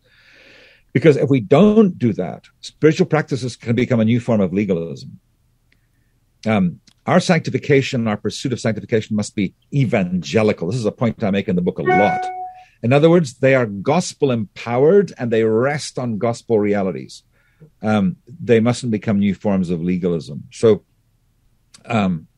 Because 0.95 1.19
if 1.19 1.29
we 1.29 1.41
don't 1.41 1.99
do 1.99 2.15
that, 2.15 2.45
spiritual 2.61 3.07
practices 3.07 3.57
can 3.57 3.77
become 3.77 4.01
a 4.01 4.07
new 4.07 4.21
form 4.21 4.41
of 4.41 4.55
legalism. 4.55 5.21
Um, 6.47 6.81
our 7.09 7.21
sanctification, 7.21 8.07
our 8.07 8.19
pursuit 8.19 8.53
of 8.53 8.61
sanctification 8.61 9.17
must 9.17 9.35
be 9.35 9.55
evangelical. 9.73 10.69
This 10.69 10.77
is 10.77 10.85
a 10.85 10.93
point 10.93 11.25
I 11.25 11.31
make 11.31 11.49
in 11.49 11.57
the 11.57 11.63
book 11.63 11.79
a 11.79 11.83
lot. 11.83 12.21
In 12.83 12.93
other 12.93 13.09
words, 13.09 13.39
they 13.39 13.55
are 13.55 13.65
gospel 13.65 14.31
empowered 14.31 15.15
and 15.17 15.31
they 15.31 15.43
rest 15.43 15.99
on 15.99 16.19
gospel 16.19 16.61
realities. 16.61 17.23
Um, 17.81 18.17
they 18.29 18.61
mustn't 18.61 18.93
become 18.93 19.21
new 19.21 19.35
forms 19.35 19.71
of 19.71 19.81
legalism. 19.81 20.49
So, 20.53 20.85
um, 21.87 22.29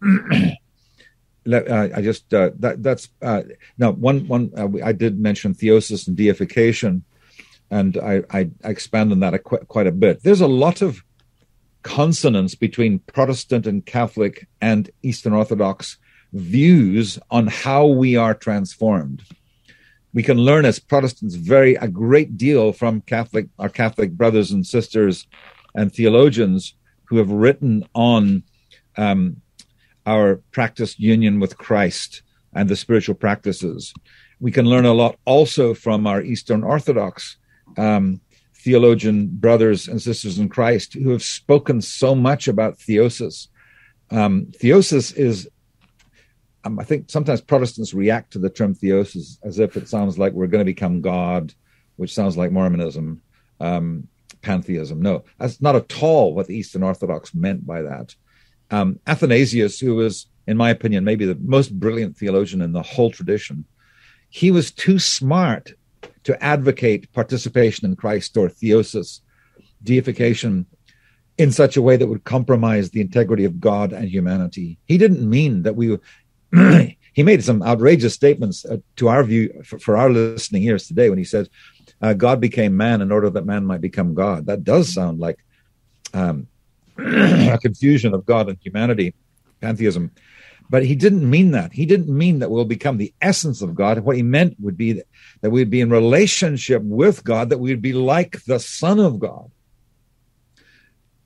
uh, 0.06 1.88
I 1.92 2.00
just 2.00 2.32
uh, 2.32 2.50
that 2.60 2.80
that's 2.84 3.08
uh, 3.20 3.42
now 3.78 3.90
one 3.90 4.28
one 4.28 4.52
uh, 4.56 4.68
I 4.84 4.92
did 4.92 5.18
mention 5.18 5.54
theosis 5.54 6.06
and 6.06 6.16
deification, 6.16 7.02
and 7.68 7.98
I, 7.98 8.22
I, 8.30 8.50
expand 8.62 9.10
on 9.10 9.20
that 9.20 9.42
quite, 9.42 9.66
quite 9.66 9.88
a 9.88 9.92
bit. 9.92 10.22
There's 10.22 10.40
a 10.40 10.46
lot 10.46 10.82
of 10.82 11.02
consonance 11.82 12.54
between 12.54 12.98
Protestant 13.00 13.66
and 13.66 13.84
Catholic 13.84 14.48
and 14.60 14.90
Eastern 15.02 15.32
Orthodox 15.32 15.98
views 16.32 17.18
on 17.30 17.46
how 17.46 17.86
we 17.86 18.16
are 18.16 18.34
transformed. 18.34 19.22
We 20.14 20.22
can 20.22 20.38
learn 20.38 20.64
as 20.64 20.78
Protestants 20.78 21.34
very 21.34 21.74
a 21.76 21.88
great 21.88 22.36
deal 22.36 22.72
from 22.72 23.02
Catholic 23.02 23.48
our 23.58 23.68
Catholic 23.68 24.12
brothers 24.12 24.50
and 24.50 24.66
sisters 24.66 25.26
and 25.74 25.92
theologians 25.92 26.74
who 27.04 27.18
have 27.18 27.30
written 27.30 27.86
on 27.94 28.42
um, 28.96 29.40
our 30.06 30.36
practiced 30.50 30.98
union 30.98 31.40
with 31.40 31.58
Christ 31.58 32.22
and 32.54 32.68
the 32.68 32.76
spiritual 32.76 33.14
practices. 33.14 33.94
We 34.40 34.50
can 34.50 34.66
learn 34.66 34.86
a 34.86 34.92
lot 34.92 35.18
also 35.24 35.74
from 35.74 36.06
our 36.06 36.22
Eastern 36.22 36.64
Orthodox 36.64 37.36
um, 37.76 38.20
theologian 38.58 39.28
brothers 39.28 39.88
and 39.88 40.00
sisters 40.00 40.38
in 40.38 40.48
Christ 40.48 40.94
who 40.94 41.10
have 41.10 41.22
spoken 41.22 41.80
so 41.80 42.14
much 42.14 42.48
about 42.48 42.78
theosis. 42.78 43.48
Um, 44.10 44.46
theosis 44.46 45.16
is, 45.16 45.48
um, 46.64 46.78
I 46.78 46.84
think 46.84 47.10
sometimes 47.10 47.40
Protestants 47.40 47.94
react 47.94 48.32
to 48.32 48.38
the 48.38 48.50
term 48.50 48.74
theosis 48.74 49.38
as 49.44 49.58
if 49.58 49.76
it 49.76 49.88
sounds 49.88 50.18
like 50.18 50.32
we're 50.32 50.46
going 50.46 50.64
to 50.64 50.72
become 50.72 51.00
God, 51.00 51.54
which 51.96 52.14
sounds 52.14 52.36
like 52.36 52.50
Mormonism, 52.50 53.22
um, 53.60 54.08
pantheism. 54.42 55.00
No, 55.00 55.24
that's 55.38 55.60
not 55.60 55.76
at 55.76 56.02
all 56.02 56.34
what 56.34 56.46
the 56.46 56.56
Eastern 56.56 56.82
Orthodox 56.82 57.34
meant 57.34 57.66
by 57.66 57.82
that 57.82 58.14
um, 58.70 58.98
Athanasius, 59.06 59.80
who 59.80 59.94
was, 59.94 60.26
in 60.46 60.56
my 60.56 60.70
opinion, 60.70 61.04
maybe 61.04 61.24
the 61.24 61.38
most 61.40 61.78
brilliant 61.78 62.16
theologian 62.16 62.62
in 62.62 62.72
the 62.72 62.82
whole 62.82 63.10
tradition, 63.10 63.64
he 64.28 64.50
was 64.50 64.70
too 64.70 64.98
smart 64.98 65.72
to 66.24 66.42
advocate 66.42 67.12
participation 67.12 67.88
in 67.88 67.96
Christ 67.96 68.36
or 68.36 68.48
theosis, 68.48 69.20
deification, 69.82 70.66
in 71.38 71.52
such 71.52 71.76
a 71.76 71.82
way 71.82 71.96
that 71.96 72.06
would 72.06 72.24
compromise 72.24 72.90
the 72.90 73.00
integrity 73.00 73.44
of 73.44 73.60
God 73.60 73.92
and 73.92 74.08
humanity. 74.08 74.78
He 74.86 74.98
didn't 74.98 75.28
mean 75.28 75.62
that 75.62 75.76
we. 75.76 75.98
he 77.12 77.22
made 77.22 77.44
some 77.44 77.62
outrageous 77.62 78.14
statements 78.14 78.64
uh, 78.64 78.78
to 78.96 79.08
our 79.08 79.22
view 79.22 79.62
for, 79.64 79.78
for, 79.78 79.96
our 79.96 80.08
listening 80.10 80.62
ears 80.62 80.88
today 80.88 81.10
when 81.10 81.18
he 81.18 81.24
said, 81.24 81.48
uh, 82.02 82.12
"God 82.12 82.40
became 82.40 82.76
man 82.76 83.00
in 83.00 83.12
order 83.12 83.30
that 83.30 83.46
man 83.46 83.64
might 83.64 83.80
become 83.80 84.14
God." 84.14 84.46
That 84.46 84.64
does 84.64 84.92
sound 84.92 85.20
like 85.20 85.38
um, 86.14 86.48
a 86.98 87.58
confusion 87.60 88.14
of 88.14 88.26
God 88.26 88.48
and 88.48 88.58
humanity, 88.60 89.14
pantheism. 89.60 90.10
But 90.70 90.84
he 90.84 90.94
didn't 90.94 91.28
mean 91.28 91.52
that. 91.52 91.72
He 91.72 91.86
didn't 91.86 92.14
mean 92.14 92.40
that 92.40 92.50
we'll 92.50 92.64
become 92.64 92.98
the 92.98 93.14
essence 93.20 93.62
of 93.62 93.74
God. 93.74 94.00
What 94.00 94.16
he 94.16 94.22
meant 94.22 94.56
would 94.60 94.76
be 94.76 94.92
that, 94.92 95.06
that 95.40 95.50
we'd 95.50 95.70
be 95.70 95.80
in 95.80 95.90
relationship 95.90 96.82
with 96.82 97.24
God, 97.24 97.50
that 97.50 97.58
we'd 97.58 97.82
be 97.82 97.94
like 97.94 98.44
the 98.44 98.60
Son 98.60 99.00
of 99.00 99.18
God. 99.18 99.50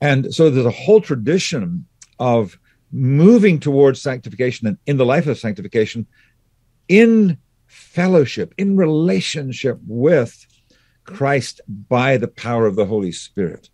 And 0.01 0.35
so 0.35 0.51
there's 0.51 0.67
a 0.67 0.71
whole 0.71 1.01
tradition 1.01 1.87
of 2.19 2.59
moving 2.93 3.59
towards 3.59 4.01
sanctification 4.01 4.67
and 4.67 4.79
in 4.87 4.97
the 4.97 5.07
life 5.07 5.27
of 5.27 5.39
sanctification 5.39 6.07
in 6.89 7.39
fellowship, 7.67 8.55
in 8.59 8.77
relationship 8.77 9.79
with 9.87 10.47
Christ 11.05 11.61
by 11.69 12.17
the 12.17 12.29
power 12.29 12.67
of 12.67 12.77
the 12.77 12.87
Holy 12.87 13.13
Spirit. 13.13 13.71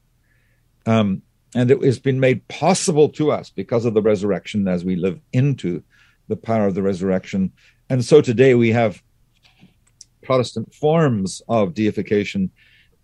Um, 0.86 1.22
and 1.54 1.70
it 1.70 1.82
has 1.82 1.98
been 1.98 2.20
made 2.20 2.46
possible 2.48 3.08
to 3.10 3.30
us 3.30 3.50
because 3.50 3.84
of 3.84 3.94
the 3.94 4.02
resurrection 4.02 4.68
as 4.68 4.84
we 4.84 4.96
live 4.96 5.20
into 5.32 5.82
the 6.28 6.36
power 6.36 6.66
of 6.66 6.74
the 6.74 6.82
resurrection. 6.82 7.52
And 7.88 8.04
so 8.04 8.20
today 8.20 8.54
we 8.54 8.70
have 8.70 9.02
Protestant 10.22 10.74
forms 10.74 11.40
of 11.48 11.74
deification. 11.74 12.50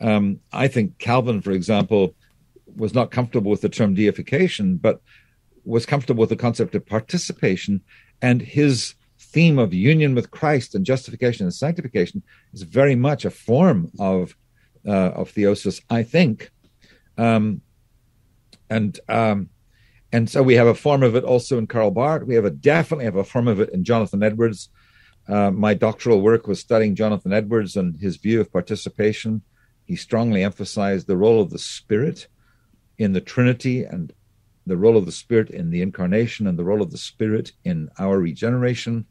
Um, 0.01 0.40
I 0.53 0.68
think 0.68 0.99
Calvin, 0.99 1.40
for 1.40 1.53
example, 1.53 2.14
was 2.76 2.92
not 2.92 3.11
comfortable 3.11 3.51
with 3.51 3.62
the 3.62 3.68
term 3.68 3.95
deification, 3.95 4.76
but 4.76 5.01
was 5.64 5.86
comfortable 5.86 6.20
with 6.20 6.28
the 6.28 6.36
concept 6.36 6.74
of 6.74 6.84
participation. 6.84 7.80
And 8.20 8.42
his 8.42 8.95
theme 9.18 9.59
of 9.59 9.72
union 9.72 10.14
with 10.14 10.30
Christ 10.30 10.74
and 10.74 10.84
justification 10.84 11.47
and 11.47 11.55
sanctification 11.55 12.22
is 12.53 12.62
very 12.62 12.95
much 12.95 13.24
a 13.24 13.30
form 13.30 13.90
of 13.99 14.36
uh, 14.86 15.12
of 15.12 15.32
theosis, 15.32 15.80
I 15.88 16.03
think. 16.03 16.51
Um, 17.16 17.62
and 18.70 18.98
um, 19.08 19.50
and 20.12 20.30
so 20.30 20.42
we 20.42 20.54
have 20.54 20.68
a 20.68 20.74
form 20.74 21.02
of 21.02 21.16
it 21.16 21.24
also 21.24 21.58
in 21.58 21.66
Karl 21.66 21.90
Barth. 21.90 22.24
We 22.24 22.36
have 22.36 22.44
a 22.44 22.50
definitely 22.50 23.06
have 23.06 23.16
a 23.16 23.24
form 23.24 23.48
of 23.48 23.60
it 23.60 23.70
in 23.70 23.82
Jonathan 23.82 24.22
Edwards. 24.22 24.68
Uh, 25.26 25.50
my 25.50 25.74
doctoral 25.74 26.20
work 26.20 26.46
was 26.46 26.60
studying 26.60 26.94
Jonathan 26.94 27.32
Edwards 27.32 27.76
and 27.76 27.96
his 27.96 28.16
view 28.16 28.40
of 28.40 28.52
participation. 28.52 29.42
He 29.86 29.96
strongly 29.96 30.44
emphasized 30.44 31.06
the 31.06 31.16
role 31.16 31.40
of 31.40 31.50
the 31.50 31.58
Spirit 31.58 32.28
in 32.98 33.12
the 33.12 33.20
Trinity 33.20 33.84
and 33.84 34.12
the 34.66 34.76
role 34.76 34.96
of 34.96 35.06
the 35.06 35.12
Spirit 35.12 35.50
in 35.50 35.70
the 35.70 35.82
incarnation 35.82 36.46
and 36.46 36.58
the 36.58 36.64
role 36.64 36.80
of 36.80 36.90
the 36.90 36.98
Spirit 36.98 37.52
in 37.64 37.88
our 37.98 38.18
regeneration, 38.18 39.06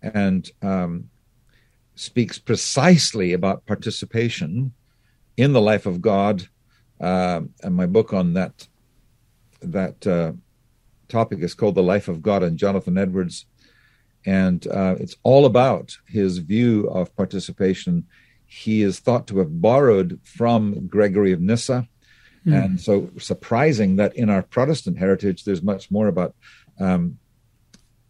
and 0.00 0.50
um, 0.62 1.10
speaks 1.96 2.38
precisely 2.38 3.32
about 3.32 3.66
participation 3.66 4.72
in 5.36 5.52
the 5.52 5.60
life 5.60 5.86
of 5.86 6.00
God. 6.00 6.46
Uh, 7.00 7.40
and 7.62 7.74
my 7.74 7.86
book 7.86 8.12
on 8.12 8.34
that 8.34 8.68
that 9.72 10.06
uh, 10.06 10.32
topic 11.08 11.40
is 11.40 11.54
called 11.54 11.74
The 11.74 11.82
Life 11.82 12.08
of 12.08 12.22
God 12.22 12.42
and 12.42 12.58
Jonathan 12.58 12.98
Edwards. 12.98 13.46
And 14.24 14.66
uh, 14.66 14.96
it's 14.98 15.16
all 15.22 15.46
about 15.46 15.96
his 16.06 16.38
view 16.38 16.88
of 16.88 17.14
participation. 17.16 18.06
He 18.46 18.82
is 18.82 18.98
thought 18.98 19.26
to 19.28 19.38
have 19.38 19.60
borrowed 19.60 20.20
from 20.24 20.86
Gregory 20.88 21.32
of 21.32 21.40
Nyssa. 21.40 21.88
Mm. 22.44 22.64
And 22.64 22.80
so 22.80 23.10
surprising 23.18 23.96
that 23.96 24.16
in 24.16 24.30
our 24.30 24.42
Protestant 24.42 24.98
heritage, 24.98 25.44
there's 25.44 25.62
much 25.62 25.90
more 25.90 26.08
about 26.08 26.34
um, 26.80 27.18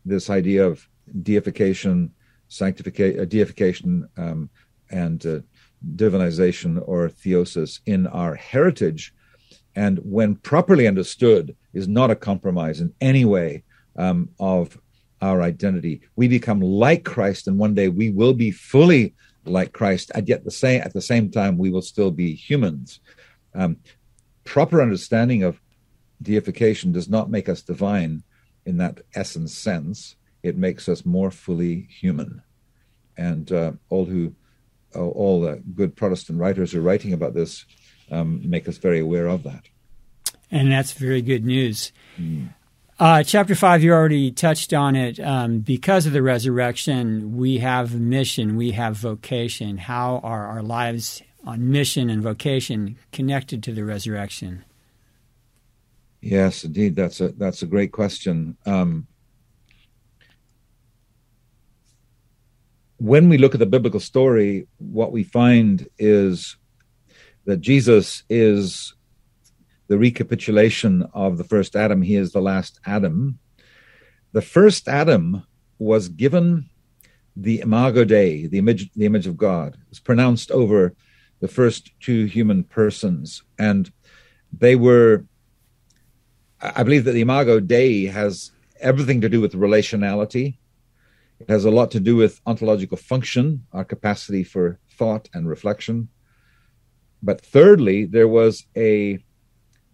this 0.04 0.30
idea 0.30 0.66
of 0.66 0.86
deification, 1.22 2.12
sanctification, 2.48 3.20
uh, 3.20 3.24
deification, 3.24 4.08
um, 4.16 4.50
and 4.90 5.24
uh, 5.26 5.40
divinization 5.96 6.82
or 6.86 7.08
theosis 7.08 7.80
in 7.86 8.06
our 8.06 8.34
heritage 8.34 9.12
and 9.76 9.98
when 9.98 10.36
properly 10.36 10.86
understood, 10.86 11.54
is 11.74 11.86
not 11.86 12.10
a 12.10 12.16
compromise 12.16 12.80
in 12.80 12.94
any 13.02 13.26
way 13.26 13.62
um, 13.96 14.30
of 14.40 14.78
our 15.20 15.42
identity. 15.42 16.00
We 16.16 16.28
become 16.28 16.60
like 16.60 17.04
Christ, 17.04 17.46
and 17.46 17.58
one 17.58 17.74
day 17.74 17.88
we 17.88 18.10
will 18.10 18.32
be 18.32 18.50
fully 18.50 19.14
like 19.44 19.74
Christ. 19.74 20.10
And 20.14 20.26
yet, 20.28 20.44
the 20.44 20.50
same 20.50 20.80
at 20.80 20.94
the 20.94 21.02
same 21.02 21.30
time, 21.30 21.58
we 21.58 21.70
will 21.70 21.82
still 21.82 22.10
be 22.10 22.34
humans. 22.34 23.00
Um, 23.54 23.76
proper 24.44 24.80
understanding 24.80 25.42
of 25.42 25.60
deification 26.22 26.92
does 26.92 27.08
not 27.08 27.30
make 27.30 27.48
us 27.48 27.60
divine 27.60 28.22
in 28.64 28.78
that 28.78 29.02
essence 29.14 29.56
sense. 29.56 30.16
It 30.42 30.56
makes 30.56 30.88
us 30.88 31.04
more 31.04 31.30
fully 31.30 31.86
human. 31.90 32.42
And 33.18 33.50
uh, 33.52 33.72
all 33.90 34.06
who, 34.06 34.34
all 34.94 35.42
the 35.42 35.62
good 35.74 35.96
Protestant 35.96 36.38
writers 36.38 36.74
are 36.74 36.80
writing 36.80 37.12
about 37.12 37.34
this 37.34 37.66
um, 38.10 38.40
make 38.48 38.68
us 38.68 38.78
very 38.78 39.00
aware 39.00 39.26
of 39.26 39.42
that. 39.42 39.64
And 40.50 40.70
that's 40.70 40.92
very 40.92 41.22
good 41.22 41.44
news. 41.44 41.92
Mm. 42.18 42.54
Uh, 42.98 43.22
chapter 43.22 43.54
five, 43.54 43.82
you 43.82 43.92
already 43.92 44.30
touched 44.30 44.72
on 44.72 44.96
it. 44.96 45.20
Um, 45.20 45.58
because 45.58 46.06
of 46.06 46.12
the 46.12 46.22
resurrection, 46.22 47.36
we 47.36 47.58
have 47.58 47.94
mission, 47.94 48.56
we 48.56 48.70
have 48.70 48.96
vocation. 48.96 49.76
How 49.76 50.20
are 50.22 50.46
our 50.46 50.62
lives 50.62 51.22
on 51.44 51.70
mission 51.70 52.08
and 52.08 52.22
vocation 52.22 52.96
connected 53.12 53.62
to 53.64 53.72
the 53.72 53.84
resurrection? 53.84 54.64
Yes, 56.22 56.64
indeed, 56.64 56.96
that's 56.96 57.20
a 57.20 57.28
that's 57.28 57.62
a 57.62 57.66
great 57.66 57.92
question. 57.92 58.56
Um, 58.64 59.06
when 62.96 63.28
we 63.28 63.36
look 63.36 63.54
at 63.54 63.60
the 63.60 63.66
biblical 63.66 64.00
story, 64.00 64.66
what 64.78 65.12
we 65.12 65.22
find 65.22 65.86
is 65.98 66.56
that 67.46 67.60
Jesus 67.60 68.24
is 68.28 68.94
the 69.88 69.96
recapitulation 69.96 71.08
of 71.14 71.38
the 71.38 71.44
first 71.44 71.76
Adam. 71.76 72.02
He 72.02 72.16
is 72.16 72.32
the 72.32 72.42
last 72.42 72.80
Adam. 72.84 73.38
The 74.32 74.42
first 74.42 74.88
Adam 74.88 75.44
was 75.78 76.08
given 76.08 76.68
the 77.36 77.60
imago 77.60 78.04
Dei, 78.04 78.46
the 78.46 78.58
image, 78.58 78.90
the 78.94 79.06
image 79.06 79.26
of 79.26 79.36
God. 79.36 79.76
Was 79.88 80.00
pronounced 80.00 80.50
over 80.50 80.94
the 81.40 81.48
first 81.48 81.92
two 82.00 82.24
human 82.24 82.64
persons, 82.64 83.42
and 83.58 83.90
they 84.52 84.74
were. 84.74 85.24
I 86.60 86.82
believe 86.82 87.04
that 87.04 87.12
the 87.12 87.20
imago 87.20 87.60
Dei 87.60 88.06
has 88.06 88.50
everything 88.80 89.20
to 89.20 89.28
do 89.28 89.40
with 89.40 89.52
relationality. 89.52 90.56
It 91.38 91.50
has 91.50 91.66
a 91.66 91.70
lot 91.70 91.90
to 91.90 92.00
do 92.00 92.16
with 92.16 92.40
ontological 92.46 92.96
function, 92.96 93.66
our 93.72 93.84
capacity 93.84 94.42
for 94.42 94.78
thought 94.88 95.28
and 95.34 95.46
reflection. 95.46 96.08
But 97.22 97.40
thirdly, 97.40 98.04
there 98.04 98.28
was 98.28 98.66
a 98.76 99.18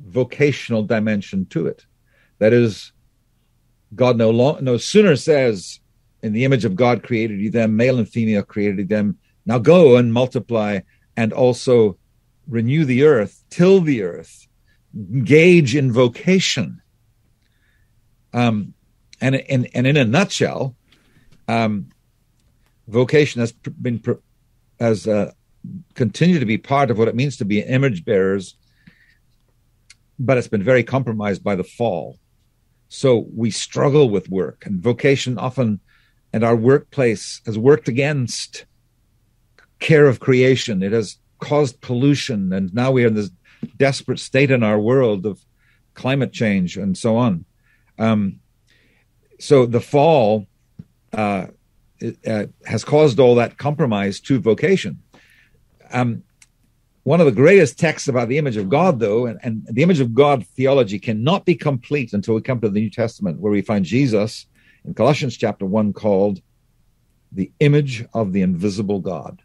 vocational 0.00 0.82
dimension 0.82 1.46
to 1.46 1.66
it. 1.66 1.86
That 2.38 2.52
is, 2.52 2.92
God 3.94 4.16
no, 4.16 4.30
long, 4.30 4.64
no 4.64 4.76
sooner 4.76 5.16
says, 5.16 5.80
In 6.22 6.32
the 6.32 6.44
image 6.44 6.64
of 6.64 6.76
God 6.76 7.02
created 7.02 7.40
you 7.40 7.50
them, 7.50 7.76
male 7.76 7.98
and 7.98 8.08
female 8.08 8.42
created 8.42 8.88
them. 8.88 9.18
Now 9.46 9.58
go 9.58 9.96
and 9.96 10.12
multiply 10.12 10.80
and 11.16 11.32
also 11.32 11.98
renew 12.48 12.84
the 12.84 13.04
earth, 13.04 13.44
till 13.50 13.80
the 13.80 14.02
earth, 14.02 14.46
engage 14.94 15.76
in 15.76 15.92
vocation. 15.92 16.80
Um, 18.32 18.74
and, 19.20 19.36
and, 19.36 19.68
and 19.74 19.86
in 19.86 19.96
a 19.96 20.04
nutshell, 20.04 20.74
um, 21.48 21.90
vocation 22.88 23.40
has 23.40 23.52
been 23.52 24.02
uh, 25.06 25.26
continued 25.94 26.40
to 26.40 26.46
be 26.46 26.58
part 26.58 26.90
of 26.90 26.98
what 26.98 27.08
it 27.08 27.14
means 27.14 27.36
to 27.36 27.44
be 27.44 27.60
image 27.60 28.04
bearers, 28.04 28.56
but 30.18 30.38
it's 30.38 30.48
been 30.48 30.62
very 30.62 30.84
compromised 30.84 31.42
by 31.42 31.54
the 31.54 31.64
fall. 31.64 32.18
So 32.88 33.26
we 33.34 33.50
struggle 33.50 34.10
with 34.10 34.28
work, 34.28 34.66
and 34.66 34.82
vocation 34.82 35.38
often, 35.38 35.80
and 36.32 36.44
our 36.44 36.56
workplace 36.56 37.40
has 37.46 37.58
worked 37.58 37.88
against 37.88 38.66
care 39.78 40.06
of 40.06 40.20
creation. 40.20 40.82
It 40.82 40.92
has 40.92 41.18
caused 41.38 41.80
pollution, 41.80 42.52
and 42.52 42.72
now 42.74 42.90
we 42.90 43.04
are 43.04 43.08
in 43.08 43.14
this 43.14 43.30
desperate 43.76 44.18
state 44.18 44.50
in 44.50 44.62
our 44.62 44.78
world 44.78 45.26
of 45.26 45.40
climate 45.94 46.32
change 46.32 46.76
and 46.76 46.96
so 46.96 47.16
on. 47.16 47.44
Um, 47.98 48.40
so 49.38 49.66
the 49.66 49.80
fall 49.80 50.46
uh, 51.12 51.46
uh, 52.26 52.46
has 52.66 52.84
caused 52.84 53.18
all 53.20 53.34
that 53.36 53.58
compromise 53.58 54.20
to 54.20 54.40
vocation. 54.40 55.02
Um, 55.92 56.24
one 57.04 57.20
of 57.20 57.26
the 57.26 57.32
greatest 57.32 57.78
texts 57.78 58.08
about 58.08 58.28
the 58.28 58.38
image 58.38 58.56
of 58.56 58.68
God, 58.68 59.00
though, 59.00 59.26
and, 59.26 59.38
and, 59.42 59.66
the 59.66 59.82
image 59.82 59.98
of 59.98 60.14
God 60.14 60.46
theology 60.46 61.00
cannot 61.00 61.44
be 61.44 61.56
complete 61.56 62.12
until 62.12 62.34
we 62.34 62.42
come 62.42 62.60
to 62.60 62.68
the 62.68 62.80
New 62.80 62.90
Testament, 62.90 63.40
where 63.40 63.50
we 63.50 63.60
find 63.60 63.84
Jesus 63.84 64.46
in 64.84 64.94
Colossians 64.94 65.36
chapter 65.36 65.66
1 65.66 65.92
called 65.92 66.40
the 67.32 67.50
image 67.58 68.04
of 68.14 68.32
the 68.32 68.42
invisible 68.42 69.00
God. 69.00 69.42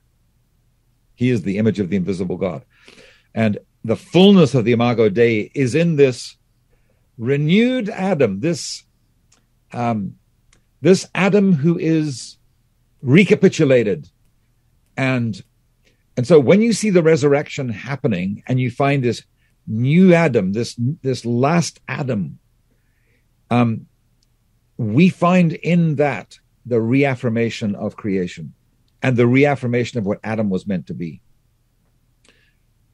He 1.15 1.29
is 1.31 1.41
the 1.41 1.57
image 1.57 1.79
of 1.79 1.89
the 1.89 1.95
invisible 1.95 2.37
God. 2.37 2.63
And 3.33 3.57
the 3.83 3.95
fullness 3.95 4.53
of 4.53 4.65
the 4.65 4.73
Imago 4.73 5.09
Dei 5.09 5.51
is 5.55 5.73
in 5.73 5.95
this 5.95 6.37
renewed 7.17 7.89
Adam, 7.89 8.39
this, 8.39 8.83
um, 9.73 10.15
this 10.81 11.07
Adam 11.15 11.53
who 11.53 11.77
is 11.79 12.37
recapitulated 13.01 14.09
and 14.95 15.41
and 16.17 16.25
so 16.25 16.39
when 16.39 16.63
you 16.63 16.73
see 16.73 16.89
the 16.89 17.03
resurrection 17.03 17.69
happening 17.69 18.43
and 18.47 18.59
you 18.59 18.71
find 18.71 19.03
this 19.03 19.23
new 19.67 20.15
Adam, 20.15 20.51
this 20.51 20.75
this 21.03 21.23
last 21.25 21.79
Adam, 21.87 22.39
um, 23.51 23.85
we 24.77 25.09
find 25.09 25.53
in 25.53 25.95
that 25.95 26.39
the 26.65 26.81
reaffirmation 26.81 27.75
of 27.75 27.95
creation 27.95 28.53
and 29.03 29.15
the 29.15 29.27
reaffirmation 29.27 29.99
of 29.99 30.07
what 30.07 30.19
Adam 30.23 30.49
was 30.49 30.65
meant 30.65 30.87
to 30.87 30.95
be. 30.95 31.21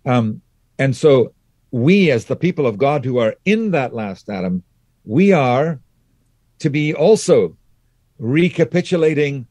Um, 0.05 0.41
and 0.77 0.95
so 0.95 1.33
we, 1.71 2.11
as 2.11 2.25
the 2.25 2.35
people 2.35 2.67
of 2.67 2.77
God 2.77 3.05
who 3.05 3.19
are 3.19 3.35
in 3.45 3.71
that 3.71 3.95
last 3.95 4.29
Adam, 4.29 4.63
we 5.05 5.31
are 5.31 5.79
to 6.59 6.69
be 6.69 6.93
also 6.93 7.55
recapitulating 8.19 9.47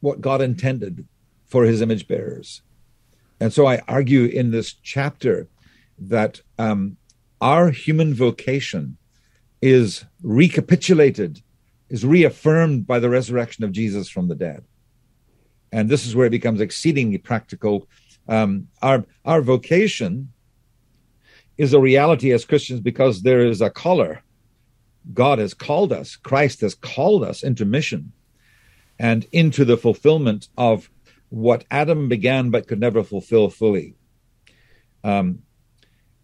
what 0.00 0.22
God 0.22 0.40
intended 0.40 1.06
for 1.52 1.64
his 1.64 1.82
image 1.82 2.08
bearers. 2.08 2.62
And 3.38 3.52
so 3.52 3.66
I 3.66 3.82
argue 3.86 4.24
in 4.24 4.52
this 4.52 4.72
chapter 4.72 5.48
that 5.98 6.40
um, 6.58 6.96
our 7.42 7.70
human 7.70 8.14
vocation 8.14 8.96
is 9.60 10.06
recapitulated, 10.22 11.42
is 11.90 12.06
reaffirmed 12.06 12.86
by 12.86 12.98
the 12.98 13.10
resurrection 13.10 13.64
of 13.64 13.72
Jesus 13.72 14.08
from 14.08 14.28
the 14.28 14.34
dead. 14.34 14.64
And 15.70 15.90
this 15.90 16.06
is 16.06 16.16
where 16.16 16.26
it 16.26 16.30
becomes 16.30 16.62
exceedingly 16.62 17.18
practical. 17.18 17.86
Um, 18.28 18.68
our, 18.80 19.04
our 19.26 19.42
vocation 19.42 20.32
is 21.58 21.74
a 21.74 21.80
reality 21.80 22.32
as 22.32 22.46
Christians 22.46 22.80
because 22.80 23.20
there 23.20 23.40
is 23.40 23.60
a 23.60 23.68
caller. 23.68 24.22
God 25.12 25.38
has 25.38 25.52
called 25.52 25.92
us, 25.92 26.16
Christ 26.16 26.62
has 26.62 26.74
called 26.74 27.22
us 27.24 27.42
into 27.42 27.66
mission 27.66 28.12
and 28.98 29.26
into 29.32 29.66
the 29.66 29.76
fulfillment 29.76 30.48
of 30.56 30.88
what 31.32 31.64
Adam 31.70 32.08
began 32.08 32.50
but 32.50 32.68
could 32.68 32.78
never 32.78 33.02
fulfill 33.02 33.48
fully. 33.48 33.94
Um, 35.02 35.38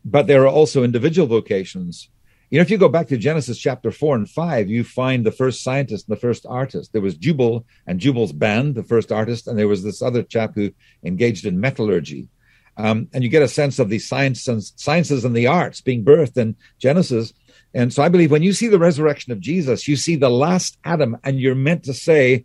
but 0.04 0.26
there 0.26 0.42
are 0.42 0.48
also 0.48 0.84
individual 0.84 1.26
vocations. 1.26 2.10
You 2.50 2.58
know, 2.58 2.62
if 2.62 2.70
you 2.70 2.76
go 2.76 2.90
back 2.90 3.08
to 3.08 3.16
Genesis 3.16 3.58
chapter 3.58 3.90
four 3.90 4.16
and 4.16 4.28
five, 4.28 4.68
you 4.68 4.84
find 4.84 5.24
the 5.24 5.32
first 5.32 5.62
scientist 5.62 6.06
and 6.06 6.16
the 6.16 6.20
first 6.20 6.44
artist. 6.46 6.92
There 6.92 7.00
was 7.00 7.16
Jubal 7.16 7.64
and 7.86 7.98
Jubal's 7.98 8.32
band, 8.32 8.74
the 8.74 8.82
first 8.82 9.10
artist, 9.10 9.48
and 9.48 9.58
there 9.58 9.66
was 9.66 9.82
this 9.82 10.02
other 10.02 10.22
chap 10.22 10.52
who 10.54 10.72
engaged 11.02 11.46
in 11.46 11.58
metallurgy. 11.58 12.28
Um, 12.76 13.08
and 13.14 13.24
you 13.24 13.30
get 13.30 13.42
a 13.42 13.48
sense 13.48 13.78
of 13.78 13.88
the 13.88 13.98
science 13.98 14.46
and 14.46 14.62
sciences 14.62 15.24
and 15.24 15.34
the 15.34 15.46
arts 15.46 15.80
being 15.80 16.04
birthed 16.04 16.36
in 16.36 16.54
Genesis. 16.78 17.32
And 17.72 17.94
so 17.94 18.02
I 18.02 18.10
believe 18.10 18.30
when 18.30 18.42
you 18.42 18.52
see 18.52 18.68
the 18.68 18.78
resurrection 18.78 19.32
of 19.32 19.40
Jesus, 19.40 19.88
you 19.88 19.96
see 19.96 20.16
the 20.16 20.28
last 20.28 20.76
Adam, 20.84 21.16
and 21.24 21.40
you're 21.40 21.54
meant 21.54 21.84
to 21.84 21.94
say, 21.94 22.44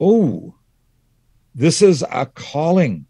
"Oh, 0.00 0.56
this 1.54 1.82
is 1.82 2.04
a 2.10 2.26
calling. 2.26 3.06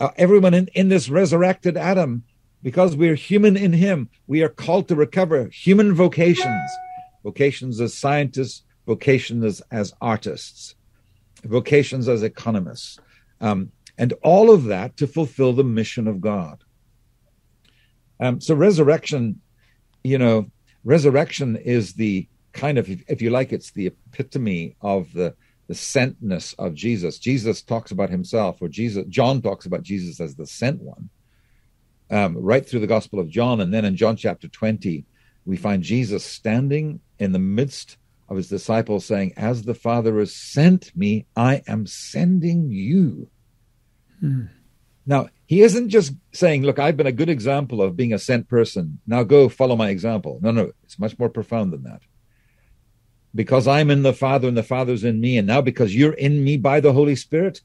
Uh, 0.00 0.10
everyone 0.16 0.54
in, 0.54 0.68
in 0.74 0.88
this 0.88 1.08
resurrected 1.08 1.76
Adam, 1.76 2.24
because 2.62 2.96
we're 2.96 3.14
human 3.14 3.56
in 3.56 3.72
him, 3.72 4.08
we 4.26 4.42
are 4.42 4.48
called 4.48 4.88
to 4.88 4.96
recover 4.96 5.48
human 5.48 5.94
vocations, 5.94 6.70
vocations 7.22 7.80
as 7.80 7.94
scientists, 7.94 8.62
vocations 8.86 9.44
as, 9.44 9.62
as 9.70 9.94
artists, 10.00 10.74
vocations 11.44 12.08
as 12.08 12.22
economists, 12.22 12.98
um, 13.40 13.70
and 13.98 14.12
all 14.22 14.50
of 14.50 14.64
that 14.64 14.96
to 14.96 15.06
fulfill 15.06 15.52
the 15.52 15.64
mission 15.64 16.08
of 16.08 16.20
God. 16.20 16.64
Um, 18.18 18.40
so 18.40 18.54
resurrection, 18.54 19.40
you 20.02 20.18
know, 20.18 20.50
resurrection 20.84 21.56
is 21.56 21.94
the 21.94 22.28
kind 22.52 22.78
of, 22.78 22.88
if 22.88 23.20
you 23.22 23.30
like, 23.30 23.52
it's 23.52 23.72
the 23.72 23.86
epitome 23.86 24.76
of 24.80 25.12
the 25.12 25.34
the 25.66 25.74
sentness 25.74 26.54
of 26.58 26.74
Jesus. 26.74 27.18
Jesus 27.18 27.62
talks 27.62 27.90
about 27.90 28.10
himself, 28.10 28.60
or 28.60 28.68
Jesus, 28.68 29.04
John 29.08 29.40
talks 29.40 29.66
about 29.66 29.82
Jesus 29.82 30.20
as 30.20 30.34
the 30.34 30.46
sent 30.46 30.80
one, 30.80 31.08
um, 32.10 32.36
right 32.36 32.68
through 32.68 32.80
the 32.80 32.86
Gospel 32.86 33.18
of 33.18 33.30
John. 33.30 33.60
And 33.60 33.72
then 33.72 33.84
in 33.84 33.96
John 33.96 34.16
chapter 34.16 34.48
20, 34.48 35.04
we 35.46 35.56
find 35.56 35.82
Jesus 35.82 36.24
standing 36.24 37.00
in 37.18 37.32
the 37.32 37.38
midst 37.38 37.96
of 38.28 38.36
his 38.36 38.48
disciples 38.48 39.04
saying, 39.04 39.32
As 39.36 39.62
the 39.62 39.74
Father 39.74 40.18
has 40.18 40.34
sent 40.34 40.94
me, 40.96 41.26
I 41.36 41.62
am 41.66 41.86
sending 41.86 42.70
you. 42.70 43.28
Hmm. 44.20 44.44
Now, 45.06 45.28
he 45.44 45.60
isn't 45.60 45.90
just 45.90 46.14
saying, 46.32 46.62
Look, 46.62 46.78
I've 46.78 46.96
been 46.96 47.06
a 47.06 47.12
good 47.12 47.28
example 47.28 47.82
of 47.82 47.96
being 47.96 48.12
a 48.12 48.18
sent 48.18 48.48
person. 48.48 49.00
Now 49.06 49.22
go 49.22 49.48
follow 49.48 49.76
my 49.76 49.90
example. 49.90 50.40
No, 50.42 50.50
no, 50.50 50.72
it's 50.82 50.98
much 50.98 51.18
more 51.18 51.28
profound 51.28 51.72
than 51.72 51.82
that 51.84 52.00
because 53.34 53.66
I'm 53.66 53.90
in 53.90 54.02
the 54.02 54.12
Father 54.12 54.48
and 54.48 54.56
the 54.56 54.62
Father's 54.62 55.04
in 55.04 55.20
me, 55.20 55.38
and 55.38 55.46
now 55.46 55.60
because 55.60 55.94
you're 55.94 56.12
in 56.12 56.44
me 56.44 56.56
by 56.56 56.80
the 56.80 56.92
Holy 56.92 57.16
Spirit, 57.16 57.60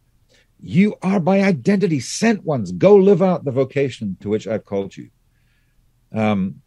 you 0.59 0.95
are 1.01 1.19
by 1.19 1.41
identity 1.41 1.99
sent 1.99 2.43
ones. 2.43 2.71
Go 2.71 2.95
live 2.95 3.21
out 3.21 3.45
the 3.45 3.51
vocation 3.51 4.17
to 4.21 4.29
which 4.29 4.47
I've 4.47 4.65
called 4.65 4.95
you. 4.97 5.09
Um, 6.11 6.61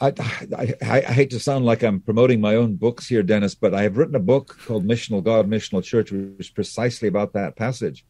I, 0.00 0.12
I, 0.56 0.74
I, 0.82 1.12
hate 1.12 1.30
to 1.30 1.40
sound 1.40 1.64
like 1.64 1.82
I'm 1.82 2.00
promoting 2.00 2.40
my 2.40 2.56
own 2.56 2.74
books 2.74 3.06
here, 3.06 3.22
Dennis, 3.22 3.54
but 3.54 3.72
I 3.72 3.82
have 3.82 3.96
written 3.96 4.16
a 4.16 4.20
book 4.20 4.58
called 4.66 4.84
Missional 4.84 5.24
God, 5.24 5.48
Missional 5.48 5.82
Church, 5.82 6.12
which 6.12 6.40
is 6.40 6.50
precisely 6.50 7.08
about 7.08 7.32
that 7.32 7.56
passage 7.56 8.04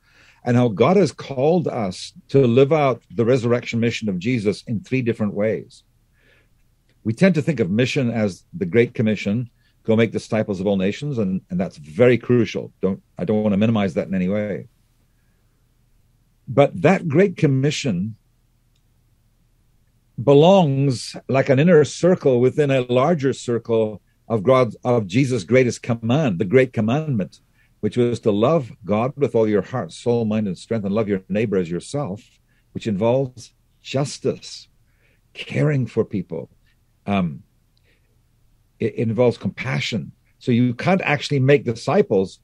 and 0.44 0.56
how 0.56 0.68
God 0.68 0.96
has 0.96 1.12
called 1.12 1.68
us 1.68 2.12
to 2.28 2.46
live 2.46 2.72
out 2.72 3.02
the 3.10 3.24
resurrection 3.24 3.80
mission 3.80 4.08
of 4.08 4.18
Jesus 4.18 4.64
in 4.66 4.80
three 4.80 5.02
different 5.02 5.34
ways 5.34 5.84
we 7.04 7.12
tend 7.12 7.34
to 7.36 7.42
think 7.42 7.60
of 7.60 7.70
mission 7.70 8.10
as 8.10 8.44
the 8.52 8.66
Great 8.66 8.94
Commission, 8.94 9.50
go 9.84 9.94
make 9.94 10.10
disciples 10.10 10.60
of 10.60 10.66
all 10.66 10.76
nations, 10.76 11.18
and, 11.18 11.42
and 11.50 11.60
that's 11.60 11.76
very 11.76 12.18
crucial. 12.18 12.72
Don't 12.80 13.02
I 13.18 13.24
don't 13.24 13.42
want 13.42 13.52
to 13.52 13.58
minimize 13.58 13.94
that 13.94 14.08
in 14.08 14.14
any 14.14 14.28
way. 14.28 14.68
But 16.48 16.82
that 16.82 17.08
Great 17.08 17.36
Commission 17.36 18.16
belongs 20.22 21.16
like 21.28 21.48
an 21.48 21.58
inner 21.58 21.84
circle 21.84 22.40
within 22.40 22.70
a 22.70 22.82
larger 22.82 23.32
circle 23.32 24.00
of 24.28 24.42
God 24.42 24.74
of 24.84 25.06
Jesus' 25.06 25.44
greatest 25.44 25.82
command, 25.82 26.38
the 26.38 26.44
great 26.44 26.72
commandment, 26.72 27.40
which 27.80 27.96
was 27.96 28.20
to 28.20 28.30
love 28.30 28.72
God 28.84 29.12
with 29.16 29.34
all 29.34 29.48
your 29.48 29.62
heart, 29.62 29.92
soul, 29.92 30.24
mind, 30.24 30.46
and 30.46 30.56
strength, 30.56 30.84
and 30.84 30.94
love 30.94 31.08
your 31.08 31.22
neighbor 31.28 31.56
as 31.56 31.70
yourself, 31.70 32.22
which 32.72 32.86
involves 32.86 33.52
justice, 33.82 34.68
caring 35.34 35.86
for 35.86 36.04
people, 36.04 36.48
um, 37.06 37.42
it, 38.78 38.94
involves 38.94 39.38
compassion. 39.38 40.12
So 40.38 40.52
you 40.52 40.74
can't 40.74 41.02
actually 41.02 41.40
make 41.40 41.64
disciples 41.64 42.40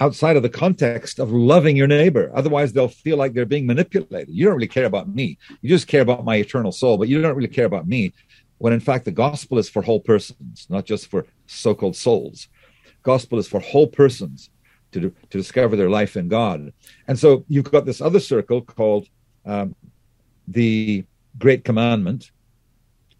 outside 0.00 0.36
of 0.36 0.42
the 0.42 0.48
context 0.48 1.18
of 1.20 1.30
loving 1.30 1.76
your 1.76 1.86
neighbor. 1.86 2.30
Otherwise, 2.34 2.72
they'll 2.72 2.88
feel 2.88 3.16
like 3.16 3.32
they're 3.32 3.46
being 3.46 3.66
manipulated. 3.66 4.34
You 4.34 4.44
don't 4.44 4.54
really 4.54 4.66
care 4.66 4.86
about 4.86 5.08
me. 5.08 5.38
You 5.62 5.68
just 5.68 5.86
care 5.86 6.02
about 6.02 6.24
my 6.24 6.36
eternal 6.36 6.72
soul, 6.72 6.98
but 6.98 7.08
you 7.08 7.22
don't 7.22 7.36
really 7.36 7.48
care 7.48 7.66
about 7.66 7.86
me. 7.86 8.12
when 8.58 8.72
in 8.72 8.80
fact 8.80 9.04
the 9.04 9.10
gospel 9.10 9.58
is 9.58 9.68
for 9.68 9.82
whole 9.82 10.00
persons, 10.00 10.66
not 10.70 10.84
just 10.84 11.10
for 11.10 11.26
so 11.46 11.74
called 11.74 11.96
souls. 11.96 12.48
Gospel 13.02 13.38
is 13.38 13.48
for 13.48 13.60
whole 13.60 13.86
persons 13.86 14.50
to, 14.92 15.00
to 15.30 15.38
discover 15.38 15.76
their 15.76 15.90
life 15.90 16.16
in 16.16 16.28
God. 16.28 16.72
And 17.06 17.18
so 17.18 17.44
you've 17.48 17.70
got 17.70 17.84
this 17.84 18.00
other 18.00 18.20
circle 18.20 18.62
called 18.62 19.08
um, 19.44 19.74
the 20.48 21.04
Great 21.38 21.64
Commandment. 21.64 22.30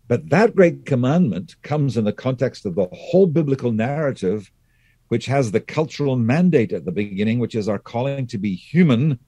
But 0.06 0.28
that 0.30 0.54
great 0.54 0.84
commandment 0.84 1.56
comes 1.62 1.96
in 1.96 2.04
the 2.04 2.12
context 2.12 2.66
of 2.66 2.74
the 2.74 2.88
whole 2.92 3.26
biblical 3.26 3.72
narrative, 3.72 4.50
which 5.08 5.26
has 5.26 5.50
the 5.50 5.60
cultural 5.60 6.16
mandate 6.16 6.72
at 6.72 6.84
the 6.84 6.92
beginning, 6.92 7.38
which 7.38 7.54
is 7.54 7.68
our 7.68 7.78
calling 7.78 8.26
to 8.28 8.38
be 8.38 8.54
human, 8.54 9.18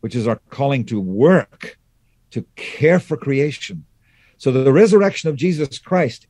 which 0.00 0.14
is 0.14 0.26
our 0.26 0.40
calling 0.50 0.84
to 0.86 1.00
work, 1.00 1.78
to 2.30 2.44
care 2.56 3.00
for 3.00 3.16
creation. 3.16 3.84
So 4.38 4.50
the 4.50 4.72
resurrection 4.72 5.28
of 5.28 5.36
Jesus 5.36 5.78
Christ 5.78 6.26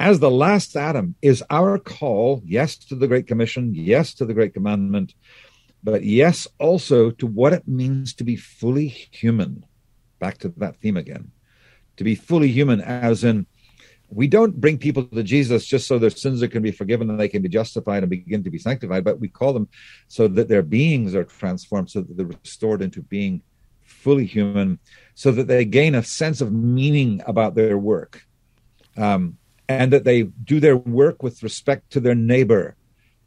as 0.00 0.18
the 0.18 0.30
last 0.30 0.76
Adam 0.76 1.14
is 1.22 1.42
our 1.50 1.78
call, 1.78 2.42
yes, 2.44 2.76
to 2.76 2.94
the 2.94 3.06
Great 3.06 3.26
Commission, 3.26 3.74
yes, 3.74 4.14
to 4.14 4.24
the 4.24 4.34
Great 4.34 4.52
Commandment, 4.52 5.14
but 5.82 6.02
yes, 6.02 6.48
also 6.58 7.10
to 7.12 7.26
what 7.26 7.52
it 7.52 7.68
means 7.68 8.14
to 8.14 8.24
be 8.24 8.36
fully 8.36 8.88
human. 8.88 9.64
Back 10.18 10.38
to 10.38 10.48
that 10.56 10.76
theme 10.80 10.96
again. 10.96 11.30
To 11.96 12.04
be 12.04 12.14
fully 12.14 12.48
human, 12.48 12.80
as 12.80 13.24
in, 13.24 13.46
we 14.10 14.26
don't 14.26 14.60
bring 14.60 14.78
people 14.78 15.04
to 15.04 15.22
Jesus 15.22 15.66
just 15.66 15.86
so 15.86 15.98
their 15.98 16.10
sins 16.10 16.42
are 16.42 16.48
can 16.48 16.62
be 16.62 16.70
forgiven 16.70 17.08
and 17.10 17.18
they 17.18 17.28
can 17.28 17.42
be 17.42 17.48
justified 17.48 18.02
and 18.02 18.10
begin 18.10 18.44
to 18.44 18.50
be 18.50 18.58
sanctified, 18.58 19.04
but 19.04 19.20
we 19.20 19.28
call 19.28 19.52
them 19.52 19.68
so 20.08 20.28
that 20.28 20.48
their 20.48 20.62
beings 20.62 21.14
are 21.14 21.24
transformed, 21.24 21.90
so 21.90 22.00
that 22.00 22.16
they're 22.16 22.26
restored 22.26 22.82
into 22.82 23.02
being 23.02 23.42
fully 23.82 24.26
human, 24.26 24.78
so 25.14 25.30
that 25.32 25.46
they 25.46 25.64
gain 25.64 25.94
a 25.94 26.02
sense 26.02 26.40
of 26.40 26.52
meaning 26.52 27.22
about 27.26 27.54
their 27.54 27.78
work. 27.78 28.22
Um, 28.96 29.38
and 29.68 29.92
that 29.92 30.04
they 30.04 30.22
do 30.22 30.60
their 30.60 30.76
work 30.76 31.22
with 31.22 31.42
respect 31.42 31.90
to 31.92 32.00
their 32.00 32.14
neighbor 32.14 32.76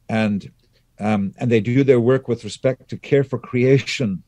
and 0.09 0.51
um, 0.99 1.33
and 1.37 1.51
they 1.51 1.59
do 1.59 1.83
their 1.83 1.99
work 1.99 2.27
with 2.27 2.43
respect 2.43 2.89
to 2.89 2.97
care 2.97 3.23
for 3.23 3.37
creation 3.37 4.23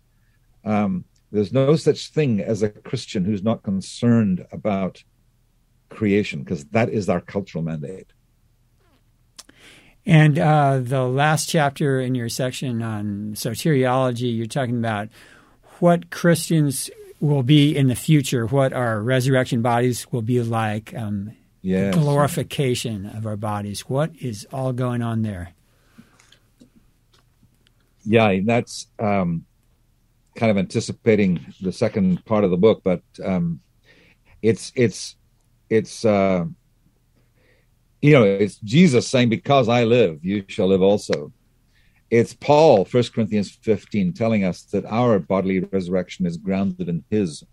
um, 0.63 1.05
there's 1.32 1.53
no 1.53 1.75
such 1.75 2.09
thing 2.09 2.39
as 2.39 2.63
a 2.63 2.69
christian 2.69 3.25
who's 3.25 3.43
not 3.43 3.63
concerned 3.63 4.45
about 4.51 5.03
creation 5.89 6.43
because 6.43 6.65
that 6.65 6.89
is 6.89 7.09
our 7.09 7.21
cultural 7.21 7.63
mandate 7.63 8.07
and 10.05 10.39
uh, 10.39 10.80
the 10.80 11.03
last 11.03 11.49
chapter 11.49 11.99
in 11.99 12.15
your 12.15 12.30
section 12.30 12.82
on 12.82 13.34
soteriology 13.34 14.36
you're 14.36 14.45
talking 14.45 14.77
about 14.77 15.09
what 15.80 16.09
christians 16.09 16.89
will 17.19 17.43
be 17.43 17.75
in 17.75 17.88
the 17.88 17.95
future 17.95 18.45
what 18.45 18.71
our 18.71 19.01
resurrection 19.01 19.61
bodies 19.61 20.11
will 20.11 20.21
be 20.21 20.41
like 20.41 20.93
um, 20.95 21.32
yes. 21.61 21.95
glorification 21.95 23.05
of 23.05 23.25
our 23.25 23.38
bodies. 23.38 23.82
What 23.82 24.11
is 24.19 24.47
all 24.51 24.73
going 24.73 25.01
on 25.01 25.21
there? 25.21 25.53
Yeah, 28.05 28.39
that's 28.43 28.88
um, 28.97 29.45
kind 30.39 30.49
of 30.49 30.57
anticipating 30.57 31.31
the 31.61 31.71
second 31.71 32.23
part 32.25 32.43
of 32.45 32.51
the 32.51 32.57
book, 32.65 32.81
but 32.83 33.01
um, 33.23 33.59
it's 34.41 34.71
it's 34.75 35.17
it's 35.69 36.05
uh, 36.05 36.45
you 38.01 38.11
know 38.13 38.23
it's 38.23 38.57
Jesus 38.75 39.07
saying, 39.07 39.29
"Because 39.29 39.67
I 39.67 39.83
live, 39.83 40.13
you 40.23 40.45
shall 40.47 40.67
live 40.67 40.81
also." 40.81 41.33
It's 42.09 42.33
Paul, 42.33 42.85
First 42.85 43.13
Corinthians 43.13 43.51
fifteen, 43.61 44.13
telling 44.13 44.43
us 44.45 44.63
that 44.71 44.85
our 44.85 45.19
bodily 45.19 45.59
resurrection 45.59 46.25
is 46.25 46.37
grounded 46.37 46.87
in 46.87 47.03
His 47.11 47.43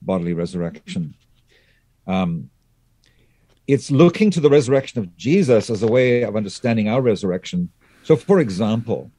bodily 0.00 0.32
resurrection. 0.32 1.14
Um, 2.06 2.50
it's 3.66 3.90
looking 3.90 4.30
to 4.30 4.40
the 4.40 4.48
resurrection 4.48 5.00
of 5.00 5.14
Jesus 5.16 5.68
as 5.68 5.82
a 5.82 5.92
way 5.96 6.22
of 6.22 6.36
understanding 6.36 6.88
our 6.88 7.02
resurrection. 7.02 7.70
So, 8.04 8.16
for 8.16 8.38
example, 8.40 9.10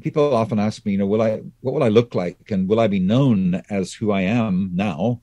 people 0.00 0.34
often 0.34 0.58
ask 0.58 0.84
me, 0.84 0.92
you 0.92 0.98
know, 0.98 1.06
will 1.06 1.22
I, 1.22 1.42
what 1.60 1.74
will 1.74 1.82
I 1.82 1.88
look 1.88 2.14
like, 2.14 2.50
and 2.50 2.68
will 2.68 2.80
I 2.80 2.86
be 2.86 3.00
known 3.00 3.62
as 3.68 3.92
who 3.92 4.10
I 4.10 4.22
am 4.22 4.70
now 4.74 5.20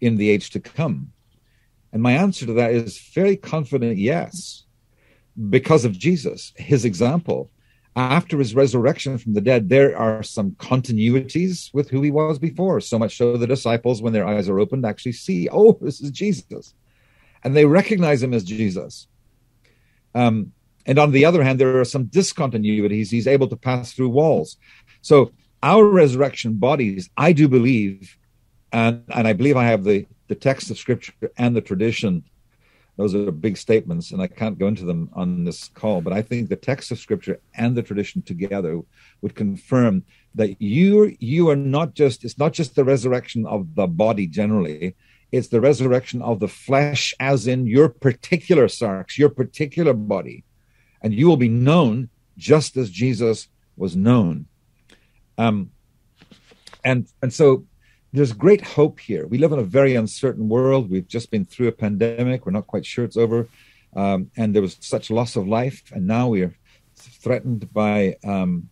in 0.00 0.16
the 0.16 0.30
age 0.30 0.50
to 0.50 0.60
come? 0.60 1.12
And 1.92 2.02
my 2.02 2.12
answer 2.12 2.46
to 2.46 2.52
that 2.54 2.72
is 2.72 2.98
very 3.14 3.36
confident, 3.36 3.98
yes, 3.98 4.64
because 5.50 5.84
of 5.84 5.92
Jesus, 5.92 6.52
His 6.56 6.84
example. 6.84 7.50
After 7.96 8.38
his 8.38 8.54
resurrection 8.54 9.18
from 9.18 9.34
the 9.34 9.40
dead, 9.40 9.68
there 9.68 9.98
are 9.98 10.22
some 10.22 10.52
continuities 10.52 11.74
with 11.74 11.90
who 11.90 12.00
he 12.00 12.12
was 12.12 12.38
before. 12.38 12.80
So 12.80 12.96
much 12.96 13.16
so 13.16 13.36
the 13.36 13.44
disciples, 13.44 14.00
when 14.00 14.12
their 14.12 14.24
eyes 14.24 14.48
are 14.48 14.60
opened, 14.60 14.86
actually 14.86 15.12
see, 15.12 15.48
oh, 15.50 15.76
this 15.80 16.00
is 16.00 16.12
Jesus 16.12 16.74
and 17.42 17.56
they 17.56 17.64
recognize 17.64 18.22
him 18.22 18.34
as 18.34 18.44
Jesus. 18.44 19.06
Um, 20.14 20.52
and 20.88 20.98
on 20.98 21.12
the 21.12 21.26
other 21.26 21.44
hand, 21.44 21.60
there 21.60 21.78
are 21.78 21.84
some 21.84 22.06
discontinuities. 22.06 23.10
He's 23.10 23.26
able 23.26 23.46
to 23.48 23.56
pass 23.56 23.92
through 23.92 24.08
walls. 24.08 24.56
So 25.02 25.32
our 25.62 25.84
resurrection 25.84 26.54
bodies, 26.54 27.10
I 27.14 27.32
do 27.32 27.46
believe, 27.46 28.16
and, 28.72 29.04
and 29.14 29.28
I 29.28 29.34
believe 29.34 29.58
I 29.58 29.66
have 29.66 29.84
the, 29.84 30.06
the 30.28 30.34
text 30.34 30.70
of 30.70 30.78
scripture 30.78 31.12
and 31.36 31.54
the 31.54 31.60
tradition. 31.60 32.24
Those 32.96 33.14
are 33.14 33.30
big 33.30 33.58
statements, 33.58 34.12
and 34.12 34.22
I 34.22 34.28
can't 34.28 34.58
go 34.58 34.66
into 34.66 34.86
them 34.86 35.10
on 35.12 35.44
this 35.44 35.68
call, 35.68 36.00
but 36.00 36.14
I 36.14 36.22
think 36.22 36.48
the 36.48 36.56
text 36.56 36.90
of 36.90 36.98
scripture 36.98 37.38
and 37.54 37.76
the 37.76 37.82
tradition 37.82 38.22
together 38.22 38.80
would 39.20 39.34
confirm 39.34 40.04
that 40.34 40.60
you 40.60 41.16
you 41.20 41.48
are 41.50 41.56
not 41.56 41.94
just 41.94 42.24
it's 42.24 42.38
not 42.38 42.52
just 42.52 42.74
the 42.74 42.84
resurrection 42.84 43.46
of 43.46 43.74
the 43.76 43.86
body 43.86 44.26
generally, 44.26 44.96
it's 45.30 45.48
the 45.48 45.60
resurrection 45.60 46.22
of 46.22 46.40
the 46.40 46.48
flesh, 46.48 47.14
as 47.20 47.46
in 47.46 47.66
your 47.66 47.88
particular 47.88 48.66
sarx, 48.66 49.16
your 49.16 49.28
particular 49.28 49.92
body. 49.92 50.44
And 51.02 51.14
you 51.14 51.28
will 51.28 51.36
be 51.36 51.48
known 51.48 52.08
just 52.36 52.76
as 52.76 52.90
Jesus 52.90 53.48
was 53.76 53.96
known. 53.96 54.46
Um, 55.36 55.70
and, 56.84 57.06
and 57.22 57.32
so 57.32 57.64
there's 58.12 58.32
great 58.32 58.62
hope 58.62 59.00
here. 59.00 59.26
We 59.26 59.38
live 59.38 59.52
in 59.52 59.58
a 59.58 59.64
very 59.64 59.94
uncertain 59.94 60.48
world. 60.48 60.90
We've 60.90 61.06
just 61.06 61.30
been 61.30 61.44
through 61.44 61.68
a 61.68 61.72
pandemic. 61.72 62.46
We're 62.46 62.52
not 62.52 62.66
quite 62.66 62.86
sure 62.86 63.04
it's 63.04 63.16
over. 63.16 63.48
Um, 63.94 64.30
and 64.36 64.54
there 64.54 64.62
was 64.62 64.76
such 64.80 65.10
loss 65.10 65.36
of 65.36 65.46
life. 65.46 65.82
And 65.92 66.06
now 66.06 66.28
we 66.28 66.42
are 66.42 66.54
threatened 66.96 67.72
by 67.72 68.16
um, 68.24 68.68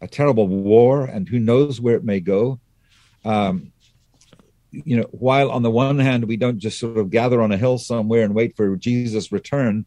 a 0.00 0.06
terrible 0.06 0.46
war, 0.46 1.04
and 1.04 1.28
who 1.28 1.38
knows 1.38 1.80
where 1.80 1.96
it 1.96 2.04
may 2.04 2.20
go. 2.20 2.60
Um, 3.24 3.72
you 4.70 4.96
know, 4.96 5.08
while 5.10 5.50
on 5.50 5.62
the 5.62 5.70
one 5.70 5.98
hand 5.98 6.24
we 6.24 6.36
don't 6.36 6.58
just 6.58 6.78
sort 6.78 6.98
of 6.98 7.10
gather 7.10 7.40
on 7.40 7.52
a 7.52 7.56
hill 7.56 7.78
somewhere 7.78 8.22
and 8.22 8.34
wait 8.34 8.56
for 8.56 8.76
Jesus' 8.76 9.32
return, 9.32 9.86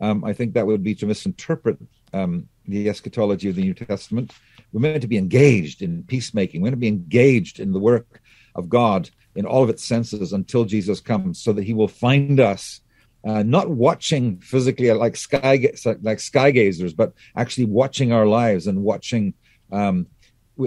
um, 0.00 0.24
I 0.24 0.32
think 0.32 0.54
that 0.54 0.66
would 0.66 0.82
be 0.82 0.94
to 0.96 1.06
misinterpret 1.06 1.78
um, 2.12 2.48
the 2.66 2.88
eschatology 2.88 3.48
of 3.48 3.56
the 3.56 3.62
New 3.62 3.74
Testament. 3.74 4.32
We're 4.72 4.80
meant 4.80 5.02
to 5.02 5.08
be 5.08 5.18
engaged 5.18 5.82
in 5.82 6.04
peacemaking. 6.04 6.60
We're 6.60 6.66
meant 6.66 6.76
to 6.76 6.80
be 6.80 6.88
engaged 6.88 7.58
in 7.58 7.72
the 7.72 7.80
work 7.80 8.20
of 8.54 8.68
God 8.68 9.10
in 9.34 9.46
all 9.46 9.62
of 9.62 9.70
its 9.70 9.84
senses 9.84 10.32
until 10.32 10.64
Jesus 10.64 11.00
comes, 11.00 11.40
so 11.42 11.52
that 11.52 11.64
He 11.64 11.74
will 11.74 11.88
find 11.88 12.38
us 12.40 12.80
uh, 13.24 13.42
not 13.42 13.68
watching 13.68 14.38
physically 14.38 14.90
like 14.92 15.16
sky 15.16 15.72
like 16.02 16.20
sky 16.20 16.52
gazers, 16.52 16.96
but 16.96 17.12
actually 17.36 17.66
watching 17.66 18.12
our 18.12 18.26
lives 18.26 18.66
and 18.66 18.82
watching 18.82 19.34
um, 19.72 20.06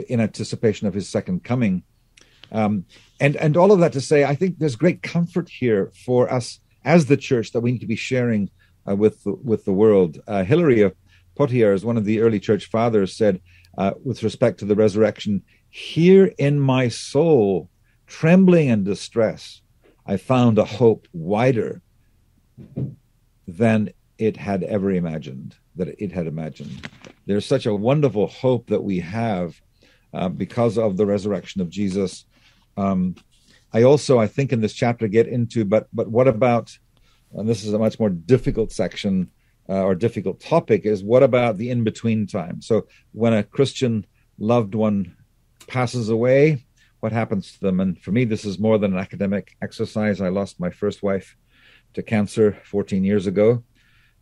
in 0.07 0.19
anticipation 0.19 0.87
of 0.87 0.93
His 0.93 1.09
second 1.09 1.43
coming. 1.43 1.83
Um, 2.53 2.85
and 3.19 3.35
and 3.37 3.57
all 3.57 3.71
of 3.71 3.79
that 3.79 3.93
to 3.93 4.01
say, 4.01 4.23
I 4.23 4.35
think 4.35 4.59
there's 4.59 4.75
great 4.75 5.01
comfort 5.01 5.49
here 5.49 5.91
for 6.05 6.31
us 6.31 6.59
as 6.85 7.07
the 7.07 7.17
church 7.17 7.51
that 7.51 7.61
we 7.61 7.71
need 7.71 7.81
to 7.81 7.87
be 7.87 7.95
sharing 7.95 8.49
uh, 8.87 8.95
with 8.95 9.23
the, 9.23 9.33
with 9.33 9.65
the 9.65 9.73
world. 9.73 10.19
Uh, 10.27 10.43
Hilary 10.43 10.81
of 10.81 10.95
Poitiers, 11.35 11.83
one 11.83 11.97
of 11.97 12.05
the 12.05 12.19
early 12.21 12.39
church 12.39 12.65
fathers, 12.65 13.15
said 13.15 13.41
uh, 13.77 13.93
with 14.03 14.21
respect 14.21 14.59
to 14.59 14.65
the 14.65 14.75
resurrection, 14.75 15.41
"Here 15.69 16.31
in 16.37 16.59
my 16.59 16.89
soul, 16.89 17.69
trembling 18.05 18.69
and 18.69 18.85
distress, 18.85 19.61
I 20.05 20.17
found 20.17 20.59
a 20.59 20.65
hope 20.65 21.07
wider 21.11 21.81
than 23.47 23.89
it 24.19 24.37
had 24.37 24.63
ever 24.63 24.91
imagined. 24.91 25.55
That 25.75 25.87
it 25.97 26.11
had 26.11 26.27
imagined. 26.27 26.87
There's 27.25 27.47
such 27.47 27.65
a 27.65 27.73
wonderful 27.73 28.27
hope 28.27 28.67
that 28.67 28.83
we 28.83 28.99
have." 28.99 29.59
Uh, 30.15 30.29
because 30.29 30.77
of 30.77 30.95
the 30.95 31.07
resurrection 31.07 31.59
of 31.59 31.71
Jesus, 31.71 32.25
um, 32.77 33.15
I 33.73 33.83
also, 33.83 34.19
I 34.19 34.27
think, 34.27 34.53
in 34.53 34.61
this 34.61 34.73
chapter 34.73 35.07
get 35.07 35.27
into, 35.27 35.65
but 35.65 35.87
but 35.93 36.07
what 36.07 36.27
about? 36.27 36.77
And 37.33 37.49
this 37.49 37.63
is 37.63 37.73
a 37.73 37.79
much 37.79 37.99
more 37.99 38.09
difficult 38.09 38.71
section 38.71 39.31
uh, 39.67 39.83
or 39.83 39.95
difficult 39.95 40.39
topic. 40.39 40.85
Is 40.85 41.03
what 41.03 41.23
about 41.23 41.57
the 41.57 41.71
in 41.71 41.83
between 41.83 42.27
time? 42.27 42.61
So 42.61 42.87
when 43.11 43.33
a 43.33 43.43
Christian 43.43 44.05
loved 44.37 44.75
one 44.75 45.17
passes 45.67 46.09
away, 46.09 46.65
what 46.99 47.11
happens 47.11 47.53
to 47.53 47.59
them? 47.61 47.79
And 47.79 47.99
for 47.99 48.11
me, 48.11 48.25
this 48.25 48.45
is 48.45 48.59
more 48.59 48.77
than 48.77 48.93
an 48.93 48.99
academic 48.99 49.55
exercise. 49.61 50.21
I 50.21 50.29
lost 50.29 50.59
my 50.59 50.69
first 50.69 51.01
wife 51.01 51.35
to 51.95 52.03
cancer 52.03 52.57
14 52.65 53.03
years 53.03 53.25
ago, 53.27 53.63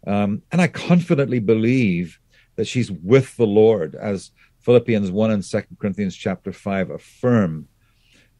um, 0.07 0.41
and 0.51 0.61
I 0.61 0.67
confidently 0.67 1.39
believe 1.39 2.19
that 2.55 2.67
she's 2.67 2.91
with 2.91 3.35
the 3.37 3.47
Lord, 3.47 3.95
as 3.95 4.31
Philippians 4.59 5.09
1 5.11 5.31
and 5.31 5.43
2 5.43 5.61
Corinthians 5.79 6.15
chapter 6.15 6.53
5 6.53 6.91
affirm 6.91 7.67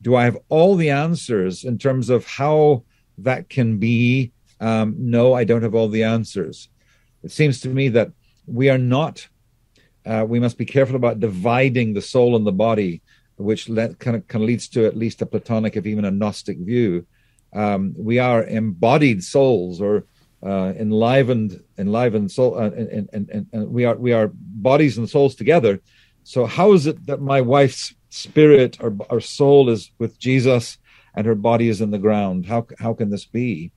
do 0.02 0.16
I 0.16 0.24
have 0.24 0.38
all 0.50 0.76
the 0.76 0.90
answers 0.90 1.64
in 1.64 1.78
terms 1.78 2.10
of 2.10 2.26
how 2.26 2.84
that 3.20 3.50
can 3.50 3.78
be 3.78 4.32
um, 4.62 4.96
no, 5.00 5.34
I 5.34 5.44
don't 5.44 5.64
have 5.64 5.76
all 5.76 5.90
the 5.90 6.04
answers. 6.04 6.70
It 7.24 7.32
seems 7.32 7.60
to 7.62 7.70
me 7.70 7.90
that 7.90 8.12
we 8.46 8.70
are 8.70 8.78
not, 8.78 9.28
uh, 10.06 10.24
we 10.28 10.40
must 10.40 10.58
be 10.58 10.66
careful 10.66 10.96
about 10.96 11.20
dividing 11.20 11.94
the 11.94 12.02
soul 12.02 12.36
and 12.36 12.46
the 12.46 12.52
body, 12.52 13.02
which 13.38 13.68
let, 13.68 13.98
kind, 13.98 14.16
of, 14.16 14.28
kind 14.28 14.44
of 14.44 14.48
leads 14.48 14.68
to 14.70 14.86
at 14.86 14.96
least 14.96 15.24
a 15.24 15.26
Platonic, 15.26 15.76
if 15.76 15.88
even 15.88 16.06
a 16.06 16.12
Gnostic 16.12 16.60
view. 16.60 17.08
Um, 17.54 17.96
we 17.98 18.20
are 18.20 18.44
embodied 18.44 19.24
souls 19.24 19.82
or 19.82 20.06
uh, 20.44 20.74
enlivened, 20.78 21.64
enlivened 21.80 22.32
soul, 22.32 22.58
uh, 22.58 22.70
and, 22.70 23.10
and, 23.12 23.30
and, 23.30 23.48
and 23.52 23.72
we 23.72 23.86
are 23.86 23.96
we 23.96 24.14
are 24.14 24.32
bodies 24.34 24.98
and 24.98 25.10
souls 25.10 25.36
together. 25.36 25.82
So 26.24 26.46
how 26.46 26.74
is 26.74 26.88
it 26.88 27.06
that 27.08 27.22
my 27.22 27.42
wife's 27.42 27.94
spirit 28.10 28.78
or, 28.80 28.96
or 29.10 29.22
soul 29.22 29.70
is 29.70 29.92
with 29.98 30.20
Jesus 30.20 30.78
and 31.16 31.26
her 31.26 31.36
body 31.36 31.70
is 31.70 31.82
in 31.82 31.92
the 31.92 31.98
ground? 31.98 32.46
How 32.46 32.68
how 32.80 32.94
can 32.94 33.10
this 33.10 33.26
be? 33.26 33.72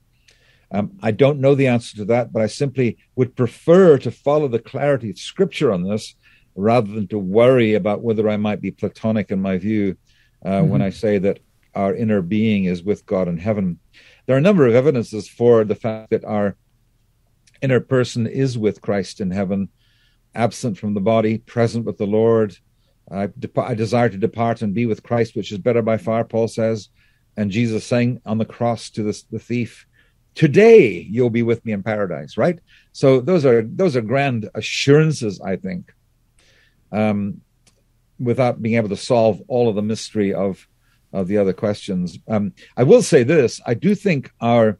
Um, 0.71 0.97
I 1.01 1.11
don't 1.11 1.39
know 1.39 1.55
the 1.55 1.67
answer 1.67 1.97
to 1.97 2.05
that, 2.05 2.33
but 2.33 2.41
I 2.41 2.47
simply 2.47 2.97
would 3.15 3.35
prefer 3.35 3.97
to 3.99 4.11
follow 4.11 4.47
the 4.47 4.59
clarity 4.59 5.09
of 5.09 5.17
Scripture 5.17 5.71
on 5.71 5.83
this 5.83 6.15
rather 6.55 6.91
than 6.91 7.07
to 7.07 7.19
worry 7.19 7.75
about 7.75 8.01
whether 8.01 8.27
I 8.29 8.37
might 8.37 8.61
be 8.61 8.71
Platonic 8.71 9.31
in 9.31 9.41
my 9.41 9.57
view 9.57 9.97
uh, 10.43 10.49
mm-hmm. 10.49 10.69
when 10.69 10.81
I 10.81 10.89
say 10.89 11.17
that 11.19 11.39
our 11.75 11.93
inner 11.93 12.21
being 12.21 12.65
is 12.65 12.83
with 12.83 13.05
God 13.05 13.27
in 13.27 13.37
heaven. 13.37 13.79
There 14.25 14.35
are 14.35 14.39
a 14.39 14.41
number 14.41 14.65
of 14.65 14.75
evidences 14.75 15.27
for 15.27 15.65
the 15.65 15.75
fact 15.75 16.09
that 16.11 16.23
our 16.23 16.55
inner 17.61 17.79
person 17.79 18.25
is 18.27 18.57
with 18.57 18.81
Christ 18.81 19.21
in 19.21 19.31
heaven, 19.31 19.69
absent 20.35 20.77
from 20.77 20.93
the 20.93 21.01
body, 21.01 21.39
present 21.39 21.85
with 21.85 21.97
the 21.97 22.05
Lord. 22.05 22.57
I, 23.09 23.27
dep- 23.27 23.57
I 23.57 23.73
desire 23.73 24.09
to 24.09 24.17
depart 24.17 24.61
and 24.61 24.73
be 24.73 24.85
with 24.85 25.03
Christ, 25.03 25.35
which 25.35 25.51
is 25.51 25.57
better 25.57 25.81
by 25.81 25.97
far, 25.97 26.23
Paul 26.23 26.47
says. 26.47 26.89
And 27.37 27.51
Jesus 27.51 27.85
saying 27.85 28.21
on 28.25 28.37
the 28.37 28.45
cross 28.45 28.89
to 28.91 29.03
the, 29.03 29.23
the 29.31 29.39
thief, 29.39 29.85
today 30.35 31.07
you'll 31.09 31.29
be 31.29 31.41
with 31.41 31.65
me 31.65 31.71
in 31.71 31.81
paradise 31.81 32.37
right 32.37 32.59
so 32.91 33.21
those 33.21 33.45
are 33.45 33.63
those 33.63 33.95
are 33.95 34.01
grand 34.01 34.49
assurances 34.53 35.41
i 35.41 35.55
think 35.55 35.93
um, 36.91 37.41
without 38.19 38.61
being 38.61 38.75
able 38.75 38.89
to 38.89 38.97
solve 38.97 39.41
all 39.47 39.67
of 39.67 39.75
the 39.75 39.81
mystery 39.81 40.33
of 40.33 40.67
of 41.11 41.27
the 41.27 41.37
other 41.37 41.53
questions 41.53 42.19
um, 42.27 42.53
i 42.77 42.83
will 42.83 43.01
say 43.01 43.23
this 43.23 43.61
i 43.65 43.73
do 43.73 43.95
think 43.95 44.31
our 44.41 44.77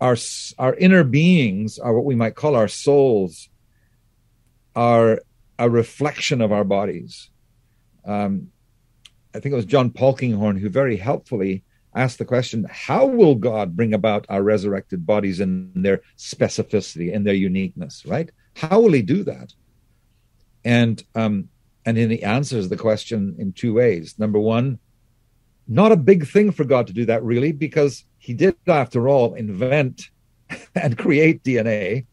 our 0.00 0.16
our 0.58 0.74
inner 0.74 1.02
beings 1.02 1.78
are 1.78 1.94
what 1.94 2.04
we 2.04 2.14
might 2.14 2.34
call 2.34 2.54
our 2.54 2.68
souls 2.68 3.48
are 4.76 5.20
a 5.58 5.68
reflection 5.68 6.40
of 6.40 6.52
our 6.52 6.64
bodies 6.64 7.30
um, 8.04 8.48
i 9.34 9.40
think 9.40 9.52
it 9.52 9.56
was 9.56 9.64
john 9.64 9.90
polkinghorne 9.90 10.58
who 10.58 10.68
very 10.68 10.96
helpfully 10.96 11.64
asked 11.96 12.18
the 12.18 12.24
question 12.24 12.66
how 12.70 13.06
will 13.06 13.34
God 13.34 13.74
bring 13.74 13.94
about 13.94 14.26
our 14.28 14.42
resurrected 14.42 15.06
bodies 15.06 15.40
in 15.40 15.72
their 15.74 16.02
specificity 16.18 17.14
and 17.14 17.26
their 17.26 17.34
uniqueness, 17.34 18.04
right? 18.06 18.30
How 18.54 18.80
will 18.80 18.92
he 18.92 19.02
do 19.02 19.24
that? 19.24 19.54
And 20.64 21.02
um, 21.14 21.48
and 21.86 21.96
then 21.96 22.10
he 22.10 22.22
answers 22.22 22.68
the 22.68 22.76
question 22.76 23.36
in 23.38 23.52
two 23.52 23.72
ways. 23.72 24.18
Number 24.18 24.38
one, 24.38 24.78
not 25.68 25.92
a 25.92 25.96
big 25.96 26.26
thing 26.26 26.50
for 26.50 26.64
God 26.64 26.86
to 26.88 26.92
do 26.92 27.06
that 27.06 27.22
really, 27.22 27.52
because 27.52 28.04
he 28.18 28.34
did, 28.34 28.56
after 28.66 29.08
all, 29.08 29.34
invent 29.34 30.10
and 30.74 30.98
create 30.98 31.44
DNA. 31.44 32.06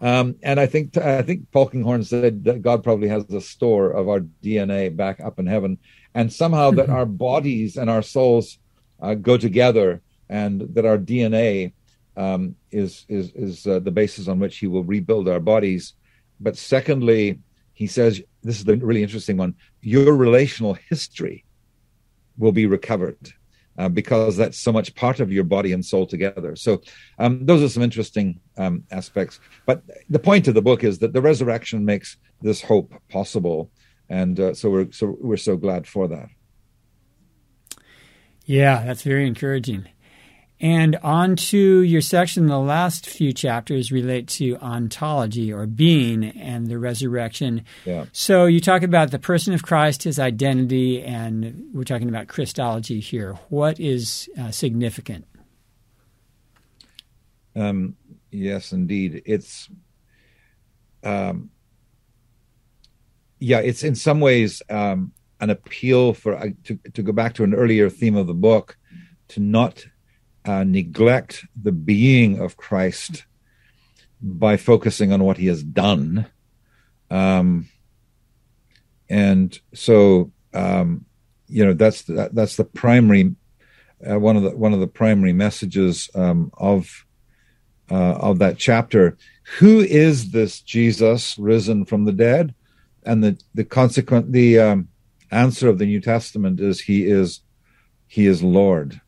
Um, 0.00 0.36
and 0.42 0.58
I 0.58 0.66
think 0.66 0.96
I 0.96 1.22
think 1.22 1.50
Polkinghorne 1.50 2.04
said 2.04 2.44
that 2.44 2.62
God 2.62 2.82
probably 2.82 3.08
has 3.08 3.24
a 3.30 3.40
store 3.40 3.90
of 3.90 4.08
our 4.08 4.20
DNA 4.42 4.94
back 4.94 5.20
up 5.20 5.38
in 5.38 5.46
heaven, 5.46 5.78
and 6.14 6.32
somehow 6.32 6.72
that 6.72 6.90
our 6.90 7.06
bodies 7.06 7.76
and 7.76 7.88
our 7.88 8.02
souls 8.02 8.58
uh, 9.00 9.14
go 9.14 9.36
together, 9.36 10.02
and 10.28 10.60
that 10.74 10.84
our 10.84 10.98
DNA 10.98 11.72
um, 12.16 12.56
is 12.70 13.06
is 13.08 13.32
is 13.34 13.66
uh, 13.66 13.78
the 13.78 13.90
basis 13.90 14.28
on 14.28 14.38
which 14.38 14.58
He 14.58 14.66
will 14.66 14.84
rebuild 14.84 15.28
our 15.28 15.40
bodies. 15.40 15.94
But 16.40 16.56
secondly, 16.56 17.38
He 17.72 17.86
says 17.86 18.20
this 18.42 18.58
is 18.58 18.64
the 18.64 18.76
really 18.76 19.02
interesting 19.02 19.36
one: 19.36 19.54
your 19.80 20.14
relational 20.14 20.74
history 20.74 21.44
will 22.36 22.52
be 22.52 22.66
recovered. 22.66 23.32
Uh, 23.76 23.88
because 23.88 24.36
that's 24.36 24.60
so 24.60 24.72
much 24.72 24.94
part 24.94 25.18
of 25.18 25.32
your 25.32 25.42
body 25.42 25.72
and 25.72 25.84
soul 25.84 26.06
together. 26.06 26.54
So, 26.54 26.80
um, 27.18 27.44
those 27.44 27.60
are 27.60 27.68
some 27.68 27.82
interesting 27.82 28.40
um, 28.56 28.84
aspects. 28.92 29.40
But 29.66 29.82
the 30.08 30.20
point 30.20 30.46
of 30.46 30.54
the 30.54 30.62
book 30.62 30.84
is 30.84 31.00
that 31.00 31.12
the 31.12 31.20
resurrection 31.20 31.84
makes 31.84 32.16
this 32.40 32.62
hope 32.62 32.94
possible, 33.08 33.72
and 34.08 34.38
uh, 34.38 34.54
so 34.54 34.70
we're 34.70 34.92
so 34.92 35.16
we're 35.20 35.36
so 35.36 35.56
glad 35.56 35.88
for 35.88 36.06
that. 36.06 36.28
Yeah, 38.44 38.84
that's 38.84 39.02
very 39.02 39.26
encouraging. 39.26 39.88
And 40.60 40.96
on 41.02 41.36
to 41.36 41.80
your 41.80 42.00
section, 42.00 42.46
the 42.46 42.58
last 42.58 43.06
few 43.06 43.32
chapters 43.32 43.90
relate 43.90 44.28
to 44.28 44.56
ontology 44.58 45.52
or 45.52 45.66
being 45.66 46.24
and 46.24 46.68
the 46.68 46.78
resurrection. 46.78 47.64
Yeah. 47.84 48.06
So 48.12 48.46
you 48.46 48.60
talk 48.60 48.82
about 48.82 49.10
the 49.10 49.18
person 49.18 49.52
of 49.52 49.62
Christ, 49.62 50.04
his 50.04 50.18
identity, 50.18 51.02
and 51.02 51.70
we're 51.74 51.84
talking 51.84 52.08
about 52.08 52.28
Christology 52.28 53.00
here. 53.00 53.34
What 53.48 53.80
is 53.80 54.30
uh, 54.38 54.52
significant? 54.52 55.26
Um, 57.56 57.96
yes, 58.30 58.72
indeed. 58.72 59.22
It's, 59.26 59.68
um, 61.02 61.50
yeah, 63.40 63.58
it's 63.58 63.82
in 63.82 63.96
some 63.96 64.20
ways 64.20 64.62
um, 64.70 65.12
an 65.40 65.50
appeal 65.50 66.14
for 66.14 66.36
uh, 66.36 66.48
to, 66.64 66.78
to 66.94 67.02
go 67.02 67.12
back 67.12 67.34
to 67.34 67.44
an 67.44 67.54
earlier 67.54 67.90
theme 67.90 68.16
of 68.16 68.28
the 68.28 68.34
book 68.34 68.78
to 69.28 69.40
not 69.40 69.84
uh, 70.44 70.64
neglect 70.64 71.46
the 71.60 71.72
being 71.72 72.40
of 72.40 72.56
Christ 72.56 73.24
by 74.20 74.56
focusing 74.56 75.12
on 75.12 75.24
what 75.24 75.36
he 75.36 75.46
has 75.46 75.62
done. 75.62 76.26
Um, 77.10 77.68
and 79.08 79.58
so, 79.74 80.32
um, 80.52 81.04
you 81.46 81.64
know, 81.64 81.74
that's 81.74 82.02
the, 82.02 82.30
that's 82.32 82.56
the 82.56 82.64
primary 82.64 83.34
uh, 84.08 84.18
one 84.18 84.36
of 84.36 84.42
the 84.42 84.50
one 84.50 84.72
of 84.72 84.80
the 84.80 84.86
primary 84.86 85.32
messages 85.32 86.10
um, 86.14 86.50
of 86.58 87.06
uh, 87.90 88.14
of 88.14 88.38
that 88.38 88.58
chapter. 88.58 89.16
Who 89.58 89.80
is 89.80 90.30
this 90.30 90.60
Jesus 90.60 91.38
risen 91.38 91.84
from 91.84 92.04
the 92.04 92.12
dead? 92.12 92.54
And 93.04 93.22
the 93.22 93.40
the 93.54 93.64
consequent 93.64 94.32
the 94.32 94.58
um, 94.58 94.88
answer 95.30 95.68
of 95.68 95.78
the 95.78 95.86
New 95.86 96.00
Testament 96.00 96.60
is 96.60 96.80
He 96.80 97.06
is 97.06 97.40
He 98.06 98.26
is 98.26 98.42
Lord. 98.42 99.00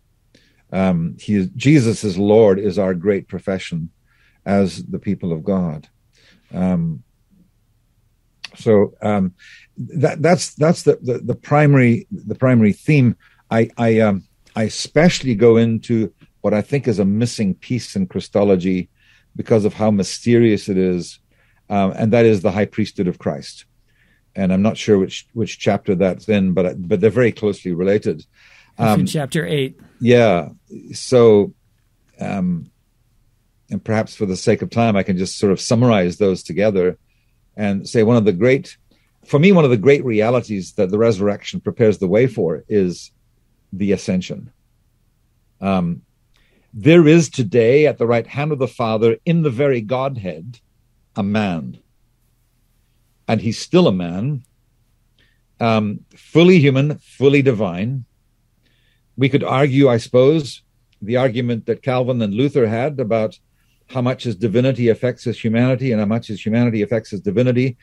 Um, 0.73 1.17
he 1.21 1.37
is, 1.37 1.49
Jesus 1.51 2.05
is 2.05 2.19
Lord 2.19 2.59
is 2.59 2.79
our 2.79 2.95
great 2.95 3.29
profession 3.29 3.91
as 4.45 4.85
the 4.85 4.99
people 4.99 5.33
of 5.33 5.45
God. 5.45 5.89
Um, 6.53 7.03
so 8.57 8.95
um, 9.03 9.35
that 9.77 10.23
that's 10.23 10.55
that's 10.55 10.83
the, 10.83 10.99
the, 11.03 11.19
the 11.19 11.35
primary 11.35 12.07
the 12.11 12.35
primary 12.35 12.73
theme. 12.73 13.17
I 13.51 13.71
I 13.77 14.01
um, 14.01 14.25
I 14.55 14.65
especially 14.65 15.35
go 15.35 15.57
into 15.57 16.13
what 16.41 16.55
I 16.55 16.63
think 16.63 16.89
is 16.89 16.99
a 16.99 17.05
missing 17.05 17.55
piece 17.55 17.97
in 17.97 18.07
Christology 18.07 18.89
because 19.35 19.65
of 19.65 19.75
how 19.75 19.91
mysterious 19.91 20.69
it 20.69 20.79
is, 20.79 21.19
um, 21.69 21.93
and 21.97 22.13
that 22.13 22.25
is 22.25 22.41
the 22.41 22.53
high 22.53 22.65
priesthood 22.65 23.09
of 23.09 23.19
Christ 23.19 23.67
and 24.37 24.53
I'm 24.53 24.63
not 24.63 24.77
sure 24.77 24.99
which 24.99 25.27
which 25.33 25.59
chapter 25.59 25.95
that's 25.95 26.29
in, 26.29 26.53
but 26.53 26.87
but 26.87 27.01
they're 27.01 27.11
very 27.11 27.33
closely 27.33 27.73
related. 27.73 28.25
Um, 28.79 29.07
chapter 29.07 29.47
eight. 29.47 29.81
Yeah. 30.01 30.51
So, 30.93 31.55
um, 32.21 32.71
and 33.71 33.85
perhaps 33.85 34.15
for 34.15 34.27
the 34.27 34.37
sake 34.37 34.63
of 34.63 34.71
time, 34.71 34.97
I 34.97 35.03
can 35.03 35.19
just 35.19 35.39
sort 35.39 35.53
of 35.53 35.61
summarize 35.61 36.19
those 36.19 36.43
together 36.43 36.99
and 37.57 37.89
say 37.89 38.03
one 38.03 38.17
of 38.17 38.25
the 38.25 38.33
great, 38.33 38.77
for 39.25 39.39
me, 39.39 39.53
one 39.53 39.65
of 39.65 39.71
the 39.71 39.77
great 39.77 40.05
realities 40.05 40.73
that 40.75 40.91
the 40.91 40.99
resurrection 40.99 41.61
prepares 41.61 41.99
the 41.99 42.09
way 42.09 42.27
for 42.27 42.65
is 42.69 43.11
the 43.73 43.93
ascension. 43.93 44.53
Um, 45.61 46.03
there 46.73 47.09
is 47.09 47.31
today 47.31 47.87
at 47.87 47.99
the 47.99 48.07
right 48.07 48.27
hand 48.27 48.53
of 48.53 48.59
the 48.59 48.69
Father, 48.69 49.17
in 49.25 49.43
the 49.43 49.51
very 49.51 49.81
Godhead, 49.81 50.61
a 51.17 51.23
man 51.23 51.79
and 53.29 53.41
he's 53.41 53.59
still 53.59 53.89
a 53.89 53.93
man, 53.93 54.45
um, 55.61 56.01
fully 56.15 56.59
human, 56.59 56.99
fully 56.99 57.43
divine. 57.43 58.05
We 59.17 59.29
could 59.29 59.45
argue, 59.45 59.89
I 59.89 59.97
suppose, 59.97 60.63
the 61.01 61.17
argument 61.17 61.67
that 61.67 61.83
Calvin 61.83 62.21
and 62.23 62.35
Luther 62.35 62.67
had 62.67 63.01
about 63.01 63.39
how 63.89 64.03
much 64.03 64.25
his 64.25 64.37
divinity 64.37 64.89
affects 64.89 65.25
his 65.25 65.43
humanity 65.43 65.93
and 65.93 66.01
how 66.01 66.07
much 66.07 66.27
his 66.27 66.45
humanity 66.45 66.83
affects 66.83 67.11
his 67.11 67.21
divinity. 67.21 67.77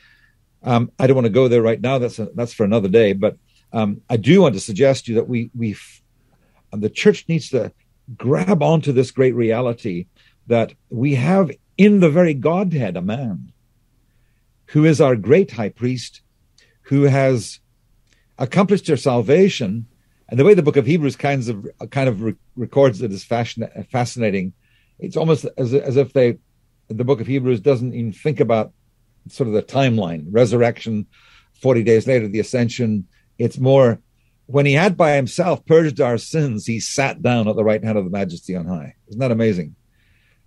Um, 0.64 0.92
I 1.00 1.08
don't 1.08 1.16
want 1.16 1.26
to 1.26 1.32
go 1.32 1.48
there 1.48 1.62
right 1.62 1.80
now. 1.80 1.98
That's 1.98 2.20
a, 2.20 2.30
that's 2.36 2.54
for 2.54 2.64
another 2.64 2.90
day. 2.90 3.14
But 3.14 3.38
um, 3.72 4.02
I 4.10 4.18
do 4.18 4.42
want 4.42 4.56
to 4.56 4.62
suggest 4.62 5.06
to 5.06 5.12
you 5.12 5.16
that 5.16 5.28
we 5.28 5.50
we 5.56 5.76
the 6.72 6.90
church 6.90 7.26
needs 7.28 7.50
to 7.50 7.72
grab 8.18 8.62
onto 8.62 8.92
this 8.92 9.12
great 9.12 9.36
reality 9.36 10.08
that 10.48 10.74
we 10.90 11.16
have 11.16 11.52
in 11.78 12.00
the 12.00 12.10
very 12.10 12.34
Godhead 12.34 12.98
a 12.98 13.02
man 13.02 13.52
who 14.68 14.86
is 14.86 15.00
our 15.00 15.16
great 15.16 15.52
high 15.52 15.70
priest, 15.70 16.22
who 16.84 17.04
has 17.04 17.60
accomplished 18.38 18.90
our 18.90 18.98
salvation 18.98 19.86
And 20.30 20.40
the 20.40 20.46
way 20.46 20.54
the 20.54 20.64
book 20.64 20.78
of 20.78 20.86
Hebrews 20.86 21.16
kinds 21.16 21.50
of 21.50 21.68
kind 21.92 22.10
of 22.10 22.22
re- 22.22 22.36
records 22.56 23.02
it 23.02 23.12
is 23.12 23.24
fascinating. 23.24 24.54
It's 25.00 25.18
almost 25.18 25.46
as, 25.58 25.74
as 25.74 25.98
if 25.98 26.14
they, 26.14 26.38
the 26.88 27.04
book 27.04 27.22
of 27.22 27.28
Hebrews 27.28 27.60
doesn't 27.60 27.94
even 27.94 28.14
think 28.14 28.40
about 28.40 28.72
sort 29.30 29.48
of 29.48 29.54
the 29.54 29.64
timeline, 29.64 30.26
resurrection, 30.32 31.08
40 31.62 31.84
days 31.84 32.08
later, 32.08 32.28
the 32.28 32.40
ascension. 32.40 33.08
It's 33.38 33.58
more 33.58 34.00
when 34.46 34.66
he 34.66 34.74
had 34.74 34.98
by 34.98 35.16
himself 35.16 35.66
purged 35.66 36.02
our 36.02 36.18
sins, 36.18 36.66
he 36.66 36.80
sat 36.80 37.22
down 37.22 37.48
at 37.48 37.56
the 37.56 37.64
right 37.64 37.84
hand 37.84 37.98
of 37.98 38.04
the 38.04 38.10
majesty 38.10 38.56
on 38.56 38.66
high. 38.66 38.96
Isn't 39.08 39.20
that 39.20 39.32
amazing? 39.32 39.76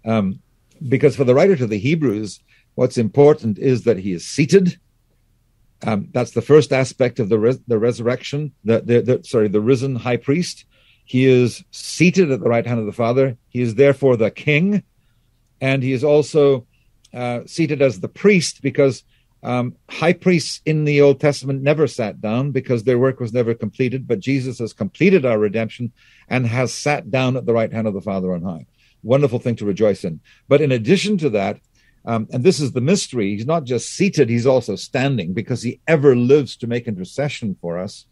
Um, 0.04 0.40
because 0.86 1.16
for 1.16 1.24
the 1.24 1.34
writer 1.34 1.56
to 1.56 1.66
the 1.66 1.78
Hebrews, 1.78 2.40
what's 2.74 2.98
important 2.98 3.58
is 3.58 3.84
that 3.84 3.98
he 3.98 4.12
is 4.12 4.26
seated. 4.26 4.78
Um, 5.82 6.08
that's 6.12 6.30
the 6.32 6.42
first 6.42 6.72
aspect 6.72 7.18
of 7.18 7.28
the 7.28 7.38
res- 7.38 7.60
the 7.66 7.78
resurrection. 7.78 8.52
The, 8.64 8.80
the, 8.80 9.00
the, 9.00 9.24
sorry, 9.24 9.48
the 9.48 9.60
risen 9.60 9.96
high 9.96 10.16
priest. 10.16 10.64
He 11.04 11.26
is 11.26 11.62
seated 11.70 12.30
at 12.30 12.40
the 12.40 12.48
right 12.48 12.66
hand 12.66 12.80
of 12.80 12.86
the 12.86 12.92
Father. 12.92 13.36
He 13.48 13.60
is 13.60 13.74
therefore 13.74 14.16
the 14.16 14.30
King, 14.30 14.82
and 15.60 15.82
he 15.82 15.92
is 15.92 16.02
also 16.02 16.66
uh, 17.14 17.40
seated 17.46 17.80
as 17.80 18.00
the 18.00 18.08
priest 18.08 18.62
because 18.62 19.04
um, 19.42 19.76
high 19.88 20.12
priests 20.12 20.60
in 20.66 20.84
the 20.84 21.00
Old 21.00 21.20
Testament 21.20 21.62
never 21.62 21.86
sat 21.86 22.20
down 22.20 22.50
because 22.50 22.82
their 22.82 22.98
work 22.98 23.20
was 23.20 23.32
never 23.32 23.54
completed, 23.54 24.08
but 24.08 24.18
Jesus 24.18 24.58
has 24.58 24.72
completed 24.72 25.24
our 25.24 25.38
redemption 25.38 25.92
and 26.28 26.46
has 26.46 26.72
sat 26.72 27.10
down 27.10 27.36
at 27.36 27.46
the 27.46 27.52
right 27.52 27.72
hand 27.72 27.86
of 27.86 27.94
the 27.94 28.00
Father 28.00 28.34
on 28.34 28.42
high. 28.42 28.66
Wonderful 29.04 29.38
thing 29.38 29.54
to 29.56 29.64
rejoice 29.64 30.02
in. 30.02 30.20
But 30.48 30.60
in 30.60 30.72
addition 30.72 31.16
to 31.18 31.30
that, 31.30 31.60
um, 32.06 32.28
and 32.32 32.44
this 32.44 32.60
is 32.60 32.72
the 32.72 32.80
mystery, 32.80 33.34
he's 33.34 33.46
not 33.46 33.64
just 33.64 33.90
seated, 33.90 34.28
he's 34.28 34.46
also 34.46 34.76
standing 34.76 35.34
because 35.34 35.62
he 35.62 35.80
ever 35.88 36.14
lives 36.14 36.56
to 36.58 36.66
make 36.66 36.86
intercession 36.86 37.56
for 37.60 37.78
us. 37.78 38.06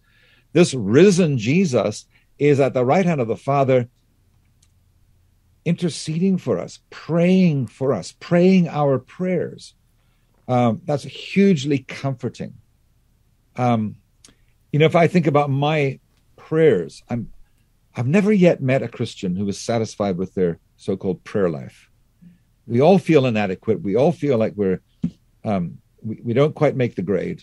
This 0.53 0.75
risen 0.75 1.39
Jesus 1.39 2.07
is 2.39 2.59
at 2.59 2.75
the 2.75 2.85
right 2.85 3.07
hand 3.07 3.21
of 3.21 3.29
the 3.29 3.37
Father 3.37 3.89
interceding 5.65 6.39
for 6.39 6.59
us, 6.59 6.81
praying 6.91 7.69
for 7.69 7.93
us, 7.93 8.13
praying 8.19 8.69
our 8.69 8.99
prayers. 8.99 9.75
Um, 10.47 10.83
that's 10.85 11.05
hugely 11.05 11.79
comforting. 11.79 12.55
Um, 13.57 13.97
you 14.73 14.79
know, 14.79 14.87
if 14.87 14.97
I 14.97 15.07
think 15.07 15.27
about 15.27 15.51
my 15.51 16.01
prayers, 16.37 17.03
I'm 17.09 17.31
I've 17.97 18.09
never 18.09 18.33
yet 18.33 18.61
met 18.61 18.83
a 18.83 18.89
Christian 18.89 19.37
who 19.37 19.49
is 19.49 19.59
satisfied 19.61 20.17
with 20.19 20.35
their 20.35 20.59
so-called 20.77 21.23
prayer 21.23 21.49
life. 21.49 21.89
We 22.67 22.81
all 22.81 22.99
feel 22.99 23.27
inadequate. 23.27 23.83
We 23.83 23.97
all 23.97 24.13
feel 24.13 24.39
like 24.39 24.55
we're 24.57 24.81
um, 25.45 25.79
we, 26.03 26.21
we 26.23 26.33
don't 26.33 26.55
quite 26.55 26.77
make 26.77 26.95
the 26.95 27.03
grade. 27.03 27.43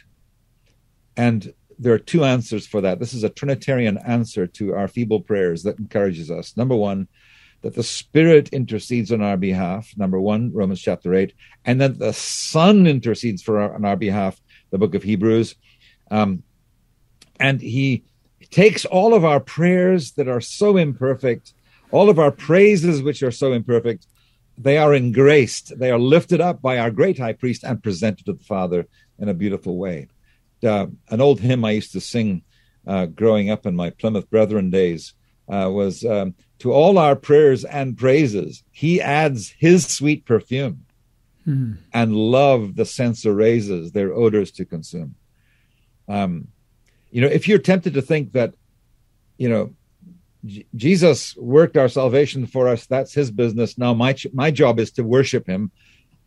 And 1.18 1.54
there 1.78 1.94
are 1.94 2.00
two 2.00 2.24
answers 2.24 2.68
for 2.68 2.82
that. 2.82 3.00
This 3.00 3.14
is 3.14 3.24
a 3.24 3.30
Trinitarian 3.30 3.98
answer 3.98 4.48
to 4.48 4.76
our 4.76 4.88
feeble 4.88 5.20
prayers 5.20 5.64
that 5.64 5.80
encourages 5.80 6.30
us. 6.30 6.56
Number 6.56 6.76
one, 6.76 7.08
that 7.62 7.76
the 7.76 7.84
Spirit 7.84 8.50
intercedes 8.50 9.12
on 9.12 9.22
our 9.22 9.38
behalf, 9.38 9.92
number 9.96 10.20
one, 10.20 10.52
Romans 10.54 10.82
chapter 10.82 11.14
8, 11.14 11.34
and 11.66 11.80
that 11.82 12.00
the 12.00 12.14
Son 12.14 12.88
intercedes 12.88 13.42
for 13.42 13.60
our, 13.60 13.76
on 13.76 13.86
our 13.86 13.96
behalf, 13.96 14.40
the 14.72 14.78
book 14.78 14.96
of 14.96 15.04
Hebrews. 15.04 15.56
Um, 16.10 16.44
and 17.40 17.62
he 17.62 18.04
takes 18.50 18.86
all 18.86 19.14
of 19.14 19.24
our 19.24 19.40
prayers 19.40 20.14
that 20.14 20.28
are 20.28 20.42
so 20.42 20.78
imperfect, 20.78 21.54
all 21.92 22.10
of 22.10 22.20
our 22.20 22.32
praises 22.32 23.02
which 23.04 23.22
are 23.24 23.32
so 23.32 23.54
imperfect, 23.54 24.08
they 24.58 24.78
are 24.78 24.94
engraced, 24.94 25.78
they 25.78 25.92
are 25.92 26.00
lifted 26.00 26.42
up 26.42 26.62
by 26.62 26.78
our 26.78 26.92
great 26.92 27.18
high 27.18 27.34
priest 27.34 27.64
and 27.64 27.82
presented 27.82 28.26
to 28.26 28.34
the 28.34 28.44
Father 28.44 28.88
in 29.18 29.30
a 29.30 29.34
beautiful 29.34 29.78
way. 29.78 30.08
Uh, 30.64 30.88
an 31.10 31.22
old 31.22 31.40
hymn 31.40 31.66
I 31.66 31.72
used 31.72 31.94
to 31.94 32.02
sing 32.02 32.44
uh, 32.86 33.08
growing 33.08 33.50
up 33.50 33.66
in 33.66 33.76
my 33.76 33.90
Plymouth 33.90 34.30
Brethren 34.30 34.70
days 34.70 35.14
uh, 35.48 35.70
was 35.72 36.06
um, 36.06 36.36
to 36.60 36.72
all 36.72 36.98
our 36.98 37.16
prayers 37.16 37.66
and 37.66 37.98
praises, 37.98 38.64
he 38.72 39.02
adds 39.02 39.50
his 39.58 39.86
sweet 39.88 40.26
perfume, 40.26 40.86
hmm. 41.44 41.74
and 41.94 42.16
love 42.16 42.76
the 42.76 42.86
censer 42.86 43.34
raises 43.34 43.92
their 43.92 44.14
odors 44.14 44.52
to 44.52 44.66
consume. 44.66 45.16
Um, 46.08 46.48
you 47.10 47.22
know, 47.22 47.28
if 47.28 47.48
you're 47.48 47.60
tempted 47.60 47.94
to 47.96 48.02
think 48.02 48.34
that, 48.34 48.54
you 49.38 49.50
know, 49.50 49.74
Jesus 50.76 51.36
worked 51.38 51.78
our 51.78 51.90
salvation 51.90 52.46
for 52.48 52.68
us, 52.68 52.86
that's 52.86 53.14
his 53.14 53.32
business. 53.32 53.78
Now 53.78 53.94
my 53.94 54.16
my 54.34 54.52
job 54.52 54.80
is 54.80 54.92
to 54.94 55.04
worship 55.04 55.48
him. 55.48 55.72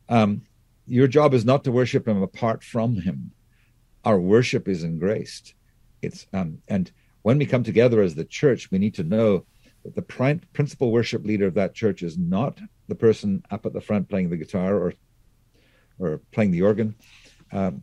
Um, 0.09 0.43
your 0.87 1.09
job 1.09 1.35
is 1.35 1.45
not 1.45 1.65
to 1.65 1.73
worship 1.73 2.07
him 2.07 2.23
apart 2.23 2.63
from 2.63 2.97
him. 2.97 3.33
Our 4.05 4.21
worship 4.21 4.69
is 4.69 4.85
engraced. 4.85 5.55
It's 6.03 6.27
um, 6.33 6.59
and 6.69 6.91
when 7.23 7.39
we 7.39 7.47
come 7.47 7.65
together 7.65 8.03
as 8.03 8.15
the 8.15 8.25
church, 8.25 8.71
we 8.71 8.79
need 8.79 8.95
to 8.95 9.03
know 9.03 9.47
that 9.85 9.95
the 9.95 10.41
principal 10.53 10.93
worship 10.93 11.25
leader 11.25 11.47
of 11.47 11.55
that 11.55 11.75
church 11.75 12.03
is 12.03 12.17
not 12.17 12.59
the 12.89 12.95
person 12.95 13.43
up 13.51 13.67
at 13.67 13.73
the 13.73 13.81
front 13.81 14.09
playing 14.09 14.31
the 14.31 14.37
guitar 14.37 14.77
or 14.77 14.95
or 15.99 16.21
playing 16.33 16.51
the 16.51 16.63
organ, 16.63 16.95
um, 17.53 17.83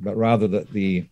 but 0.00 0.16
rather 0.16 0.48
that 0.48 0.70
the 0.70 1.06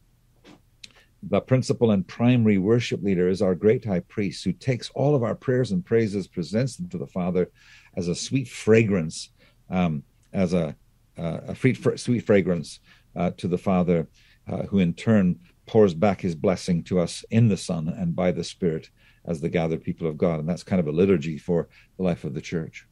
the 1.28 1.40
principal 1.40 1.90
and 1.90 2.06
primary 2.06 2.58
worship 2.58 3.02
leader 3.02 3.28
is 3.28 3.42
our 3.42 3.54
great 3.54 3.84
high 3.84 4.00
priest 4.00 4.44
who 4.44 4.52
takes 4.52 4.90
all 4.90 5.14
of 5.14 5.22
our 5.22 5.34
prayers 5.34 5.72
and 5.72 5.84
praises, 5.84 6.26
presents 6.28 6.76
them 6.76 6.88
to 6.88 6.98
the 6.98 7.06
Father 7.06 7.50
as 7.96 8.08
a 8.08 8.14
sweet 8.14 8.48
fragrance, 8.48 9.30
um, 9.70 10.02
as 10.32 10.54
a, 10.54 10.76
uh, 11.18 11.40
a 11.48 11.56
sweet, 11.56 11.98
sweet 11.98 12.20
fragrance 12.20 12.80
uh, 13.16 13.30
to 13.36 13.48
the 13.48 13.58
Father, 13.58 14.08
uh, 14.48 14.62
who 14.64 14.78
in 14.78 14.94
turn 14.94 15.38
pours 15.66 15.94
back 15.94 16.20
his 16.20 16.34
blessing 16.34 16.82
to 16.84 17.00
us 17.00 17.24
in 17.30 17.48
the 17.48 17.56
Son 17.56 17.88
and 17.88 18.14
by 18.14 18.30
the 18.30 18.44
Spirit 18.44 18.90
as 19.24 19.40
the 19.40 19.48
gathered 19.48 19.82
people 19.82 20.06
of 20.06 20.16
God. 20.16 20.38
And 20.38 20.48
that's 20.48 20.62
kind 20.62 20.78
of 20.78 20.86
a 20.86 20.92
liturgy 20.92 21.38
for 21.38 21.68
the 21.96 22.04
life 22.04 22.22
of 22.22 22.34
the 22.34 22.40
church. 22.40 22.86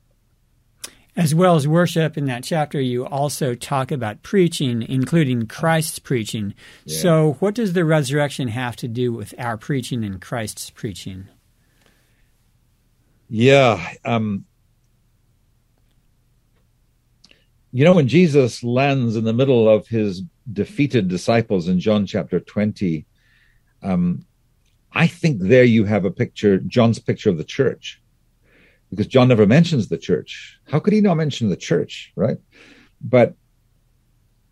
As 1.17 1.33
well 1.33 1.55
as 1.55 1.69
worship 1.69 2.19
in 2.19 2.25
that 2.25 2.43
chapter, 2.43 2.81
you 2.81 3.07
also 3.07 3.55
talk 3.55 3.93
about 3.93 4.23
preaching, 4.25 4.83
including 4.83 5.47
Christ's 5.47 6.01
preaching. 6.01 6.55
Yeah. 6.85 6.99
So, 6.99 7.33
what 7.39 7.55
does 7.55 7.73
the 7.73 7.85
resurrection 7.85 8.49
have 8.49 8.75
to 8.77 8.89
do 8.89 9.13
with 9.13 9.33
our 9.39 9.57
preaching 9.57 10.03
and 10.03 10.21
Christ's 10.21 10.71
preaching? 10.71 11.29
Yeah. 13.29 13.93
Um, 14.05 14.45
you 17.71 17.85
know, 17.85 17.95
when 17.95 18.09
Jesus 18.09 18.63
lands 18.63 19.17
in 19.17 19.25
the 19.25 19.33
middle 19.33 19.69
of 19.69 19.87
his 19.89 20.23
defeated 20.53 21.09
disciples 21.09 21.69
in 21.69 21.81
John 21.81 22.07
chapter 22.07 22.39
20, 22.39 23.07
um, 23.83 24.25
I 24.93 25.07
think 25.07 25.41
there 25.41 25.65
you 25.65 25.85
have 25.85 26.05
a 26.05 26.11
picture, 26.11 26.59
John's 26.59 26.99
picture 26.99 27.31
of 27.31 27.39
the 27.39 27.45
church, 27.45 28.01
because 28.95 29.07
John 29.07 29.29
never 29.29 29.47
mentions 29.47 29.89
the 29.89 29.99
church. 29.99 30.59
How 30.69 30.79
could 30.79 30.93
he 30.93 31.01
not 31.01 31.17
mention 31.17 31.49
the 31.49 31.57
church, 31.57 32.13
right? 32.17 32.39
But 33.01 33.35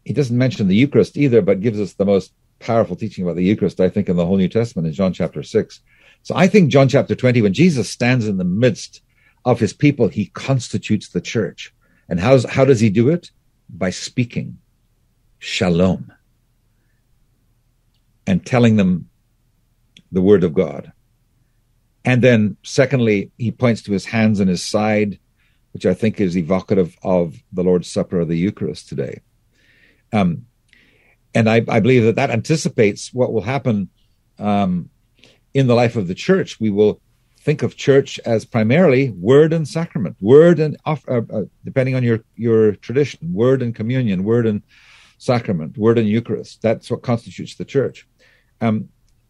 he 0.04 0.12
doesn't 0.12 0.36
mention 0.36 0.68
the 0.68 0.76
Eucharist 0.76 1.16
either, 1.16 1.42
but 1.42 1.60
gives 1.60 1.80
us 1.80 1.94
the 1.94 2.04
most 2.04 2.32
powerful 2.58 2.96
teaching 2.96 3.24
about 3.24 3.36
the 3.36 3.44
Eucharist, 3.44 3.80
I 3.80 3.88
think, 3.88 4.08
in 4.08 4.16
the 4.16 4.26
whole 4.26 4.36
New 4.36 4.48
Testament 4.48 4.88
in 4.88 4.94
John 4.94 5.12
chapter 5.12 5.42
6. 5.42 5.80
So 6.22 6.34
I 6.36 6.46
think 6.46 6.70
John 6.70 6.88
chapter 6.88 7.14
20, 7.14 7.42
when 7.42 7.52
Jesus 7.52 7.90
stands 7.90 8.26
in 8.26 8.36
the 8.36 8.44
midst 8.44 9.02
of 9.44 9.60
his 9.60 9.72
people, 9.72 10.08
he 10.08 10.26
constitutes 10.26 11.08
the 11.08 11.20
church. 11.20 11.74
And 12.08 12.20
how's, 12.20 12.44
how 12.44 12.64
does 12.64 12.80
he 12.80 12.90
do 12.90 13.08
it? 13.08 13.30
By 13.68 13.90
speaking 13.90 14.58
shalom 15.38 16.12
and 18.26 18.44
telling 18.46 18.76
them 18.76 19.08
the 20.12 20.22
word 20.22 20.44
of 20.44 20.54
God. 20.54 20.92
And 22.04 22.22
then, 22.22 22.56
secondly, 22.62 23.30
he 23.38 23.52
points 23.52 23.82
to 23.82 23.92
his 23.92 24.04
hands 24.04 24.40
and 24.40 24.50
his 24.50 24.64
side, 24.64 25.18
which 25.72 25.86
I 25.86 25.94
think 25.94 26.20
is 26.20 26.36
evocative 26.36 26.96
of 27.02 27.36
the 27.52 27.62
Lord's 27.62 27.90
Supper 27.90 28.20
or 28.20 28.24
the 28.24 28.36
Eucharist 28.36 28.88
today. 28.88 29.20
Um, 30.12 30.46
and 31.34 31.48
I, 31.48 31.62
I, 31.68 31.80
believe 31.80 32.04
that 32.04 32.16
that 32.16 32.30
anticipates 32.30 33.14
what 33.14 33.32
will 33.32 33.42
happen 33.42 33.88
um, 34.38 34.90
in 35.54 35.66
the 35.66 35.74
life 35.74 35.96
of 35.96 36.08
the 36.08 36.14
church. 36.14 36.60
We 36.60 36.70
will 36.70 37.00
think 37.40 37.62
of 37.62 37.76
church 37.76 38.20
as 38.20 38.44
primarily 38.44 39.10
word 39.10 39.52
and 39.52 39.66
sacrament, 39.66 40.16
word 40.20 40.60
and 40.60 40.76
uh, 40.84 40.96
uh, 41.08 41.42
depending 41.64 41.94
on 41.94 42.02
your 42.02 42.20
your 42.36 42.76
tradition, 42.76 43.32
word 43.32 43.62
and 43.62 43.74
communion, 43.74 44.24
word 44.24 44.46
and 44.46 44.62
sacrament, 45.18 45.78
word 45.78 45.98
and 45.98 46.08
Eucharist. 46.08 46.62
That's 46.62 46.90
what 46.90 47.02
constitutes 47.02 47.54
the 47.54 47.64
church. 47.64 48.06
Um, 48.60 48.88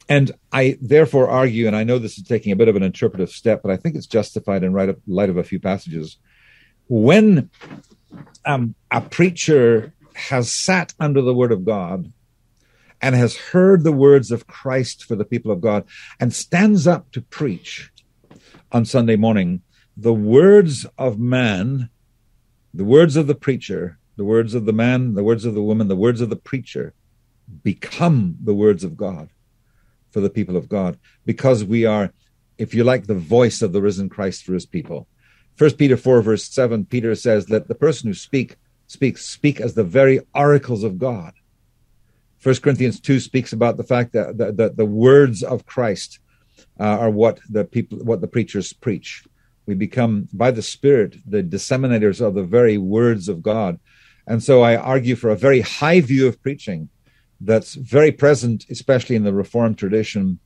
and 0.08 0.32
I 0.52 0.78
therefore 0.80 1.28
argue, 1.28 1.66
and 1.66 1.76
I 1.76 1.84
know 1.84 1.98
this 1.98 2.18
is 2.18 2.24
taking 2.24 2.52
a 2.52 2.56
bit 2.56 2.68
of 2.68 2.76
an 2.76 2.82
interpretive 2.82 3.30
step, 3.30 3.62
but 3.62 3.70
I 3.70 3.76
think 3.76 3.94
it's 3.94 4.06
justified 4.06 4.62
in 4.62 4.72
light 4.72 5.30
of 5.30 5.36
a 5.36 5.44
few 5.44 5.60
passages. 5.60 6.18
When 6.88 7.50
um, 8.44 8.74
a 8.90 9.00
preacher 9.00 9.94
has 10.14 10.52
sat 10.52 10.94
under 11.00 11.22
the 11.22 11.34
word 11.34 11.52
of 11.52 11.64
God 11.64 12.12
and 13.00 13.14
has 13.14 13.36
heard 13.36 13.84
the 13.84 13.92
words 13.92 14.30
of 14.30 14.46
Christ 14.46 15.04
for 15.04 15.16
the 15.16 15.24
people 15.24 15.50
of 15.50 15.60
God 15.60 15.84
and 16.20 16.32
stands 16.32 16.86
up 16.86 17.10
to 17.12 17.22
preach 17.22 17.90
on 18.70 18.84
Sunday 18.84 19.16
morning, 19.16 19.62
the 19.96 20.12
words 20.12 20.86
of 20.98 21.18
man, 21.18 21.90
the 22.74 22.84
words 22.84 23.16
of 23.16 23.26
the 23.26 23.34
preacher, 23.34 23.98
the 24.16 24.24
words 24.24 24.54
of 24.54 24.66
the 24.66 24.72
man, 24.72 25.14
the 25.14 25.24
words 25.24 25.44
of 25.44 25.54
the 25.54 25.62
woman, 25.62 25.88
the 25.88 25.96
words 25.96 26.20
of 26.20 26.30
the 26.30 26.36
preacher 26.36 26.94
become 27.62 28.36
the 28.42 28.54
words 28.54 28.84
of 28.84 28.96
God 28.96 29.28
for 30.12 30.20
the 30.20 30.30
people 30.30 30.56
of 30.56 30.68
God 30.68 30.98
because 31.26 31.64
we 31.64 31.84
are, 31.84 32.12
if 32.58 32.74
you 32.74 32.84
like, 32.84 33.06
the 33.06 33.14
voice 33.14 33.62
of 33.62 33.72
the 33.72 33.82
risen 33.82 34.08
Christ 34.08 34.44
for 34.44 34.54
his 34.54 34.66
people. 34.66 35.08
First 35.56 35.78
Peter 35.78 35.96
4, 35.96 36.22
verse 36.22 36.44
7, 36.48 36.86
Peter 36.86 37.14
says 37.14 37.46
that 37.46 37.68
the 37.68 37.74
person 37.74 38.08
who 38.08 38.14
speak 38.14 38.56
speaks 38.86 39.24
speak 39.24 39.60
as 39.60 39.74
the 39.74 39.84
very 39.84 40.20
oracles 40.34 40.84
of 40.84 40.98
God. 40.98 41.32
First 42.38 42.62
Corinthians 42.62 43.00
2 43.00 43.20
speaks 43.20 43.52
about 43.52 43.76
the 43.76 43.84
fact 43.84 44.12
that 44.12 44.36
the, 44.36 44.52
the, 44.52 44.70
the 44.70 44.84
words 44.84 45.42
of 45.42 45.64
Christ 45.64 46.18
uh, 46.78 46.84
are 46.84 47.10
what 47.10 47.40
the 47.48 47.64
people 47.64 47.98
what 47.98 48.20
the 48.20 48.26
preachers 48.26 48.72
preach. 48.72 49.24
We 49.66 49.74
become 49.74 50.28
by 50.32 50.50
the 50.50 50.62
Spirit 50.62 51.16
the 51.26 51.42
disseminators 51.42 52.20
of 52.20 52.34
the 52.34 52.42
very 52.42 52.78
words 52.78 53.28
of 53.28 53.42
God. 53.42 53.78
And 54.26 54.42
so 54.42 54.62
I 54.62 54.76
argue 54.76 55.16
for 55.16 55.30
a 55.30 55.36
very 55.36 55.60
high 55.60 56.00
view 56.00 56.26
of 56.26 56.42
preaching 56.42 56.88
that's 57.44 57.74
very 57.74 58.12
present, 58.12 58.66
especially 58.70 59.16
in 59.16 59.24
the 59.24 59.32
Reformed 59.32 59.78
tradition, 59.78 60.38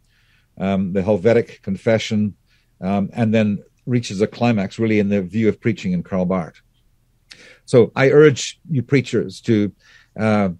um, 0.59 0.93
the 0.93 1.03
Helvetic 1.03 1.63
Confession, 1.63 2.35
um, 2.81 3.11
and 3.13 3.35
then 3.35 3.63
reaches 3.87 4.21
a 4.21 4.27
climax 4.27 4.79
really 4.79 4.99
in 4.99 5.09
the 5.09 5.23
view 5.23 5.49
of 5.49 5.61
preaching 5.61 5.93
in 5.93 6.03
Karl 6.03 6.25
Barth. 6.25 6.61
So 7.65 7.93
I 7.95 8.11
urge 8.11 8.59
you 8.71 8.83
preachers 8.83 9.41
to 9.43 9.73
uh, 10.19 10.51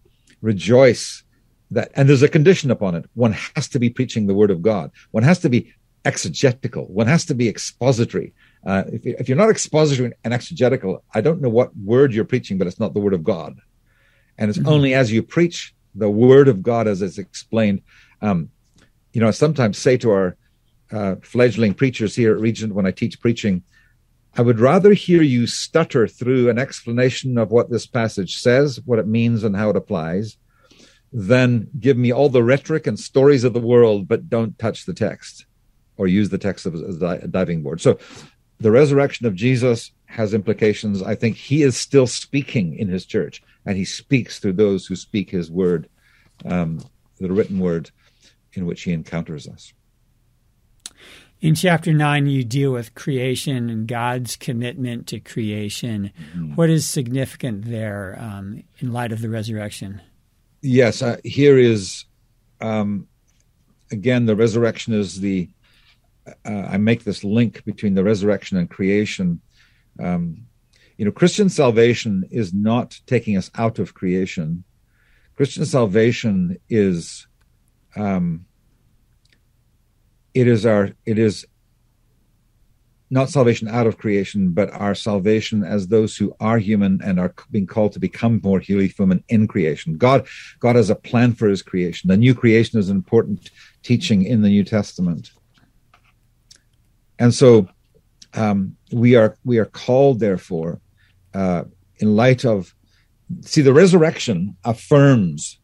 rejoice 0.43 1.23
that, 1.71 1.91
and 1.95 2.09
there's 2.09 2.23
a 2.23 2.29
condition 2.29 2.71
upon 2.71 2.95
it. 2.95 3.07
One 3.15 3.33
has 3.55 3.69
to 3.71 3.79
be 3.79 3.91
preaching 3.91 4.27
the 4.27 4.35
word 4.35 4.51
of 4.51 4.63
God. 4.63 4.91
One 5.11 5.23
has 5.23 5.39
to 5.41 5.49
be 5.49 5.73
exegetical. 6.05 6.85
One 6.87 7.07
has 7.07 7.25
to 7.27 7.35
be 7.35 7.49
expository. 7.49 8.35
Uh, 8.65 8.85
if, 8.93 9.07
if, 9.07 9.29
you're 9.29 9.39
not 9.39 9.51
expository 9.51 10.13
and 10.25 10.35
exegetical, 10.35 11.05
I 11.15 11.21
don't 11.21 11.41
know 11.41 11.49
what 11.49 11.77
word 11.77 12.13
you're 12.13 12.25
preaching, 12.25 12.59
but 12.59 12.67
it's 12.67 12.81
not 12.81 12.95
the 12.95 13.01
word 13.01 13.15
of 13.15 13.25
God. 13.25 13.59
And 14.39 14.49
it's 14.49 14.59
mm-hmm. 14.59 14.69
only 14.69 14.95
as 14.95 15.11
you 15.11 15.23
preach 15.23 15.75
the 15.97 16.11
word 16.11 16.49
of 16.49 16.63
God 16.63 16.87
as 16.87 17.03
it's 17.03 17.19
explained. 17.19 17.83
Um, 18.21 18.51
you 19.13 19.21
know, 19.21 19.29
I 19.29 19.33
sometimes 19.33 19.79
say 19.79 19.97
to 19.99 20.11
our 20.11 20.37
uh, 20.93 21.17
fledgling 21.23 21.75
preachers 21.75 22.15
here 22.15 22.33
at 22.35 22.41
Regent 22.41 22.75
when 22.75 22.87
I 22.87 22.91
teach 22.91 23.21
preaching, 23.21 23.63
I 24.37 24.43
would 24.43 24.61
rather 24.61 24.93
hear 24.93 25.23
you 25.23 25.47
stutter 25.47 26.07
through 26.07 26.51
an 26.51 26.59
explanation 26.59 27.39
of 27.39 27.51
what 27.51 27.71
this 27.71 27.87
passage 27.87 28.37
says, 28.37 28.81
what 28.85 28.99
it 28.99 29.07
means, 29.07 29.43
and 29.45 29.57
how 29.57 29.71
it 29.71 29.77
applies, 29.77 30.37
than 31.13 31.69
give 31.81 31.97
me 31.97 32.13
all 32.13 32.29
the 32.29 32.43
rhetoric 32.43 32.87
and 32.87 33.01
stories 33.01 33.45
of 33.45 33.55
the 33.55 33.61
world, 33.61 34.07
but 34.07 34.29
don't 34.29 34.59
touch 34.59 34.85
the 34.85 34.93
text 34.93 35.47
or 35.97 36.07
use 36.07 36.29
the 36.29 36.39
text 36.39 36.67
as 36.67 37.01
a 37.01 37.27
diving 37.27 37.63
board. 37.63 37.81
So 37.81 37.99
the 38.61 38.71
resurrection 38.71 39.27
of 39.27 39.35
Jesus 39.35 39.93
has 40.07 40.35
implications. 40.35 41.03
I 41.03 41.15
think 41.15 41.37
he 41.37 41.63
is 41.63 41.77
still 41.77 42.07
speaking 42.07 42.75
in 42.79 42.89
his 42.89 43.07
church, 43.07 43.43
and 43.67 43.77
he 43.77 43.85
speaks 43.85 44.39
through 44.39 44.55
those 44.55 44.87
who 44.87 44.97
speak 44.97 45.31
his 45.31 45.51
word, 45.51 45.89
um, 46.45 46.81
the 47.19 47.31
written 47.31 47.59
word 47.59 47.91
in 48.53 48.65
which 48.65 48.83
he 48.83 48.93
encounters 48.93 49.47
us. 49.47 49.73
In 51.41 51.55
chapter 51.55 51.93
9, 51.93 52.27
you 52.27 52.45
deal 52.45 52.73
with 52.73 52.95
creation 52.95 53.69
and 53.69 53.87
God's 53.87 54.37
commitment 54.37 55.07
to 55.09 55.21
creation. 55.21 56.13
Mm-hmm. 56.19 56.55
What 56.55 56.71
is 56.71 56.87
significant 56.89 57.67
there 57.67 58.17
um, 58.19 58.63
in 58.79 58.93
light 58.93 59.13
of 59.13 59.21
the 59.21 59.29
resurrection? 59.29 60.01
Yes, 60.63 61.03
uh, 61.03 61.19
here 61.25 61.59
is, 61.59 62.07
um, 62.63 63.07
again, 63.93 64.25
the 64.25 64.35
resurrection 64.35 64.95
is 64.95 65.21
the 65.21 65.51
uh, 66.45 66.67
I 66.69 66.77
make 66.77 67.05
this 67.05 67.23
link 67.23 67.65
between 67.65 67.95
the 67.95 68.03
resurrection 68.05 68.57
and 68.59 68.69
creation. 68.69 69.41
Um, 70.03 70.47
you 70.97 71.05
know, 71.05 71.11
Christian 71.11 71.49
salvation 71.49 72.25
is 72.31 72.55
not 72.55 72.99
taking 73.07 73.37
us 73.37 73.51
out 73.55 73.79
of 73.79 73.95
creation. 73.95 74.65
Christian 75.37 75.67
salvation 75.67 76.59
is, 76.69 77.27
um, 77.97 78.47
it 80.35 80.49
is 80.49 80.65
our, 80.65 80.91
it 81.05 81.19
is 81.19 81.47
not 83.09 83.31
salvation 83.31 83.69
out 83.69 83.87
of 83.87 83.99
creation, 83.99 84.51
but 84.51 84.71
our 84.73 84.95
salvation 84.95 85.63
as 85.63 85.89
those 85.89 86.17
who 86.17 86.35
are 86.41 86.59
human 86.59 87.01
and 87.05 87.21
are 87.21 87.33
being 87.51 87.67
called 87.67 87.93
to 87.93 88.01
become 88.01 88.41
more 88.43 88.59
human 88.59 89.23
in 89.29 89.47
creation. 89.47 89.97
God, 89.97 90.27
God 90.59 90.77
has 90.77 90.91
a 90.91 90.97
plan 90.97 91.35
for 91.35 91.47
His 91.47 91.63
creation. 91.63 92.09
The 92.09 92.17
new 92.17 92.35
creation 92.35 92.79
is 92.79 92.89
an 92.89 92.97
important 92.97 93.51
teaching 93.83 94.25
in 94.25 94.43
the 94.43 94.49
New 94.49 94.65
Testament 94.65 95.31
and 97.19 97.35
so 97.35 97.69
um, 98.35 98.77
we 98.93 99.17
are 99.17 99.37
we 99.45 99.59
are 99.59 99.65
called, 99.65 100.21
therefore, 100.21 100.81
uh, 101.37 101.65
in 101.99 102.17
light 102.17 102.45
of 102.45 102.75
see 103.43 103.63
the 103.63 103.73
resurrection 103.73 104.57
affirms, 104.65 105.61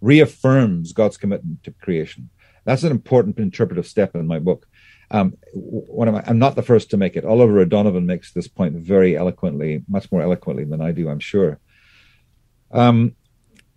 reaffirms 0.00 0.92
God's 0.92 1.16
commitment 1.16 1.62
to 1.64 1.70
creation. 1.70 2.30
That's 2.64 2.82
an 2.82 2.90
important 2.90 3.38
interpretive 3.38 3.86
step 3.86 4.14
in 4.14 4.26
my 4.26 4.38
book. 4.38 4.66
Um, 5.10 5.36
one 5.52 6.08
of 6.08 6.14
my, 6.14 6.24
I'm 6.26 6.38
not 6.38 6.56
the 6.56 6.62
first 6.62 6.90
to 6.90 6.96
make 6.96 7.14
it. 7.14 7.24
Oliver 7.24 7.60
O'Donovan 7.60 8.06
makes 8.06 8.32
this 8.32 8.48
point 8.48 8.74
very 8.74 9.16
eloquently, 9.16 9.84
much 9.86 10.10
more 10.10 10.22
eloquently 10.22 10.64
than 10.64 10.80
I 10.80 10.92
do, 10.92 11.08
I'm 11.08 11.20
sure. 11.20 11.60
Um, 12.72 13.14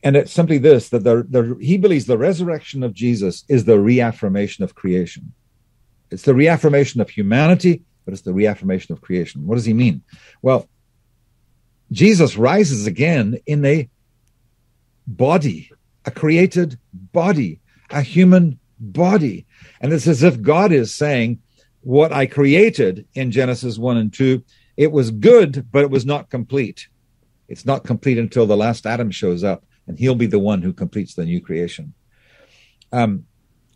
and 0.04 0.16
it's 0.16 0.32
simply 0.32 0.58
this 0.58 0.90
that 0.90 1.04
the, 1.04 1.26
the, 1.30 1.58
he 1.62 1.78
believes 1.78 2.06
the 2.06 2.18
resurrection 2.18 2.82
of 2.82 2.94
Jesus 2.94 3.44
is 3.50 3.66
the 3.66 3.80
reaffirmation 3.80 4.64
of 4.64 4.74
creation. 4.74 5.34
It's 6.10 6.24
the 6.24 6.34
reaffirmation 6.34 7.02
of 7.02 7.10
humanity, 7.10 7.84
but 8.06 8.14
it's 8.14 8.24
the 8.24 8.34
reaffirmation 8.34 8.94
of 8.94 9.02
creation. 9.02 9.46
What 9.46 9.56
does 9.56 9.66
he 9.66 9.74
mean? 9.74 10.02
Well, 10.42 10.70
Jesus 11.92 12.38
rises 12.38 12.86
again 12.86 13.40
in 13.46 13.64
a 13.66 13.90
body, 15.06 15.72
a 16.06 16.12
created 16.12 16.78
body, 16.94 17.60
a 17.90 18.02
human 18.02 18.60
body. 18.80 19.46
And 19.80 19.94
it's 19.94 20.08
as 20.08 20.24
if 20.24 20.42
God 20.42 20.72
is 20.72 20.94
saying, 20.94 21.40
What 21.82 22.12
I 22.12 22.26
created 22.26 23.06
in 23.14 23.32
Genesis 23.32 23.78
1 23.78 23.98
and 23.98 24.14
2, 24.14 24.44
it 24.76 24.92
was 24.92 25.12
good, 25.12 25.68
but 25.72 25.84
it 25.84 25.90
was 25.90 26.06
not 26.06 26.30
complete. 26.30 26.88
It's 27.48 27.66
not 27.66 27.86
complete 27.86 28.18
until 28.18 28.46
the 28.46 28.58
last 28.58 28.86
Adam 28.86 29.10
shows 29.10 29.44
up, 29.44 29.66
and 29.88 29.98
he'll 29.98 30.16
be 30.16 30.28
the 30.28 30.40
one 30.40 30.62
who 30.62 30.74
completes 30.74 31.16
the 31.16 31.26
new 31.26 31.42
creation. 31.42 31.94
Um, 32.92 33.26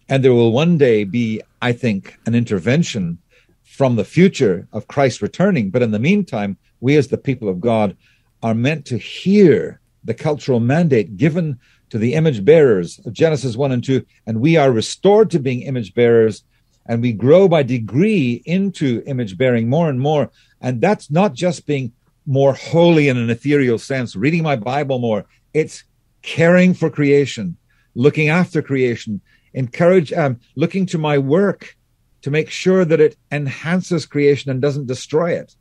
and 0.09 0.23
there 0.23 0.33
will 0.33 0.51
one 0.51 0.77
day 0.77 1.05
be, 1.05 1.41
I 1.61 1.71
think, 1.71 2.17
an 2.25 2.35
intervention 2.35 3.19
from 3.63 3.95
the 3.95 4.03
future 4.03 4.67
of 4.73 4.87
Christ 4.87 5.21
returning. 5.21 5.69
But 5.69 5.81
in 5.81 5.91
the 5.91 5.99
meantime, 5.99 6.57
we 6.81 6.97
as 6.97 7.07
the 7.07 7.17
people 7.17 7.47
of 7.47 7.61
God 7.61 7.95
are 8.43 8.55
meant 8.55 8.85
to 8.87 8.97
hear 8.97 9.79
the 10.03 10.13
cultural 10.13 10.59
mandate 10.59 11.15
given 11.15 11.59
to 11.91 11.97
the 11.97 12.15
image 12.15 12.43
bearers 12.43 12.99
of 13.05 13.13
Genesis 13.13 13.55
1 13.55 13.71
and 13.71 13.83
2, 13.83 14.03
and 14.25 14.41
we 14.41 14.57
are 14.57 14.71
restored 14.71 15.29
to 15.31 15.39
being 15.39 15.61
image 15.61 15.93
bearers, 15.93 16.43
and 16.87 17.01
we 17.01 17.11
grow 17.11 17.47
by 17.47 17.63
degree 17.63 18.41
into 18.45 19.03
image 19.05 19.37
bearing 19.37 19.69
more 19.69 19.89
and 19.89 19.99
more. 19.99 20.31
And 20.59 20.81
that's 20.81 21.11
not 21.11 21.33
just 21.33 21.67
being 21.67 21.91
more 22.25 22.53
holy 22.53 23.09
in 23.09 23.17
an 23.17 23.29
ethereal 23.29 23.77
sense, 23.77 24.15
reading 24.15 24.43
my 24.43 24.55
Bible 24.55 24.99
more, 24.99 25.25
it's 25.53 25.83
caring 26.21 26.73
for 26.73 26.89
creation, 26.89 27.57
looking 27.93 28.29
after 28.29 28.61
creation, 28.61 29.21
encourage 29.53 30.13
um, 30.13 30.39
looking 30.55 30.85
to 30.87 30.97
my 30.97 31.17
work 31.17 31.75
to 32.21 32.31
make 32.31 32.49
sure 32.49 32.85
that 32.85 33.01
it 33.01 33.17
enhances 33.31 34.05
creation 34.05 34.49
and 34.49 34.61
doesn't 34.61 34.87
destroy 34.87 35.31
it 35.31 35.55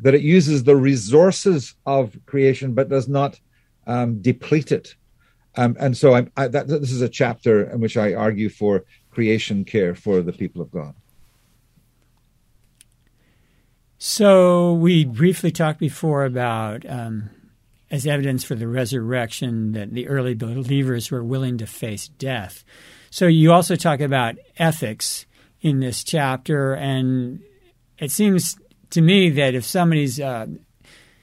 that 0.00 0.14
it 0.14 0.22
uses 0.22 0.64
the 0.64 0.76
resources 0.76 1.74
of 1.86 2.16
creation 2.26 2.74
but 2.74 2.88
does 2.88 3.08
not 3.08 3.38
um, 3.86 4.20
deplete 4.20 4.72
it. 4.72 4.94
Um, 5.56 5.76
and 5.78 5.96
so 5.96 6.14
I, 6.14 6.48
that, 6.48 6.66
this 6.66 6.90
is 6.90 7.02
a 7.02 7.08
chapter 7.08 7.70
in 7.70 7.80
which 7.80 7.96
i 7.96 8.12
argue 8.12 8.48
for 8.48 8.84
creation 9.10 9.64
care 9.64 9.94
for 9.94 10.20
the 10.20 10.32
people 10.32 10.60
of 10.60 10.70
god. 10.70 10.94
So 13.98 14.74
we 14.74 15.04
briefly 15.04 15.50
talked 15.50 15.78
before 15.78 16.24
about 16.24 16.84
um, 16.88 17.30
as 17.90 18.06
evidence 18.06 18.44
for 18.44 18.54
the 18.54 18.68
resurrection 18.68 19.72
that 19.72 19.94
the 19.94 20.08
early 20.08 20.34
believers 20.34 21.10
were 21.10 21.24
willing 21.24 21.58
to 21.58 21.66
face 21.66 22.08
death. 22.08 22.64
So 23.10 23.26
you 23.28 23.52
also 23.52 23.76
talk 23.76 24.00
about 24.00 24.34
ethics 24.58 25.26
in 25.60 25.80
this 25.80 26.02
chapter, 26.02 26.74
and 26.74 27.40
it 27.98 28.10
seems 28.10 28.58
to 28.94 29.00
me 29.00 29.30
that 29.30 29.54
if 29.54 29.64
somebody's 29.64 30.18
uh, 30.18 30.46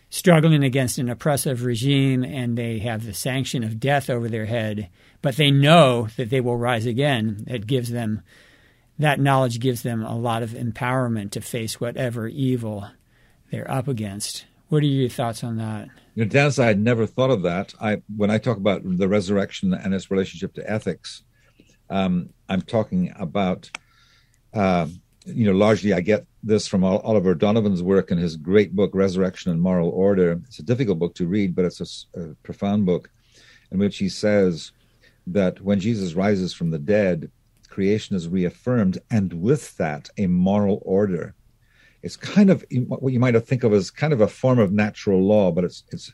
struggling 0.09 0.63
against 0.63 0.97
an 0.97 1.09
oppressive 1.09 1.63
regime 1.63 2.23
and 2.23 2.57
they 2.57 2.79
have 2.79 3.05
the 3.05 3.13
sanction 3.13 3.63
of 3.63 3.79
death 3.79 4.09
over 4.09 4.29
their 4.29 4.45
head, 4.45 4.89
but 5.21 5.35
they 5.35 5.51
know 5.51 6.07
that 6.17 6.29
they 6.29 6.41
will 6.41 6.57
rise 6.57 6.85
again, 6.85 7.43
it 7.47 7.67
gives 7.67 7.89
them 7.89 8.21
that 8.99 9.19
knowledge 9.19 9.59
gives 9.59 9.81
them 9.81 10.03
a 10.03 10.15
lot 10.15 10.43
of 10.43 10.51
empowerment 10.51 11.31
to 11.31 11.41
face 11.41 11.81
whatever 11.81 12.27
evil 12.27 12.87
they're 13.49 13.69
up 13.69 13.87
against. 13.87 14.45
What 14.69 14.83
are 14.83 14.85
your 14.85 15.09
thoughts 15.09 15.43
on 15.43 15.57
that? 15.57 15.89
You 16.15 16.23
know, 16.23 16.29
Dennis, 16.29 16.59
I 16.59 16.67
had 16.67 16.79
never 16.79 17.05
thought 17.05 17.31
of 17.31 17.41
that. 17.41 17.73
I 17.81 18.03
when 18.15 18.29
I 18.29 18.37
talk 18.37 18.57
about 18.57 18.81
the 18.83 19.07
resurrection 19.07 19.73
and 19.73 19.93
its 19.93 20.11
relationship 20.11 20.53
to 20.53 20.69
ethics, 20.69 21.23
um, 21.89 22.29
I'm 22.47 22.61
talking 22.61 23.11
about, 23.17 23.71
uh, 24.53 24.87
you 25.25 25.45
know, 25.45 25.57
largely 25.57 25.93
I 25.93 26.01
get 26.01 26.25
this 26.43 26.67
from 26.67 26.83
Oliver 26.83 27.31
O'Donovan's 27.31 27.83
work 27.83 28.11
and 28.11 28.19
his 28.19 28.35
great 28.35 28.75
book, 28.75 28.91
Resurrection 28.93 29.51
and 29.51 29.61
Moral 29.61 29.89
Order. 29.89 30.41
It's 30.45 30.59
a 30.59 30.63
difficult 30.63 30.99
book 30.99 31.15
to 31.15 31.27
read, 31.27 31.55
but 31.55 31.65
it's 31.65 32.07
a, 32.15 32.19
a 32.19 32.35
profound 32.43 32.85
book 32.85 33.09
in 33.71 33.79
which 33.79 33.97
he 33.97 34.09
says 34.09 34.71
that 35.27 35.61
when 35.61 35.79
Jesus 35.79 36.13
rises 36.13 36.53
from 36.53 36.71
the 36.71 36.79
dead, 36.79 37.31
creation 37.69 38.15
is 38.15 38.27
reaffirmed, 38.27 38.99
and 39.09 39.33
with 39.33 39.77
that, 39.77 40.09
a 40.17 40.27
moral 40.27 40.81
order. 40.83 41.35
It's 42.03 42.17
kind 42.17 42.49
of 42.49 42.65
what 42.87 43.13
you 43.13 43.19
might 43.19 43.39
think 43.45 43.63
of 43.63 43.73
as 43.73 43.91
kind 43.91 44.11
of 44.11 44.21
a 44.21 44.27
form 44.27 44.59
of 44.59 44.71
natural 44.71 45.21
law, 45.21 45.51
but 45.51 45.63
it's 45.63 45.83
it's 45.91 46.13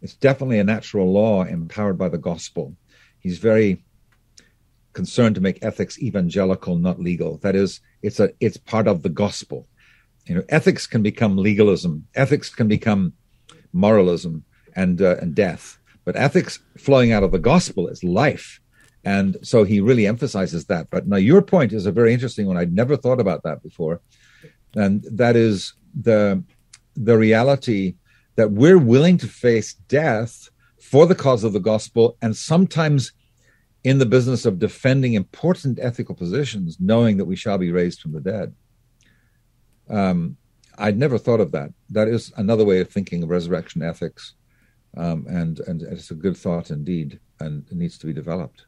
it's 0.00 0.14
definitely 0.14 0.60
a 0.60 0.64
natural 0.64 1.12
law 1.12 1.44
empowered 1.44 1.98
by 1.98 2.08
the 2.08 2.18
gospel. 2.18 2.76
He's 3.18 3.38
very 3.38 3.84
concerned 5.02 5.36
to 5.36 5.40
make 5.40 5.64
ethics 5.70 5.96
evangelical, 6.08 6.74
not 6.76 6.98
legal. 6.98 7.38
That 7.44 7.54
is, 7.54 7.80
it's 8.02 8.18
a 8.18 8.28
it's 8.40 8.56
part 8.56 8.86
of 8.88 8.96
the 9.04 9.14
gospel. 9.24 9.60
You 10.26 10.34
know, 10.34 10.44
ethics 10.58 10.84
can 10.88 11.02
become 11.10 11.44
legalism. 11.48 11.92
Ethics 12.24 12.48
can 12.58 12.66
become 12.66 13.12
moralism 13.72 14.34
and 14.74 15.00
uh, 15.00 15.16
and 15.22 15.30
death. 15.46 15.64
But 16.04 16.16
ethics 16.16 16.58
flowing 16.86 17.12
out 17.12 17.22
of 17.22 17.30
the 17.30 17.46
gospel 17.52 17.86
is 17.86 18.02
life. 18.24 18.60
And 19.04 19.36
so 19.50 19.58
he 19.62 19.88
really 19.90 20.06
emphasizes 20.14 20.62
that. 20.66 20.84
But 20.90 21.06
now 21.06 21.20
your 21.30 21.42
point 21.42 21.72
is 21.72 21.86
a 21.86 21.98
very 22.00 22.12
interesting 22.12 22.46
one. 22.48 22.56
I'd 22.56 22.80
never 22.82 22.96
thought 22.96 23.20
about 23.20 23.44
that 23.44 23.62
before. 23.62 24.00
And 24.74 25.04
that 25.22 25.36
is 25.36 25.74
the 26.08 26.42
the 26.96 27.16
reality 27.16 27.94
that 28.34 28.50
we're 28.50 28.84
willing 28.94 29.18
to 29.18 29.28
face 29.46 29.74
death 30.00 30.50
for 30.90 31.06
the 31.06 31.20
cause 31.24 31.44
of 31.44 31.52
the 31.52 31.66
gospel 31.72 32.16
and 32.20 32.36
sometimes 32.36 33.12
in 33.84 33.98
the 33.98 34.06
business 34.06 34.44
of 34.44 34.58
defending 34.58 35.14
important 35.14 35.78
ethical 35.80 36.14
positions, 36.14 36.78
knowing 36.80 37.16
that 37.16 37.24
we 37.24 37.36
shall 37.36 37.58
be 37.58 37.70
raised 37.70 38.00
from 38.00 38.12
the 38.12 38.20
dead. 38.20 38.54
Um, 39.88 40.36
I'd 40.76 40.98
never 40.98 41.18
thought 41.18 41.40
of 41.40 41.52
that. 41.52 41.72
That 41.90 42.08
is 42.08 42.32
another 42.36 42.64
way 42.64 42.80
of 42.80 42.90
thinking 42.90 43.22
of 43.22 43.30
resurrection 43.30 43.82
ethics, 43.82 44.34
um, 44.96 45.26
and 45.28 45.60
and 45.60 45.82
it's 45.82 46.10
a 46.10 46.14
good 46.14 46.36
thought 46.36 46.70
indeed, 46.70 47.20
and 47.40 47.66
it 47.70 47.76
needs 47.76 47.98
to 47.98 48.06
be 48.06 48.12
developed. 48.12 48.66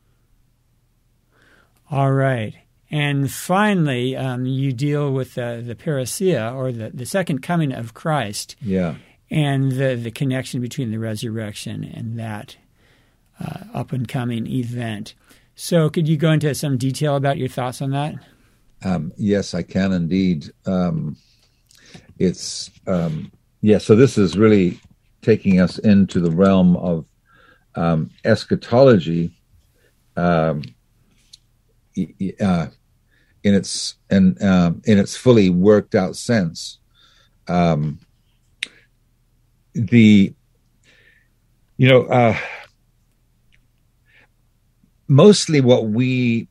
All 1.90 2.12
right. 2.12 2.54
And 2.92 3.30
finally, 3.30 4.16
um, 4.16 4.46
you 4.46 4.72
deal 4.72 5.12
with 5.12 5.34
the, 5.34 5.62
the 5.64 5.76
parousia, 5.76 6.52
or 6.52 6.72
the, 6.72 6.90
the 6.90 7.06
second 7.06 7.40
coming 7.40 7.72
of 7.72 7.94
Christ. 7.94 8.56
Yeah 8.60 8.96
and 9.30 9.72
the, 9.72 9.94
the 9.94 10.10
connection 10.10 10.60
between 10.60 10.90
the 10.90 10.98
resurrection 10.98 11.84
and 11.84 12.18
that 12.18 12.56
uh, 13.40 13.64
up 13.74 13.92
and 13.92 14.06
coming 14.06 14.46
event. 14.46 15.14
So, 15.54 15.90
could 15.90 16.08
you 16.08 16.16
go 16.16 16.32
into 16.32 16.54
some 16.54 16.78
detail 16.78 17.16
about 17.16 17.38
your 17.38 17.48
thoughts 17.48 17.82
on 17.82 17.90
that? 17.90 18.14
Um, 18.82 19.12
yes, 19.16 19.54
I 19.54 19.62
can 19.62 19.92
indeed. 19.92 20.50
Um, 20.66 21.16
it's 22.18 22.70
um, 22.86 23.30
yeah. 23.60 23.78
So 23.78 23.94
this 23.94 24.16
is 24.16 24.38
really 24.38 24.80
taking 25.22 25.60
us 25.60 25.78
into 25.78 26.20
the 26.20 26.30
realm 26.30 26.76
of 26.76 27.04
um, 27.74 28.10
eschatology 28.24 29.36
um, 30.16 30.62
uh, 32.40 32.66
in 33.42 33.54
its 33.54 33.96
and 34.08 34.42
um, 34.42 34.82
in 34.84 34.98
its 34.98 35.16
fully 35.16 35.50
worked 35.50 35.94
out 35.94 36.16
sense. 36.16 36.78
Um, 37.48 37.98
the 39.74 40.34
you 41.76 41.88
know 41.88 42.04
uh, 42.04 42.36
mostly 45.10 45.60
what 45.60 45.86
we 45.86 46.46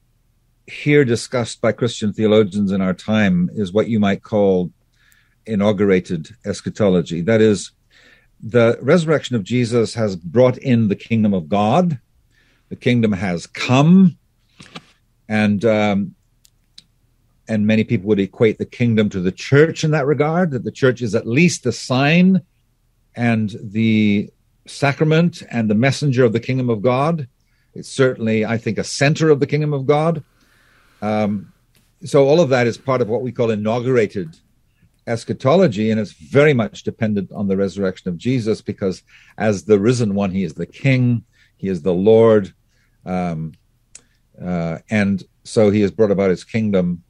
hear 0.68 1.06
discussed 1.06 1.62
by 1.62 1.72
Christian 1.72 2.12
theologians 2.12 2.74
in 2.74 2.82
our 2.82 2.94
time 2.94 3.50
is 3.54 3.72
what 3.72 3.88
you 3.88 4.00
might 4.00 4.22
call 4.22 4.70
inaugurated 5.46 6.36
eschatology. 6.46 7.22
That 7.22 7.40
is, 7.40 7.72
the 8.42 8.78
resurrection 8.82 9.38
of 9.38 9.44
Jesus 9.44 9.94
has 9.96 10.16
brought 10.18 10.58
in 10.58 10.90
the 10.90 10.96
kingdom 10.96 11.34
of 11.34 11.48
God. 11.48 12.00
The 12.68 12.76
kingdom 12.76 13.14
has 13.14 13.48
come, 13.48 14.18
and 15.28 15.66
um, 15.66 16.16
and 17.48 17.66
many 17.66 17.84
people 17.84 18.08
would 18.10 18.20
equate 18.20 18.60
the 18.60 18.66
kingdom 18.66 19.10
to 19.10 19.22
the 19.22 19.32
church 19.32 19.84
in 19.84 19.92
that 19.92 20.06
regard. 20.06 20.52
That 20.52 20.66
the 20.66 20.72
church 20.72 21.02
is 21.02 21.16
at 21.16 21.26
least 21.26 21.64
the 21.64 21.72
sign 21.72 22.42
and 23.16 23.56
the 23.62 24.30
sacrament 24.68 25.42
and 25.50 25.70
the 25.70 25.76
messenger 25.76 26.24
of 26.26 26.34
the 26.34 26.40
kingdom 26.40 26.70
of 26.70 26.82
God. 26.82 27.28
It's 27.74 27.90
certainly, 27.90 28.46
I 28.46 28.58
think, 28.58 28.78
a 28.78 28.84
center 28.84 29.30
of 29.30 29.40
the 29.40 29.48
kingdom 29.48 29.74
of 29.74 29.86
God. 29.86 30.24
Um, 31.02 31.54
so 32.04 32.28
all 32.28 32.42
of 32.42 32.50
that 32.50 32.68
is 32.68 32.78
part 32.78 33.02
of 33.02 33.10
what 33.10 33.22
we 33.22 33.32
call 33.32 33.52
inaugurated 33.52 34.38
eschatology, 35.08 35.92
and 35.92 36.00
it's 36.00 36.12
very 36.12 36.54
much 36.54 36.84
dependent 36.84 37.32
on 37.32 37.48
the 37.48 37.58
resurrection 37.58 38.10
of 38.10 38.18
Jesus 38.18 38.62
because, 38.62 39.04
as 39.38 39.64
the 39.64 39.80
risen 39.80 40.14
one, 40.14 40.32
he 40.32 40.44
is 40.44 40.54
the 40.54 40.66
King, 40.66 41.24
he 41.58 41.68
is 41.68 41.82
the 41.82 41.94
Lord, 41.94 42.54
um, 43.06 43.54
uh, 44.42 44.80
and 44.90 45.24
so 45.44 45.72
he 45.72 45.82
has 45.82 45.92
brought 45.92 46.12
about 46.12 46.30
his 46.30 46.44
kingdom. 46.44 47.04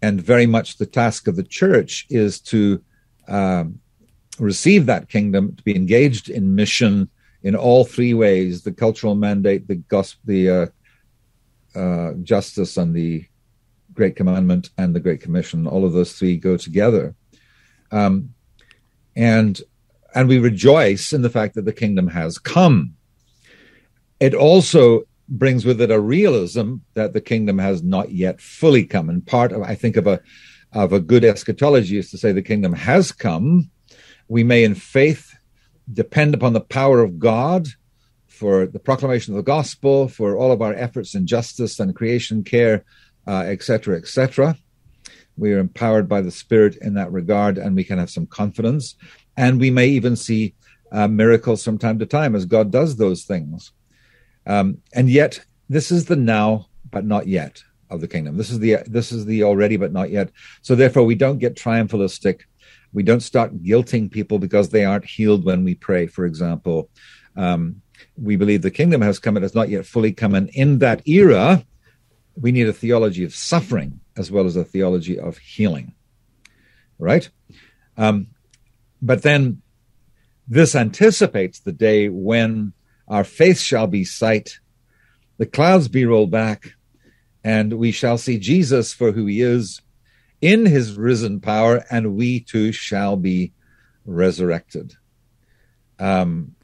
And 0.00 0.22
very 0.22 0.46
much 0.46 0.76
the 0.76 0.86
task 0.86 1.26
of 1.26 1.34
the 1.34 1.42
church 1.42 2.06
is 2.08 2.40
to 2.42 2.82
um, 3.26 3.80
receive 4.38 4.86
that 4.86 5.08
kingdom, 5.08 5.56
to 5.56 5.62
be 5.64 5.74
engaged 5.74 6.30
in 6.30 6.54
mission 6.54 7.10
in 7.48 7.56
all 7.56 7.82
three 7.82 8.12
ways 8.12 8.62
the 8.62 8.70
cultural 8.70 9.14
mandate, 9.14 9.66
the 9.66 9.76
gospel, 9.76 10.20
the 10.26 10.50
uh, 10.50 10.66
uh, 11.74 12.12
justice, 12.22 12.76
and 12.76 12.94
the 12.94 13.24
Great 13.94 14.16
Commandment 14.16 14.68
and 14.76 14.94
the 14.94 15.00
Great 15.00 15.22
Commission. 15.22 15.66
All 15.66 15.86
of 15.86 15.94
those 15.94 16.12
three 16.12 16.36
go 16.36 16.58
together. 16.58 17.14
Um, 17.90 18.34
and 19.16 19.58
and 20.14 20.28
we 20.28 20.38
rejoice 20.38 21.14
in 21.14 21.22
the 21.22 21.30
fact 21.30 21.54
that 21.54 21.64
the 21.64 21.72
kingdom 21.72 22.08
has 22.08 22.36
come. 22.38 22.94
It 24.20 24.34
also 24.34 25.04
brings 25.30 25.64
with 25.64 25.80
it 25.80 25.90
a 25.90 25.98
realism 25.98 26.76
that 26.92 27.14
the 27.14 27.20
kingdom 27.22 27.58
has 27.58 27.82
not 27.82 28.12
yet 28.12 28.42
fully 28.42 28.84
come. 28.84 29.08
And 29.08 29.26
part 29.26 29.52
of 29.52 29.62
I 29.62 29.74
think 29.74 29.96
of 29.96 30.06
a 30.06 30.20
of 30.74 30.92
a 30.92 31.00
good 31.00 31.24
eschatology 31.24 31.96
is 31.96 32.10
to 32.10 32.18
say 32.18 32.30
the 32.30 32.42
kingdom 32.42 32.74
has 32.74 33.10
come, 33.10 33.70
we 34.28 34.44
may, 34.44 34.64
in 34.64 34.74
faith, 34.74 35.37
depend 35.92 36.34
upon 36.34 36.52
the 36.52 36.60
power 36.60 37.02
of 37.02 37.18
God 37.18 37.68
for 38.26 38.66
the 38.66 38.78
proclamation 38.78 39.32
of 39.32 39.36
the 39.36 39.42
gospel, 39.42 40.08
for 40.08 40.36
all 40.36 40.52
of 40.52 40.62
our 40.62 40.74
efforts 40.74 41.14
in 41.14 41.26
justice 41.26 41.80
and 41.80 41.96
creation 41.96 42.44
care, 42.44 42.84
etc., 43.26 43.94
uh, 43.94 43.98
etc. 43.98 44.50
Et 44.50 44.56
we 45.36 45.52
are 45.52 45.58
empowered 45.58 46.08
by 46.08 46.20
the 46.20 46.30
Spirit 46.30 46.76
in 46.76 46.94
that 46.94 47.12
regard, 47.12 47.58
and 47.58 47.76
we 47.76 47.84
can 47.84 47.98
have 47.98 48.10
some 48.10 48.26
confidence. 48.26 48.96
And 49.36 49.60
we 49.60 49.70
may 49.70 49.88
even 49.88 50.16
see 50.16 50.54
uh, 50.90 51.08
miracles 51.08 51.64
from 51.64 51.78
time 51.78 51.98
to 52.00 52.06
time 52.06 52.34
as 52.34 52.44
God 52.44 52.70
does 52.70 52.96
those 52.96 53.24
things. 53.24 53.72
Um, 54.46 54.78
and 54.92 55.08
yet, 55.08 55.40
this 55.68 55.92
is 55.92 56.06
the 56.06 56.16
now, 56.16 56.68
but 56.90 57.04
not 57.04 57.28
yet 57.28 57.62
of 57.90 58.00
the 58.00 58.08
kingdom. 58.08 58.36
This 58.36 58.50
is 58.50 58.58
the 58.58 58.78
this 58.86 59.12
is 59.12 59.26
the 59.26 59.44
already, 59.44 59.76
but 59.76 59.92
not 59.92 60.10
yet. 60.10 60.30
So 60.62 60.74
therefore, 60.74 61.04
we 61.04 61.14
don't 61.14 61.38
get 61.38 61.54
triumphalistic 61.54 62.40
we 62.92 63.02
don't 63.02 63.20
start 63.20 63.62
guilting 63.62 64.10
people 64.10 64.38
because 64.38 64.70
they 64.70 64.84
aren't 64.84 65.04
healed 65.04 65.44
when 65.44 65.64
we 65.64 65.74
pray, 65.74 66.06
for 66.06 66.24
example. 66.24 66.88
Um, 67.36 67.82
we 68.16 68.36
believe 68.36 68.62
the 68.62 68.70
kingdom 68.70 69.00
has 69.02 69.18
come, 69.18 69.36
it 69.36 69.42
has 69.42 69.54
not 69.54 69.68
yet 69.68 69.86
fully 69.86 70.12
come. 70.12 70.34
And 70.34 70.48
in 70.50 70.78
that 70.78 71.06
era, 71.06 71.64
we 72.34 72.52
need 72.52 72.68
a 72.68 72.72
theology 72.72 73.24
of 73.24 73.34
suffering 73.34 74.00
as 74.16 74.30
well 74.30 74.46
as 74.46 74.56
a 74.56 74.64
theology 74.64 75.18
of 75.18 75.38
healing. 75.38 75.94
Right? 76.98 77.28
Um, 77.96 78.28
but 79.00 79.22
then 79.22 79.62
this 80.48 80.74
anticipates 80.74 81.60
the 81.60 81.72
day 81.72 82.08
when 82.08 82.72
our 83.06 83.24
faith 83.24 83.58
shall 83.58 83.86
be 83.86 84.04
sight, 84.04 84.58
the 85.36 85.46
clouds 85.46 85.88
be 85.88 86.04
rolled 86.04 86.30
back, 86.30 86.72
and 87.44 87.74
we 87.74 87.92
shall 87.92 88.18
see 88.18 88.38
Jesus 88.38 88.92
for 88.92 89.12
who 89.12 89.26
he 89.26 89.40
is, 89.40 89.80
in 90.40 90.66
his 90.66 90.96
risen 90.96 91.40
power, 91.40 91.84
and 91.90 92.14
we 92.14 92.40
too 92.40 92.72
shall 92.72 93.16
be 93.16 93.52
resurrected. 94.04 94.94
Um, 95.98 96.54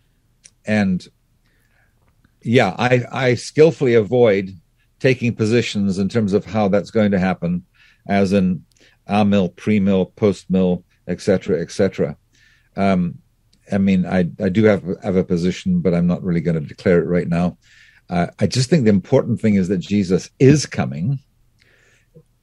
and 0.65 1.07
yeah, 2.43 2.75
I, 2.79 3.05
I 3.11 3.35
skillfully 3.35 3.95
avoid 3.95 4.51
taking 5.01 5.35
positions 5.35 5.99
in 5.99 6.09
terms 6.09 6.33
of 6.33 6.45
how 6.45 6.69
that's 6.69 6.91
going 6.91 7.11
to 7.11 7.19
happen, 7.19 7.65
as 8.07 8.33
in 8.33 8.65
mill, 9.09 9.49
pre-mill, 9.51 10.07
post-mill, 10.07 10.85
etc., 11.09 11.61
etc. 11.61 12.17
Um, 12.77 13.19
I 13.73 13.79
mean, 13.79 14.07
I, 14.07 14.29
I 14.43 14.49
do 14.49 14.65
have, 14.65 14.85
have 15.03 15.17
a 15.17 15.25
position, 15.25 15.81
but 15.81 15.95
I'm 15.95 16.07
not 16.07 16.23
really 16.23 16.41
going 16.41 16.61
to 16.61 16.67
declare 16.67 17.03
it 17.03 17.07
right 17.07 17.29
now. 17.29 17.59
Uh, 18.11 18.27
I 18.39 18.47
just 18.47 18.69
think 18.69 18.85
the 18.85 18.91
important 18.91 19.41
thing 19.41 19.55
is 19.55 19.69
that 19.69 19.79
Jesus 19.79 20.31
is 20.39 20.67
coming 20.67 21.19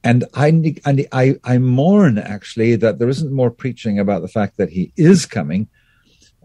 and 0.04 0.24
I, 0.34 0.74
I, 1.12 1.36
I 1.44 1.58
mourn 1.58 2.18
actually 2.18 2.76
that 2.76 2.98
there 2.98 3.08
isn't 3.08 3.32
more 3.32 3.50
preaching 3.50 3.98
about 3.98 4.22
the 4.22 4.28
fact 4.28 4.56
that 4.56 4.70
he 4.70 4.92
is 4.96 5.26
coming. 5.26 5.68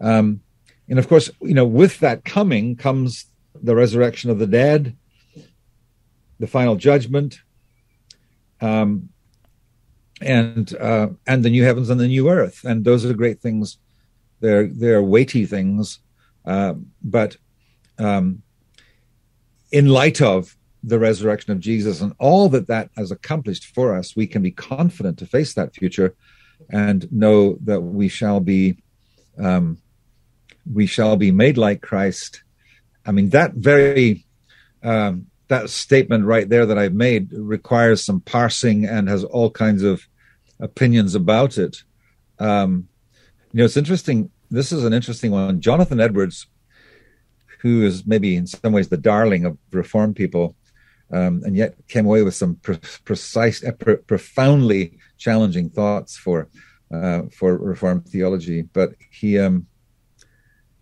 Um, 0.00 0.40
and 0.88 0.98
of 0.98 1.08
course, 1.08 1.30
you 1.42 1.54
know, 1.54 1.66
with 1.66 1.98
that 2.00 2.24
coming 2.24 2.76
comes 2.76 3.26
the 3.60 3.74
resurrection 3.74 4.30
of 4.30 4.38
the 4.38 4.46
dead, 4.46 4.96
the 6.38 6.46
final 6.46 6.76
judgment, 6.76 7.40
um, 8.60 9.08
and 10.20 10.74
uh, 10.76 11.08
and 11.26 11.44
the 11.44 11.50
new 11.50 11.64
heavens 11.64 11.90
and 11.90 12.00
the 12.00 12.08
new 12.08 12.28
earth. 12.28 12.64
And 12.64 12.84
those 12.84 13.04
are 13.04 13.08
the 13.08 13.14
great 13.14 13.40
things. 13.40 13.78
They're 14.40 14.68
they're 14.68 15.02
weighty 15.02 15.46
things, 15.46 15.98
uh, 16.44 16.74
but 17.02 17.36
um, 17.98 18.42
in 19.72 19.88
light 19.88 20.22
of 20.22 20.56
the 20.82 20.98
resurrection 20.98 21.52
of 21.52 21.60
Jesus 21.60 22.00
and 22.00 22.12
all 22.18 22.48
that 22.50 22.68
that 22.68 22.90
has 22.96 23.10
accomplished 23.10 23.74
for 23.74 23.96
us, 23.96 24.14
we 24.14 24.26
can 24.26 24.42
be 24.42 24.50
confident 24.50 25.18
to 25.18 25.26
face 25.26 25.54
that 25.54 25.74
future 25.74 26.14
and 26.70 27.10
know 27.12 27.58
that 27.64 27.80
we 27.80 28.08
shall 28.08 28.40
be 28.40 28.78
um, 29.38 29.78
we 30.70 30.86
shall 30.86 31.16
be 31.16 31.30
made 31.30 31.56
like 31.56 31.80
Christ. 31.80 32.42
I 33.06 33.12
mean 33.12 33.30
that 33.30 33.54
very 33.54 34.26
um, 34.82 35.26
that 35.48 35.70
statement 35.70 36.24
right 36.26 36.48
there 36.48 36.66
that 36.66 36.78
I've 36.78 36.94
made 36.94 37.32
requires 37.32 38.04
some 38.04 38.20
parsing 38.20 38.84
and 38.84 39.08
has 39.08 39.24
all 39.24 39.50
kinds 39.50 39.82
of 39.82 40.06
opinions 40.60 41.14
about 41.14 41.58
it. 41.58 41.82
Um, 42.38 42.88
you 43.52 43.58
know, 43.58 43.64
it's 43.64 43.76
interesting. 43.76 44.30
This 44.50 44.72
is 44.72 44.84
an 44.84 44.92
interesting 44.92 45.30
one. 45.30 45.60
Jonathan 45.60 46.00
Edwards, 46.00 46.46
who 47.60 47.84
is 47.84 48.06
maybe 48.06 48.36
in 48.36 48.46
some 48.46 48.72
ways 48.72 48.88
the 48.88 48.96
darling 48.96 49.44
of 49.44 49.58
Reformed 49.72 50.16
people, 50.16 50.54
um, 51.10 51.42
and 51.44 51.56
yet 51.56 51.74
came 51.88 52.06
away 52.06 52.22
with 52.22 52.34
some 52.34 52.56
pre- 52.56 52.78
precise, 53.04 53.64
uh, 53.64 53.72
profoundly 54.06 54.98
challenging 55.16 55.70
thoughts 55.70 56.16
for 56.16 56.48
uh, 56.92 57.22
for 57.32 57.56
Reformed 57.56 58.06
theology. 58.06 58.62
But 58.62 58.90
he 59.10 59.38
um, 59.38 59.66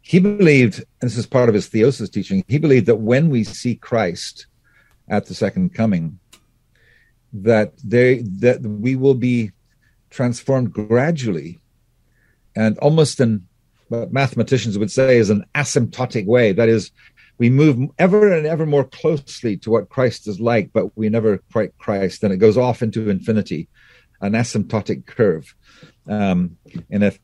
he 0.00 0.20
believed, 0.20 0.84
and 1.00 1.10
this 1.10 1.18
is 1.18 1.26
part 1.26 1.48
of 1.48 1.54
his 1.54 1.68
theosis 1.68 2.12
teaching. 2.12 2.44
He 2.46 2.58
believed 2.58 2.86
that 2.86 2.96
when 2.96 3.28
we 3.28 3.42
see 3.44 3.74
Christ 3.74 4.46
at 5.08 5.26
the 5.26 5.34
second 5.34 5.74
coming, 5.74 6.18
that 7.32 7.72
they 7.82 8.22
that 8.40 8.62
we 8.62 8.96
will 8.96 9.14
be 9.14 9.52
transformed 10.10 10.72
gradually, 10.72 11.60
and 12.54 12.78
almost 12.78 13.20
in 13.20 13.46
what 13.88 14.12
mathematicians 14.12 14.78
would 14.78 14.90
say 14.90 15.16
is 15.16 15.30
an 15.30 15.44
asymptotic 15.54 16.26
way. 16.26 16.52
That 16.52 16.68
is, 16.68 16.90
we 17.38 17.50
move 17.50 17.90
ever 17.98 18.32
and 18.32 18.46
ever 18.46 18.66
more 18.66 18.84
closely 18.84 19.56
to 19.58 19.70
what 19.70 19.88
Christ 19.88 20.26
is 20.26 20.40
like, 20.40 20.72
but 20.72 20.96
we 20.96 21.08
never 21.08 21.38
quite 21.52 21.76
Christ, 21.78 22.22
and 22.22 22.32
it 22.32 22.38
goes 22.38 22.56
off 22.56 22.82
into 22.82 23.10
infinity, 23.10 23.68
an 24.20 24.32
asymptotic 24.32 25.06
curve. 25.06 25.54
Um, 26.08 26.56
and 26.90 27.04
if 27.04 27.18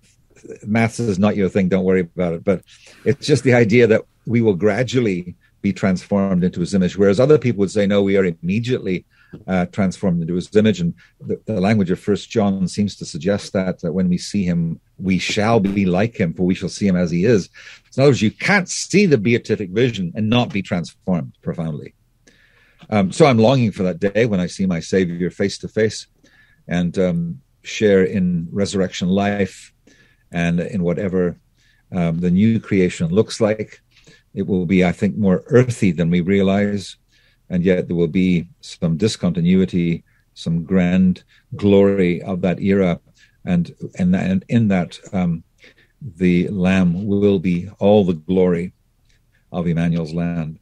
maths 0.67 1.01
is 1.01 1.19
not 1.19 1.37
your 1.37 1.49
thing, 1.49 1.69
don't 1.69 1.85
worry 1.85 2.01
about 2.01 2.35
it. 2.35 2.45
But 2.45 2.63
it's 3.05 3.27
just 3.27 3.45
the 3.45 3.55
idea 3.55 3.87
that 3.87 4.03
we 4.27 4.41
will 4.41 4.55
gradually 4.55 5.35
be 5.63 5.73
transformed 5.73 6.45
into 6.45 6.61
his 6.61 6.75
image, 6.75 6.99
whereas 6.99 7.21
other 7.21 7.39
people 7.39 7.61
would 7.61 7.71
say, 7.71 7.87
no, 7.87 8.03
we 8.03 8.17
are 8.17 8.25
immediately 8.25 9.05
uh, 9.47 9.67
transformed 9.67 10.21
into 10.21 10.35
his 10.35 10.55
image. 10.57 10.81
And 10.81 10.95
the, 11.21 11.41
the 11.47 11.61
language 11.61 11.91
of 11.91 12.01
First 12.01 12.31
John 12.31 12.69
seems 12.69 12.97
to 12.97 13.05
suggest 13.05 13.53
that, 13.53 13.81
that 13.81 13.93
when 13.93 14.09
we 14.09 14.19
see 14.19 14.45
him, 14.45 14.81
we 14.99 15.19
shall 15.19 15.61
be 15.61 15.87
like 15.87 16.17
him, 16.19 16.35
for 16.35 16.45
we 16.45 16.55
shall 16.55 16.69
see 16.69 16.87
him 16.87 16.97
as 16.97 17.11
he 17.11 17.25
is. 17.25 17.49
In 17.97 18.03
other 18.03 18.11
words, 18.11 18.23
you 18.23 18.31
can't 18.31 18.69
see 18.69 19.07
the 19.07 19.19
beatific 19.19 19.71
vision 19.71 20.13
and 20.15 20.29
not 20.29 20.53
be 20.53 20.63
transformed 20.63 21.33
profoundly. 21.43 21.95
Um, 22.91 23.13
so 23.13 23.27
I'm 23.27 23.39
longing 23.39 23.73
for 23.73 23.85
that 23.85 24.01
day 24.01 24.27
when 24.27 24.41
I 24.41 24.47
see 24.47 24.67
my 24.67 24.81
Savior 24.81 25.31
face 25.31 25.59
to 25.59 25.69
face 25.69 26.07
and 26.69 26.99
um, 26.99 27.41
share 27.63 28.05
in 28.05 28.49
resurrection 28.51 29.09
life 29.09 29.73
and 30.31 30.61
in 30.61 30.83
whatever 30.83 31.39
um, 31.95 32.21
the 32.21 32.31
new 32.31 32.61
creation 32.61 33.09
looks 33.09 33.41
like. 33.41 33.81
It 34.35 34.47
will 34.47 34.67
be, 34.67 34.85
I 34.85 34.93
think, 34.93 35.17
more 35.17 35.45
earthy 35.47 35.93
than 35.93 36.11
we 36.11 36.23
realize, 36.23 36.97
and 37.53 37.63
yet 37.63 37.87
there 37.87 37.95
will 37.95 38.09
be 38.09 38.49
some 38.63 38.97
discontinuity, 38.97 40.03
some 40.35 40.65
grand 40.65 41.23
glory 41.55 42.23
of 42.23 42.41
that 42.41 42.59
era, 42.61 42.99
and 43.45 43.75
and, 43.99 44.17
and 44.17 44.45
in 44.49 44.69
that 44.69 44.99
um, 45.13 45.45
the 46.17 46.49
Lamb 46.49 47.07
will 47.07 47.39
be 47.39 47.69
all 47.79 48.05
the 48.05 48.15
glory 48.15 48.73
of 49.53 49.67
Emmanuel's 49.67 50.15
land. 50.15 50.59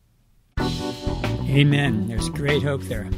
Amen. 0.58 2.08
There's 2.08 2.28
great 2.28 2.62
hope 2.62 2.82
there. 2.82 3.08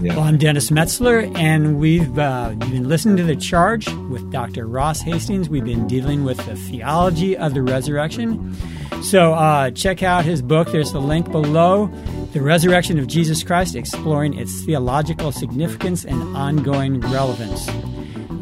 Yeah. 0.00 0.16
Well, 0.16 0.24
I'm 0.24 0.38
Dennis 0.38 0.70
Metzler, 0.70 1.34
and 1.38 1.78
we've 1.78 2.18
uh, 2.18 2.50
been 2.58 2.88
listening 2.88 3.16
to 3.18 3.22
The 3.22 3.36
Charge 3.36 3.88
with 4.10 4.30
Dr. 4.30 4.66
Ross 4.66 5.00
Hastings. 5.00 5.48
We've 5.48 5.64
been 5.64 5.86
dealing 5.86 6.24
with 6.24 6.36
the 6.46 6.56
theology 6.56 7.36
of 7.36 7.54
the 7.54 7.62
resurrection. 7.62 8.54
So 9.02 9.34
uh, 9.34 9.70
check 9.70 10.02
out 10.02 10.24
his 10.24 10.42
book. 10.42 10.72
There's 10.72 10.92
the 10.92 11.00
link 11.00 11.30
below 11.30 11.90
The 12.34 12.42
Resurrection 12.42 12.98
of 12.98 13.06
Jesus 13.06 13.44
Christ, 13.44 13.76
exploring 13.76 14.34
its 14.34 14.64
theological 14.64 15.30
significance 15.30 16.04
and 16.04 16.20
ongoing 16.36 16.98
relevance. 16.98 17.68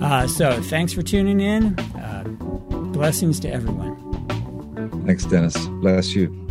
Uh, 0.00 0.26
so 0.26 0.62
thanks 0.62 0.94
for 0.94 1.02
tuning 1.02 1.40
in. 1.40 1.78
Uh, 1.78 2.24
blessings 2.94 3.38
to 3.40 3.52
everyone. 3.52 3.94
Thanks, 5.04 5.26
Dennis. 5.26 5.54
Bless 5.82 6.14
you. 6.14 6.41